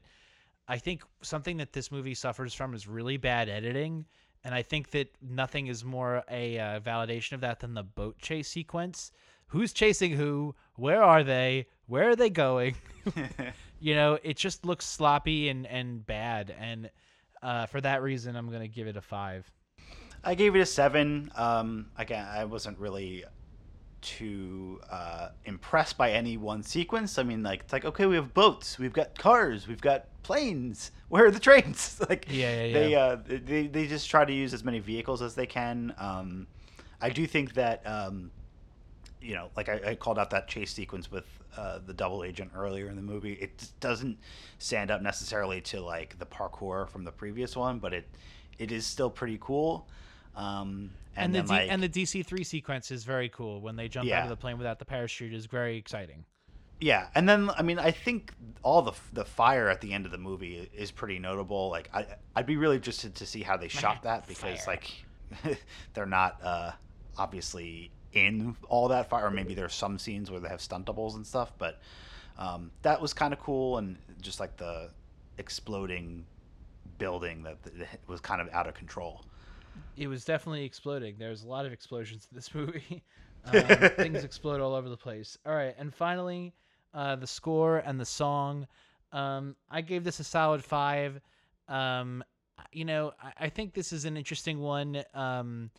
i 0.68 0.78
think 0.78 1.04
something 1.22 1.58
that 1.58 1.74
this 1.74 1.92
movie 1.92 2.16
suffers 2.16 2.54
from 2.54 2.74
is 2.74 2.88
really 2.88 3.18
bad 3.18 3.50
editing 3.50 4.06
and 4.44 4.54
i 4.54 4.62
think 4.62 4.92
that 4.92 5.10
nothing 5.22 5.68
is 5.68 5.84
more 5.86 6.24
a 6.30 6.60
uh, 6.60 6.80
validation 6.80 7.34
of 7.34 7.42
that 7.42 7.60
than 7.60 7.74
the 7.74 7.84
boat 7.84 8.18
chase 8.20 8.48
sequence. 8.48 9.12
Who's 9.50 9.74
chasing 9.74 10.12
who? 10.12 10.56
Where 10.76 11.04
are 11.04 11.24
they? 11.24 11.68
Where 11.86 12.10
are 12.10 12.16
they 12.16 12.30
going? 12.30 12.76
You 13.80 13.94
know, 13.94 14.18
it 14.24 14.38
just 14.38 14.66
looks 14.66 14.86
sloppy 14.86 15.50
and 15.50 15.68
and 15.68 16.04
bad, 16.04 16.56
and 16.58 16.90
uh, 17.44 17.66
for 17.68 17.82
that 17.82 18.02
reason, 18.02 18.36
I'm 18.36 18.50
gonna 18.50 18.68
give 18.68 18.88
it 18.88 18.98
a 18.98 19.02
five. 19.02 19.52
I 20.24 20.34
gave 20.34 20.56
it 20.56 20.60
a 20.60 20.66
seven. 20.66 21.30
Um, 21.36 21.92
again, 21.98 22.26
I 22.28 22.46
wasn't 22.46 22.80
really 22.80 23.26
too 24.06 24.80
uh, 24.92 25.30
impressed 25.46 25.98
by 25.98 26.12
any 26.12 26.38
one 26.38 26.62
sequence. 26.62 27.18
I 27.18 27.24
mean, 27.24 27.42
like 27.42 27.62
it's 27.62 27.74
like 27.74 27.86
okay, 27.86 28.06
we 28.06 28.16
have 28.16 28.34
boats, 28.34 28.78
we've 28.78 28.94
got 28.94 29.18
cars, 29.18 29.68
we've 29.68 29.82
got 29.82 30.06
planes. 30.24 30.92
Where 31.10 31.26
are 31.26 31.32
the 31.32 31.40
trains? 31.40 32.00
like 32.10 32.28
Yeah, 32.30 32.66
yeah, 32.66 32.74
they 32.74 32.96
uh, 32.96 33.18
they 33.26 33.68
they 33.68 33.88
just 33.88 34.10
try 34.10 34.24
to 34.24 34.34
use 34.34 34.54
as 34.54 34.64
many 34.64 34.80
vehicles 34.80 35.22
as 35.22 35.36
they 35.36 35.48
can. 35.48 35.94
Um, 35.98 36.48
I 37.02 37.10
do 37.10 37.26
think 37.26 37.56
that 37.56 37.86
um, 37.86 38.32
you 39.22 39.34
know, 39.34 39.50
like 39.58 39.70
I, 39.70 39.82
I 39.88 39.96
called 39.96 40.20
out 40.20 40.30
that 40.30 40.48
chase 40.48 40.72
sequence 40.72 41.10
with 41.12 41.26
uh, 41.58 41.80
the 41.86 41.94
double 41.94 42.24
agent 42.24 42.52
earlier 42.56 42.90
in 42.90 42.96
the 42.96 43.02
movie. 43.02 43.34
It 43.34 43.70
doesn't 43.80 44.20
stand 44.60 44.92
up 44.92 45.02
necessarily 45.02 45.62
to 45.62 45.82
like 45.82 46.20
the 46.20 46.26
parkour 46.26 46.88
from 46.88 47.04
the 47.04 47.12
previous 47.12 47.56
one, 47.56 47.80
but 47.80 47.94
it 47.94 48.08
it 48.60 48.72
is 48.72 48.86
still 48.86 49.10
pretty 49.10 49.40
cool. 49.42 49.88
Um, 50.36 50.92
And, 51.16 51.28
and, 51.28 51.34
the 51.34 51.38
then 51.40 51.46
D- 51.46 51.54
like, 51.54 51.72
and 51.72 51.84
the 51.84 51.90
DC 51.90 52.26
three 52.26 52.44
sequence 52.44 52.92
is 52.92 53.04
very 53.06 53.30
cool 53.30 53.62
when 53.62 53.76
they 53.76 53.88
jump 53.88 54.12
out 54.12 54.24
of 54.24 54.30
the 54.30 54.36
plane 54.36 54.58
without 54.58 54.80
the 54.80 54.86
parachute 54.86 55.34
is 55.34 55.46
very 55.46 55.78
exciting. 55.78 56.26
Yeah, 56.82 57.08
and 57.16 57.28
then 57.28 57.50
I 57.58 57.62
mean, 57.62 57.80
I 57.80 57.92
think 57.92 58.34
all 58.62 58.82
the 58.82 58.92
the 59.14 59.24
fire 59.24 59.70
at 59.70 59.80
the 59.80 59.94
end 59.94 60.06
of 60.06 60.12
the 60.12 60.18
movie 60.18 60.70
is 60.76 60.92
pretty 60.92 61.20
notable. 61.20 61.70
Like, 61.70 61.90
I 61.94 62.06
I'd 62.36 62.46
be 62.46 62.58
really 62.58 62.76
interested 62.76 63.16
to 63.16 63.26
see 63.26 63.44
how 63.44 63.56
they 63.56 63.68
shot 63.82 64.04
that 64.04 64.28
because 64.28 64.66
Fire. 64.66 64.76
like 64.76 65.58
they're 65.94 66.06
not 66.06 66.38
uh, 66.44 66.72
obviously 67.18 67.92
in 68.12 68.56
all 68.68 68.90
that 68.90 69.10
fire. 69.10 69.28
Or 69.28 69.32
maybe 69.32 69.54
there's 69.54 69.74
some 69.74 69.98
scenes 69.98 70.30
where 70.30 70.42
they 70.42 70.50
have 70.50 70.62
stunt 70.62 70.86
doubles 70.86 71.16
and 71.16 71.26
stuff, 71.26 71.54
but 71.58 71.80
um, 72.38 72.72
that 72.82 73.02
was 73.02 73.14
kind 73.14 73.32
of 73.34 73.40
cool 73.40 73.78
and 73.78 73.98
just 74.22 74.42
like 74.42 74.58
the 74.58 74.90
exploding 75.38 76.26
building 76.98 77.44
that 77.44 77.62
that 77.64 78.00
was 78.08 78.20
kind 78.20 78.42
of 78.42 78.50
out 78.54 78.68
of 78.68 78.74
control. 78.74 79.24
It 79.98 80.08
was 80.08 80.26
definitely 80.26 80.66
exploding. 80.66 81.16
There's 81.18 81.44
a 81.44 81.48
lot 81.48 81.66
of 81.66 81.72
explosions 81.72 82.28
in 82.32 82.36
this 82.36 82.54
movie. 82.54 83.04
um, 83.46 83.90
things 83.96 84.24
explode 84.24 84.60
all 84.60 84.74
over 84.74 84.90
the 84.90 84.98
place. 84.98 85.38
All 85.46 85.54
right, 85.54 85.76
and 85.78 85.94
finally, 85.94 86.54
uh, 86.94 87.16
the 87.16 87.28
score 87.28 87.78
and 87.78 88.00
the 88.00 88.06
song. 88.06 88.68
Um, 89.12 89.56
I 89.70 89.82
gave 89.82 90.04
this 90.04 90.20
a 90.20 90.24
solid 90.24 90.64
five. 90.64 91.22
Um, 91.68 92.24
you 92.72 92.86
know, 92.86 93.14
I, 93.22 93.46
I 93.46 93.50
think 93.50 93.74
this 93.74 93.94
is 93.94 94.06
an 94.06 94.18
interesting 94.18 94.60
one. 94.60 95.04
Um, 95.14 95.70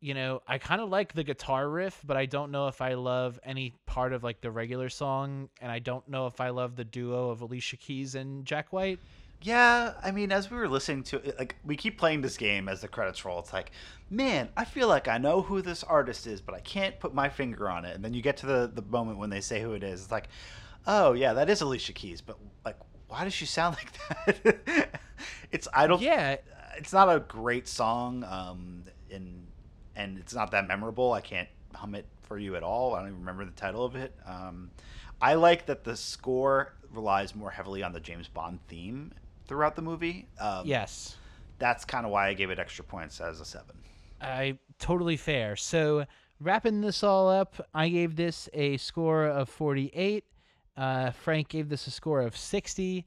you 0.00 0.12
know, 0.12 0.42
I 0.46 0.58
kind 0.58 0.80
of 0.80 0.90
like 0.90 1.14
the 1.14 1.24
guitar 1.24 1.68
riff, 1.68 2.00
but 2.06 2.16
I 2.16 2.26
don't 2.26 2.50
know 2.50 2.68
if 2.68 2.82
I 2.82 2.94
love 2.94 3.40
any 3.42 3.74
part 3.86 4.12
of 4.12 4.22
like 4.22 4.40
the 4.40 4.50
regular 4.50 4.88
song, 4.88 5.48
and 5.60 5.72
I 5.72 5.78
don't 5.78 6.06
know 6.08 6.26
if 6.26 6.40
I 6.40 6.50
love 6.50 6.76
the 6.76 6.84
duo 6.84 7.30
of 7.30 7.40
Alicia 7.40 7.76
Keys 7.76 8.14
and 8.14 8.44
Jack 8.44 8.72
White. 8.72 9.00
Yeah, 9.44 9.92
I 10.02 10.10
mean, 10.10 10.32
as 10.32 10.50
we 10.50 10.56
were 10.56 10.70
listening 10.70 11.02
to 11.04 11.16
it, 11.18 11.38
like 11.38 11.56
we 11.62 11.76
keep 11.76 11.98
playing 11.98 12.22
this 12.22 12.38
game 12.38 12.66
as 12.66 12.80
the 12.80 12.88
credits 12.88 13.26
roll. 13.26 13.40
It's 13.40 13.52
like, 13.52 13.72
man, 14.08 14.48
I 14.56 14.64
feel 14.64 14.88
like 14.88 15.06
I 15.06 15.18
know 15.18 15.42
who 15.42 15.60
this 15.60 15.84
artist 15.84 16.26
is, 16.26 16.40
but 16.40 16.54
I 16.54 16.60
can't 16.60 16.98
put 16.98 17.12
my 17.12 17.28
finger 17.28 17.68
on 17.68 17.84
it. 17.84 17.94
And 17.94 18.02
then 18.02 18.14
you 18.14 18.22
get 18.22 18.38
to 18.38 18.46
the 18.46 18.70
the 18.74 18.80
moment 18.80 19.18
when 19.18 19.28
they 19.28 19.42
say 19.42 19.60
who 19.60 19.74
it 19.74 19.82
is. 19.82 20.04
It's 20.04 20.10
like, 20.10 20.28
oh 20.86 21.12
yeah, 21.12 21.34
that 21.34 21.50
is 21.50 21.60
Alicia 21.60 21.92
Keys, 21.92 22.22
but 22.22 22.38
like, 22.64 22.78
why 23.08 23.24
does 23.24 23.34
she 23.34 23.44
sound 23.44 23.76
like 24.26 24.64
that? 24.64 25.00
it's 25.52 25.68
I 25.74 25.88
don't. 25.88 26.00
Yeah, 26.00 26.36
it's 26.78 26.94
not 26.94 27.14
a 27.14 27.20
great 27.20 27.68
song, 27.68 28.24
um, 28.24 28.84
and 29.10 29.46
and 29.94 30.18
it's 30.18 30.32
not 30.32 30.52
that 30.52 30.66
memorable. 30.66 31.12
I 31.12 31.20
can't 31.20 31.50
hum 31.74 31.94
it 31.94 32.06
for 32.22 32.38
you 32.38 32.56
at 32.56 32.62
all. 32.62 32.94
I 32.94 33.00
don't 33.00 33.08
even 33.08 33.20
remember 33.20 33.44
the 33.44 33.50
title 33.50 33.84
of 33.84 33.94
it. 33.94 34.16
Um, 34.24 34.70
I 35.20 35.34
like 35.34 35.66
that 35.66 35.84
the 35.84 35.96
score 35.96 36.72
relies 36.90 37.34
more 37.34 37.50
heavily 37.50 37.82
on 37.82 37.92
the 37.92 38.00
James 38.00 38.26
Bond 38.26 38.60
theme 38.68 39.12
throughout 39.46 39.76
the 39.76 39.82
movie. 39.82 40.26
Um, 40.40 40.66
yes. 40.66 41.16
that's 41.58 41.84
kind 41.84 42.04
of 42.04 42.12
why 42.12 42.28
I 42.28 42.34
gave 42.34 42.50
it 42.50 42.58
extra 42.58 42.84
points 42.84 43.20
as 43.20 43.40
a 43.40 43.44
seven. 43.44 43.76
I 44.20 44.58
totally 44.78 45.16
fair. 45.16 45.56
So 45.56 46.06
wrapping 46.40 46.80
this 46.80 47.02
all 47.02 47.28
up, 47.28 47.66
I 47.74 47.88
gave 47.88 48.16
this 48.16 48.48
a 48.52 48.76
score 48.78 49.26
of 49.26 49.48
48. 49.48 50.24
Uh, 50.76 51.10
Frank 51.10 51.48
gave 51.48 51.68
this 51.68 51.86
a 51.86 51.90
score 51.90 52.22
of 52.22 52.36
60. 52.36 53.06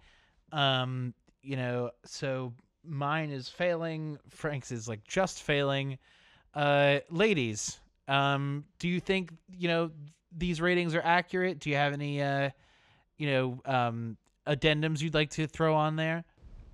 Um, 0.52 1.14
you 1.42 1.56
know, 1.56 1.92
so 2.06 2.54
mine 2.84 3.32
is 3.32 3.50
failing. 3.50 4.18
Frank's 4.30 4.72
is 4.72 4.88
like 4.88 5.04
just 5.04 5.44
failing. 5.44 5.98
Uh, 6.54 7.00
ladies, 7.10 7.80
um, 8.08 8.64
do 8.80 8.88
you 8.88 9.00
think 9.00 9.32
you 9.50 9.68
know 9.68 9.92
these 10.36 10.62
ratings 10.62 10.96
are 10.96 11.02
accurate? 11.02 11.60
Do 11.60 11.70
you 11.70 11.76
have 11.76 11.94
any 11.94 12.22
uh, 12.22 12.50
you 13.18 13.28
know, 13.28 13.62
um, 13.66 14.18
addendums 14.48 15.02
you'd 15.02 15.14
like 15.14 15.30
to 15.32 15.48
throw 15.48 15.76
on 15.76 15.96
there? 15.96 16.24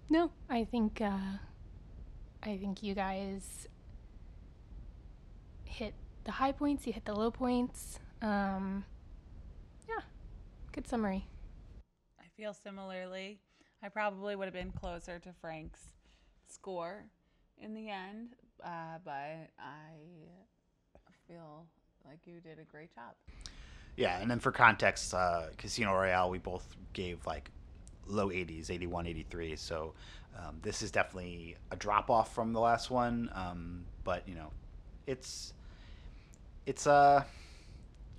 No, 0.09 0.31
I 0.49 0.65
think 0.65 1.01
uh, 1.01 1.37
I 2.43 2.57
think 2.57 2.83
you 2.83 2.93
guys 2.93 3.67
hit 5.65 5.93
the 6.23 6.31
high 6.31 6.51
points. 6.51 6.85
You 6.85 6.93
hit 6.93 7.05
the 7.05 7.15
low 7.15 7.31
points. 7.31 7.99
Um, 8.21 8.85
yeah, 9.87 10.03
good 10.71 10.87
summary. 10.87 11.27
I 12.19 12.25
feel 12.37 12.53
similarly. 12.53 13.39
I 13.81 13.89
probably 13.89 14.35
would 14.35 14.45
have 14.45 14.53
been 14.53 14.71
closer 14.71 15.19
to 15.19 15.33
Frank's 15.41 15.81
score 16.47 17.05
in 17.57 17.73
the 17.73 17.89
end, 17.89 18.35
uh, 18.63 18.99
but 19.03 19.49
I 19.59 19.95
feel 21.27 21.65
like 22.05 22.19
you 22.25 22.39
did 22.39 22.59
a 22.59 22.63
great 22.63 22.93
job. 22.93 23.13
Yeah, 23.95 24.19
and 24.19 24.29
then 24.29 24.39
for 24.39 24.51
context, 24.51 25.13
uh, 25.13 25.47
Casino 25.57 25.93
Royale, 25.93 26.29
we 26.29 26.39
both 26.39 26.67
gave 26.93 27.25
like 27.25 27.51
low 28.07 28.29
80s, 28.29 28.69
81, 28.69 29.07
83. 29.07 29.55
So 29.55 29.93
um, 30.37 30.57
this 30.61 30.81
is 30.81 30.91
definitely 30.91 31.55
a 31.71 31.75
drop 31.75 32.09
off 32.09 32.33
from 32.33 32.53
the 32.53 32.59
last 32.59 32.89
one, 32.91 33.29
um, 33.33 33.85
but 34.03 34.27
you 34.27 34.35
know, 34.35 34.51
it's 35.07 35.53
it's 36.65 36.87
uh 36.87 37.23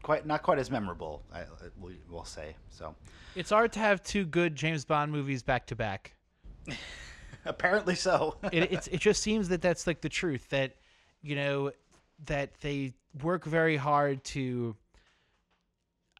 quite 0.03 0.26
not 0.26 0.43
quite 0.43 0.59
as 0.59 0.70
memorable. 0.70 1.22
I, 1.32 1.45
we- 1.80 1.99
we'll 2.11 2.24
say 2.24 2.55
so. 2.70 2.95
It's 3.35 3.51
hard 3.51 3.72
to 3.72 3.78
have 3.80 4.03
two 4.03 4.24
good 4.26 4.55
James 4.55 4.85
Bond 4.85 5.11
movies 5.11 5.43
back 5.43 5.66
to 5.66 5.76
back. 5.76 6.14
Apparently 7.47 7.95
so. 7.95 8.37
it, 8.53 8.72
it's 8.72 8.87
it 8.89 9.01
just 9.01 9.22
seems 9.22 9.49
that 9.49 9.61
that's 9.61 9.87
like 9.87 10.01
the 10.01 10.09
truth 10.09 10.49
that 10.51 10.76
you 11.22 11.35
know 11.37 11.72
that 12.26 12.51
they 12.61 12.93
work 13.22 13.45
very 13.45 13.76
hard 13.76 14.22
to 14.24 14.74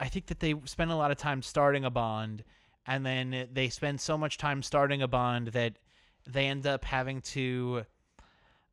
i 0.01 0.09
think 0.09 0.27
that 0.27 0.41
they 0.41 0.55
spend 0.65 0.91
a 0.91 0.97
lot 0.97 1.11
of 1.11 1.17
time 1.17 1.41
starting 1.41 1.85
a 1.85 1.91
bond 1.91 2.43
and 2.87 3.05
then 3.05 3.49
they 3.53 3.69
spend 3.69 4.01
so 4.01 4.17
much 4.19 4.39
time 4.39 4.63
starting 4.63 5.03
a 5.03 5.09
bond 5.09 5.49
that 5.49 5.75
they 6.31 6.47
end 6.47 6.67
up 6.67 6.85
having 6.85 7.21
to 7.21 7.85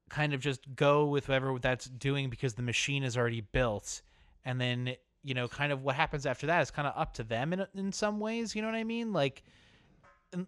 kind 0.09 0.33
of 0.33 0.41
just 0.41 0.75
go 0.75 1.05
with 1.05 1.29
whatever 1.29 1.57
that's 1.59 1.85
doing 1.85 2.29
because 2.29 2.53
the 2.55 2.61
machine 2.61 3.03
is 3.03 3.15
already 3.15 3.41
built 3.41 4.01
and 4.43 4.59
then 4.59 4.93
you 5.23 5.33
know 5.33 5.47
kind 5.47 5.71
of 5.71 5.83
what 5.83 5.95
happens 5.95 6.25
after 6.25 6.47
that 6.47 6.61
is 6.61 6.69
kind 6.69 6.87
of 6.87 6.93
up 6.97 7.13
to 7.13 7.23
them 7.23 7.53
in, 7.53 7.65
in 7.75 7.93
some 7.93 8.19
ways 8.19 8.53
you 8.53 8.61
know 8.61 8.67
what 8.67 8.75
i 8.75 8.83
mean 8.83 9.13
like 9.13 9.43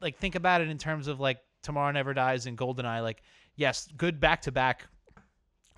like 0.01 0.17
think 0.17 0.35
about 0.35 0.61
it 0.61 0.69
in 0.69 0.77
terms 0.77 1.07
of 1.07 1.19
like 1.19 1.39
Tomorrow 1.61 1.91
Never 1.91 2.13
Dies 2.13 2.45
and 2.45 2.57
Goldeneye. 2.57 3.01
Like, 3.01 3.23
yes, 3.55 3.87
good 3.97 4.19
back 4.19 4.41
to 4.43 4.51
back, 4.51 4.87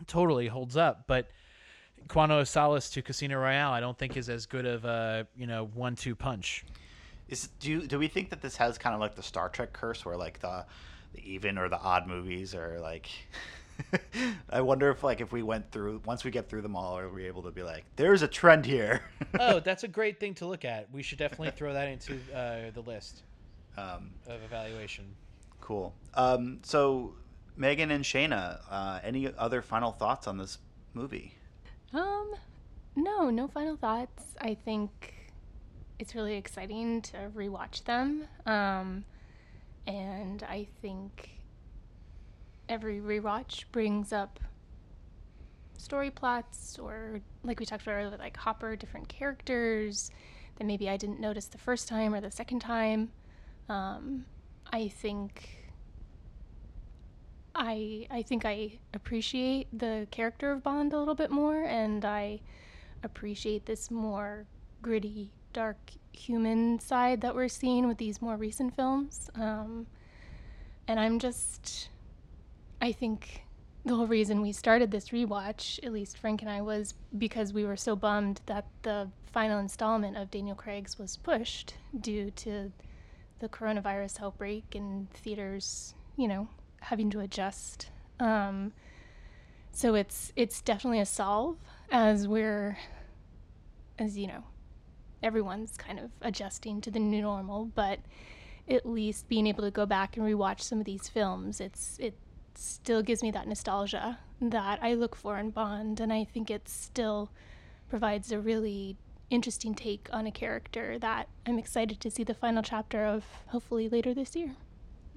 totally 0.08 0.48
holds 0.48 0.76
up. 0.76 1.06
But 1.08 1.30
Quantum 2.08 2.40
of 2.40 2.48
Solace 2.48 2.90
to 2.92 3.02
Casino 3.02 3.40
Royale, 3.40 3.72
I 3.72 3.80
don't 3.80 3.98
think 3.98 4.18
is 4.18 4.30
as 4.30 4.46
good 4.46 4.66
of 4.66 4.84
a 4.86 5.28
you 5.36 5.48
know 5.48 5.66
one 5.74 5.96
two 5.96 6.16
punch. 6.16 6.66
Is 7.28 7.48
do 7.60 7.88
do 7.88 7.98
we 7.98 8.08
think 8.08 8.30
that 8.30 8.42
this 8.42 8.58
has 8.58 8.78
kind 8.78 8.94
of 8.94 9.02
like 9.02 9.16
the 9.16 9.24
Star 9.24 9.50
Trek 9.50 9.74
curse, 9.74 10.06
where 10.06 10.16
like 10.16 10.40
the 10.40 10.66
the 11.14 11.34
even 11.34 11.58
or 11.58 11.70
the 11.70 11.80
odd 11.80 12.08
movies 12.08 12.54
are 12.54 12.80
like? 12.80 13.10
I 14.50 14.62
wonder 14.62 14.90
if 14.90 15.04
like 15.04 15.22
if 15.22 15.32
we 15.32 15.44
went 15.44 15.72
through 15.72 16.02
once 16.06 16.24
we 16.24 16.32
get 16.32 16.50
through 16.50 16.62
them 16.62 16.76
all, 16.76 16.98
are 16.98 17.10
we 17.10 17.26
able 17.26 17.44
to 17.44 17.52
be 17.52 17.64
like, 17.64 17.84
there's 17.96 18.22
a 18.22 18.28
trend 18.28 18.66
here? 18.66 19.02
oh, 19.40 19.60
that's 19.60 19.84
a 19.84 19.88
great 19.88 20.20
thing 20.20 20.34
to 20.36 20.46
look 20.46 20.64
at. 20.64 20.92
We 20.92 21.04
should 21.04 21.18
definitely 21.18 21.52
throw 21.52 21.74
that 21.74 21.90
into 21.90 22.20
uh, 22.34 22.72
the 22.74 22.82
list 22.82 23.24
um, 23.78 24.12
of 24.28 24.42
evaluation. 24.44 25.16
cool. 25.60 25.94
Um, 26.14 26.60
so 26.64 27.16
Megan 27.58 27.92
and 27.92 28.04
Shayna, 28.04 28.60
uh, 28.70 29.00
any 29.04 29.32
other 29.38 29.62
final 29.62 29.92
thoughts 29.92 30.28
on 30.28 30.38
this 30.38 30.58
movie? 30.94 31.34
Um, 31.94 32.34
no, 32.96 33.30
no 33.30 33.48
final 33.48 33.78
thoughts. 33.78 34.36
I 34.40 34.54
think 34.54 35.15
it's 36.00 36.16
really 36.16 36.36
exciting 36.36 37.02
to 37.02 37.30
rewatch 37.36 37.84
them. 37.86 38.28
Um, 38.46 39.06
and 39.88 40.44
I 40.44 40.68
think 40.82 41.30
every 42.68 43.00
rewatch 43.00 43.66
brings 43.72 44.12
up 44.12 44.40
story 45.78 46.10
plots 46.10 46.80
or 46.80 47.22
like 47.44 47.60
we 47.60 47.66
talked 47.66 47.84
about 47.84 47.94
earlier, 47.94 48.18
like 48.18 48.38
Hopper, 48.38 48.76
different 48.76 49.08
characters 49.08 50.12
that 50.58 50.66
maybe 50.66 50.90
I 50.90 50.98
didn't 50.98 51.20
notice 51.20 51.46
the 51.46 51.58
first 51.58 51.88
time 51.88 52.14
or 52.14 52.22
the 52.22 52.32
second 52.32 52.60
time. 52.60 53.12
Um, 53.70 54.26
I 54.72 54.88
think 54.88 55.50
I 57.54 58.08
I 58.12 58.22
think 58.22 58.46
I 58.46 58.80
appreciate 58.94 59.68
the 59.78 60.08
character 60.12 60.52
of 60.52 60.64
Bond 60.64 60.94
a 60.94 61.00
little 61.00 61.16
bit 61.16 61.32
more, 61.32 61.64
and 61.64 62.04
I 62.04 62.42
appreciate 63.04 63.66
this 63.66 63.92
more 63.92 64.46
gritty 64.82 65.32
dark 65.56 65.78
human 66.12 66.80
side 66.80 67.22
that 67.22 67.34
we're 67.34 67.48
seeing 67.48 67.88
with 67.88 67.98
these 67.98 68.22
more 68.22 68.36
recent 68.36 68.76
films. 68.76 69.30
Um, 69.36 69.88
and 70.86 71.00
I'm 71.00 71.18
just, 71.18 71.90
I 72.82 72.92
think 72.92 73.46
the 73.86 73.96
whole 73.96 74.06
reason 74.08 74.42
we 74.42 74.52
started 74.52 74.92
this 74.92 75.10
rewatch, 75.10 75.80
at 75.86 75.94
least 75.94 76.18
Frank 76.18 76.42
and 76.42 76.52
I, 76.52 76.62
was 76.62 76.94
because 77.18 77.54
we 77.54 77.64
were 77.64 77.78
so 77.78 77.96
bummed 77.96 78.42
that 78.48 78.66
the 78.82 79.10
final 79.32 79.60
installment 79.60 80.18
of 80.18 80.30
Daniel 80.30 80.56
Craig's 80.56 81.00
was 81.00 81.16
pushed 81.18 81.76
due 82.02 82.32
to 82.32 82.72
the 83.40 83.48
coronavirus 83.48 84.22
outbreak 84.24 84.76
and 84.76 85.10
theaters, 85.12 85.94
you 86.18 86.28
know, 86.28 86.50
having 86.82 87.10
to 87.12 87.22
adjust. 87.22 87.92
Um, 88.20 88.74
so 89.72 89.96
it's 89.96 90.34
it's 90.36 90.62
definitely 90.62 91.00
a 91.00 91.06
solve 91.06 91.58
as 91.92 92.28
we're, 92.28 92.78
as 93.98 94.18
you 94.18 94.28
know, 94.28 94.44
everyone's 95.26 95.76
kind 95.76 96.00
of 96.00 96.12
adjusting 96.22 96.80
to 96.82 96.92
the 96.92 97.00
new 97.00 97.22
normal. 97.22 97.66
But 97.66 98.00
at 98.70 98.86
least 98.86 99.28
being 99.28 99.48
able 99.48 99.64
to 99.64 99.72
go 99.72 99.86
back 99.86 100.16
and 100.16 100.26
rewatch 100.26 100.62
some 100.62 100.80
of 100.80 100.86
these 100.86 101.10
films, 101.10 101.60
it's 101.60 101.98
it 102.00 102.16
still 102.54 103.02
gives 103.02 103.22
me 103.22 103.32
that 103.32 103.48
nostalgia 103.48 104.20
that 104.42 104.80
I 104.82 104.94
look 104.94 105.16
for 105.16 105.38
in 105.38 105.50
Bond, 105.50 106.00
and 106.00 106.14
I 106.14 106.24
think 106.24 106.50
it 106.50 106.70
still 106.70 107.30
provides 107.90 108.32
a 108.32 108.40
really 108.40 108.98
interesting 109.30 109.74
take 109.74 110.08
on 110.14 110.28
a 110.28 110.32
character 110.32 111.00
that 111.00 111.28
I'm 111.46 111.58
excited 111.58 112.00
to 112.00 112.12
see 112.12 112.24
the 112.24 112.34
final 112.34 112.62
chapter 112.62 113.06
of 113.06 113.26
hopefully 113.48 113.90
later 113.90 114.14
this 114.14 114.36
year. 114.36 114.56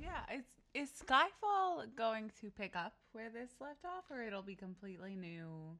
Yeah, 0.00 0.20
is 0.34 0.44
is 0.74 0.90
Skyfall 0.90 1.94
going 1.96 2.30
to 2.40 2.50
pick 2.50 2.76
up 2.76 2.94
where 3.12 3.30
this 3.30 3.50
left 3.60 3.84
off, 3.84 4.04
or 4.10 4.22
it'll 4.22 4.42
be 4.42 4.54
completely 4.54 5.14
new? 5.14 5.76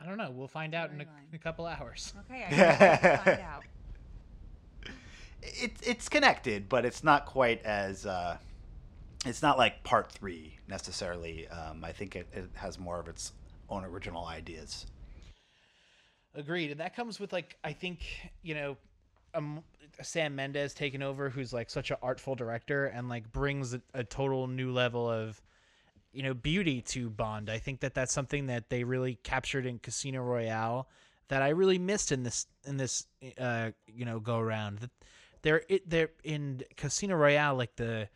I 0.00 0.06
don't 0.06 0.18
know. 0.18 0.30
We'll 0.30 0.48
find 0.48 0.74
out 0.74 0.90
in 0.90 1.00
a, 1.00 1.04
in 1.04 1.34
a 1.34 1.38
couple 1.38 1.66
hours. 1.66 2.12
Okay, 2.30 2.44
I 2.44 2.50
guess 2.50 3.02
we'll 3.02 3.16
find 3.18 3.40
out. 3.40 3.64
It, 5.46 5.72
it's 5.82 6.08
connected, 6.08 6.70
but 6.70 6.86
it's 6.86 7.04
not 7.04 7.26
quite 7.26 7.62
as. 7.66 8.06
Uh, 8.06 8.38
it's 9.26 9.42
not 9.42 9.58
like 9.58 9.84
part 9.84 10.10
three 10.10 10.58
necessarily. 10.68 11.46
Um, 11.48 11.84
I 11.84 11.92
think 11.92 12.16
it, 12.16 12.26
it 12.32 12.48
has 12.54 12.78
more 12.78 12.98
of 12.98 13.08
its 13.08 13.34
own 13.68 13.84
original 13.84 14.24
ideas. 14.24 14.86
Agreed. 16.34 16.70
And 16.70 16.80
that 16.80 16.96
comes 16.96 17.20
with 17.20 17.32
like 17.34 17.58
I 17.62 17.74
think 17.74 18.00
you 18.42 18.54
know, 18.54 18.76
um, 19.34 19.62
Sam 20.02 20.34
Mendes 20.34 20.72
taking 20.72 21.02
over, 21.02 21.28
who's 21.28 21.52
like 21.52 21.68
such 21.68 21.90
an 21.90 21.98
artful 22.02 22.34
director 22.34 22.86
and 22.86 23.10
like 23.10 23.30
brings 23.30 23.74
a, 23.74 23.82
a 23.92 24.02
total 24.02 24.46
new 24.46 24.72
level 24.72 25.10
of 25.10 25.40
you 26.14 26.22
know 26.22 26.34
beauty 26.34 26.80
to 26.80 27.10
Bond. 27.10 27.50
I 27.50 27.58
think 27.58 27.80
that 27.80 27.94
that's 27.94 28.12
something 28.12 28.46
that 28.46 28.70
they 28.70 28.84
really 28.84 29.18
captured 29.22 29.66
in 29.66 29.78
Casino 29.78 30.22
Royale 30.22 30.88
that 31.28 31.42
I 31.42 31.48
really 31.50 31.78
missed 31.78 32.12
in 32.12 32.22
this 32.22 32.46
in 32.64 32.76
this 32.76 33.06
uh 33.38 33.70
you 33.86 34.04
know 34.04 34.20
go 34.20 34.38
around. 34.38 34.78
That 34.78 34.90
they're 35.42 35.62
it 35.68 35.88
they're 35.88 36.10
in 36.22 36.62
Casino 36.76 37.16
Royale 37.16 37.56
like 37.56 37.76
the 37.76 38.08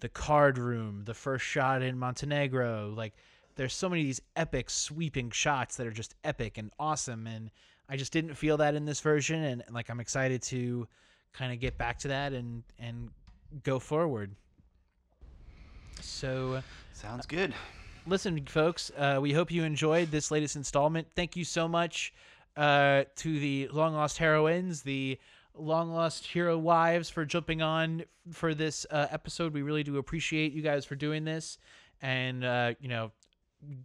the 0.00 0.08
card 0.08 0.58
room, 0.58 1.02
the 1.04 1.14
first 1.14 1.44
shot 1.44 1.82
in 1.82 1.98
Montenegro, 1.98 2.92
like 2.94 3.14
there's 3.56 3.72
so 3.72 3.88
many 3.88 4.02
of 4.02 4.06
these 4.06 4.20
epic 4.36 4.68
sweeping 4.68 5.30
shots 5.30 5.76
that 5.76 5.86
are 5.86 5.92
just 5.92 6.14
epic 6.22 6.58
and 6.58 6.70
awesome 6.78 7.26
and 7.26 7.50
I 7.88 7.96
just 7.96 8.12
didn't 8.12 8.34
feel 8.34 8.58
that 8.58 8.74
in 8.74 8.84
this 8.84 9.00
version 9.00 9.42
and 9.42 9.62
like 9.70 9.88
I'm 9.88 10.00
excited 10.00 10.42
to 10.42 10.86
kind 11.32 11.52
of 11.52 11.60
get 11.60 11.78
back 11.78 11.98
to 12.00 12.08
that 12.08 12.32
and 12.32 12.62
and 12.78 13.10
go 13.62 13.78
forward. 13.78 14.34
So 16.00 16.62
Sounds 16.92 17.26
good. 17.26 17.54
listen, 18.06 18.44
folks, 18.46 18.90
uh, 18.96 19.18
we 19.20 19.32
hope 19.32 19.50
you 19.50 19.64
enjoyed 19.64 20.10
this 20.10 20.30
latest 20.30 20.56
installment. 20.56 21.08
Thank 21.14 21.36
you 21.36 21.44
so 21.44 21.68
much 21.68 22.12
uh, 22.56 23.04
to 23.16 23.38
the 23.38 23.68
long 23.68 23.94
lost 23.94 24.18
heroines, 24.18 24.82
the 24.82 25.18
long 25.54 25.92
lost 25.92 26.26
hero 26.26 26.56
wives, 26.58 27.10
for 27.10 27.24
jumping 27.24 27.62
on 27.62 28.04
for 28.32 28.54
this 28.54 28.86
uh, 28.90 29.06
episode. 29.10 29.52
We 29.52 29.62
really 29.62 29.82
do 29.82 29.98
appreciate 29.98 30.52
you 30.52 30.62
guys 30.62 30.84
for 30.84 30.94
doing 30.94 31.24
this, 31.24 31.58
and 32.00 32.44
uh, 32.44 32.74
you 32.80 32.88
know, 32.88 33.12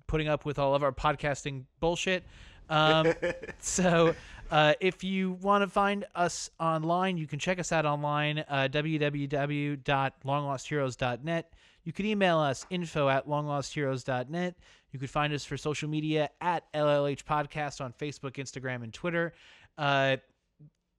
putting 0.07 0.27
up 0.27 0.45
with 0.45 0.59
all 0.59 0.75
of 0.75 0.83
our 0.83 0.91
podcasting 0.91 1.65
bullshit. 1.79 2.23
Um, 2.69 3.13
so, 3.59 4.15
uh, 4.49 4.73
if 4.79 5.03
you 5.03 5.33
want 5.41 5.63
to 5.63 5.67
find 5.67 6.05
us 6.15 6.49
online, 6.59 7.17
you 7.17 7.27
can 7.27 7.39
check 7.39 7.59
us 7.59 7.71
out 7.71 7.85
online, 7.85 8.45
uh, 8.47 8.67
www.longlostheroes.net. 8.71 11.53
You 11.83 11.91
can 11.93 12.05
email 12.05 12.37
us 12.39 12.65
info 12.69 13.09
at 13.09 13.27
longlostheroes.net. 13.27 14.55
You 14.91 14.99
could 14.99 15.09
find 15.09 15.33
us 15.33 15.45
for 15.45 15.57
social 15.57 15.89
media 15.89 16.29
at 16.41 16.71
LLH 16.73 17.23
Podcast 17.23 17.81
on 17.81 17.93
Facebook, 17.93 18.33
Instagram, 18.33 18.83
and 18.83 18.93
Twitter. 18.93 19.33
Uh, 19.77 20.17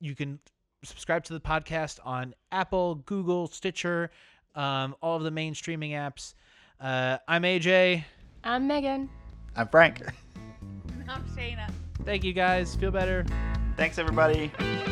you 0.00 0.14
can 0.14 0.38
subscribe 0.82 1.24
to 1.24 1.32
the 1.32 1.40
podcast 1.40 2.00
on 2.04 2.34
Apple, 2.50 2.96
Google, 3.06 3.46
Stitcher, 3.46 4.10
um, 4.54 4.96
all 5.00 5.16
of 5.16 5.22
the 5.22 5.30
main 5.30 5.54
streaming 5.54 5.92
apps. 5.92 6.34
Uh, 6.80 7.18
I'm 7.28 7.42
AJ. 7.42 8.04
I'm 8.42 8.66
Megan. 8.66 9.08
I'm 9.54 9.68
Frank. 9.68 10.00
I'm 11.08 11.22
Shayna. 11.36 11.70
Thank 12.04 12.24
you 12.24 12.32
guys. 12.32 12.74
Feel 12.74 12.90
better. 12.90 13.24
Thanks, 13.76 13.98
everybody. 13.98 14.50
Bye. 14.58 14.91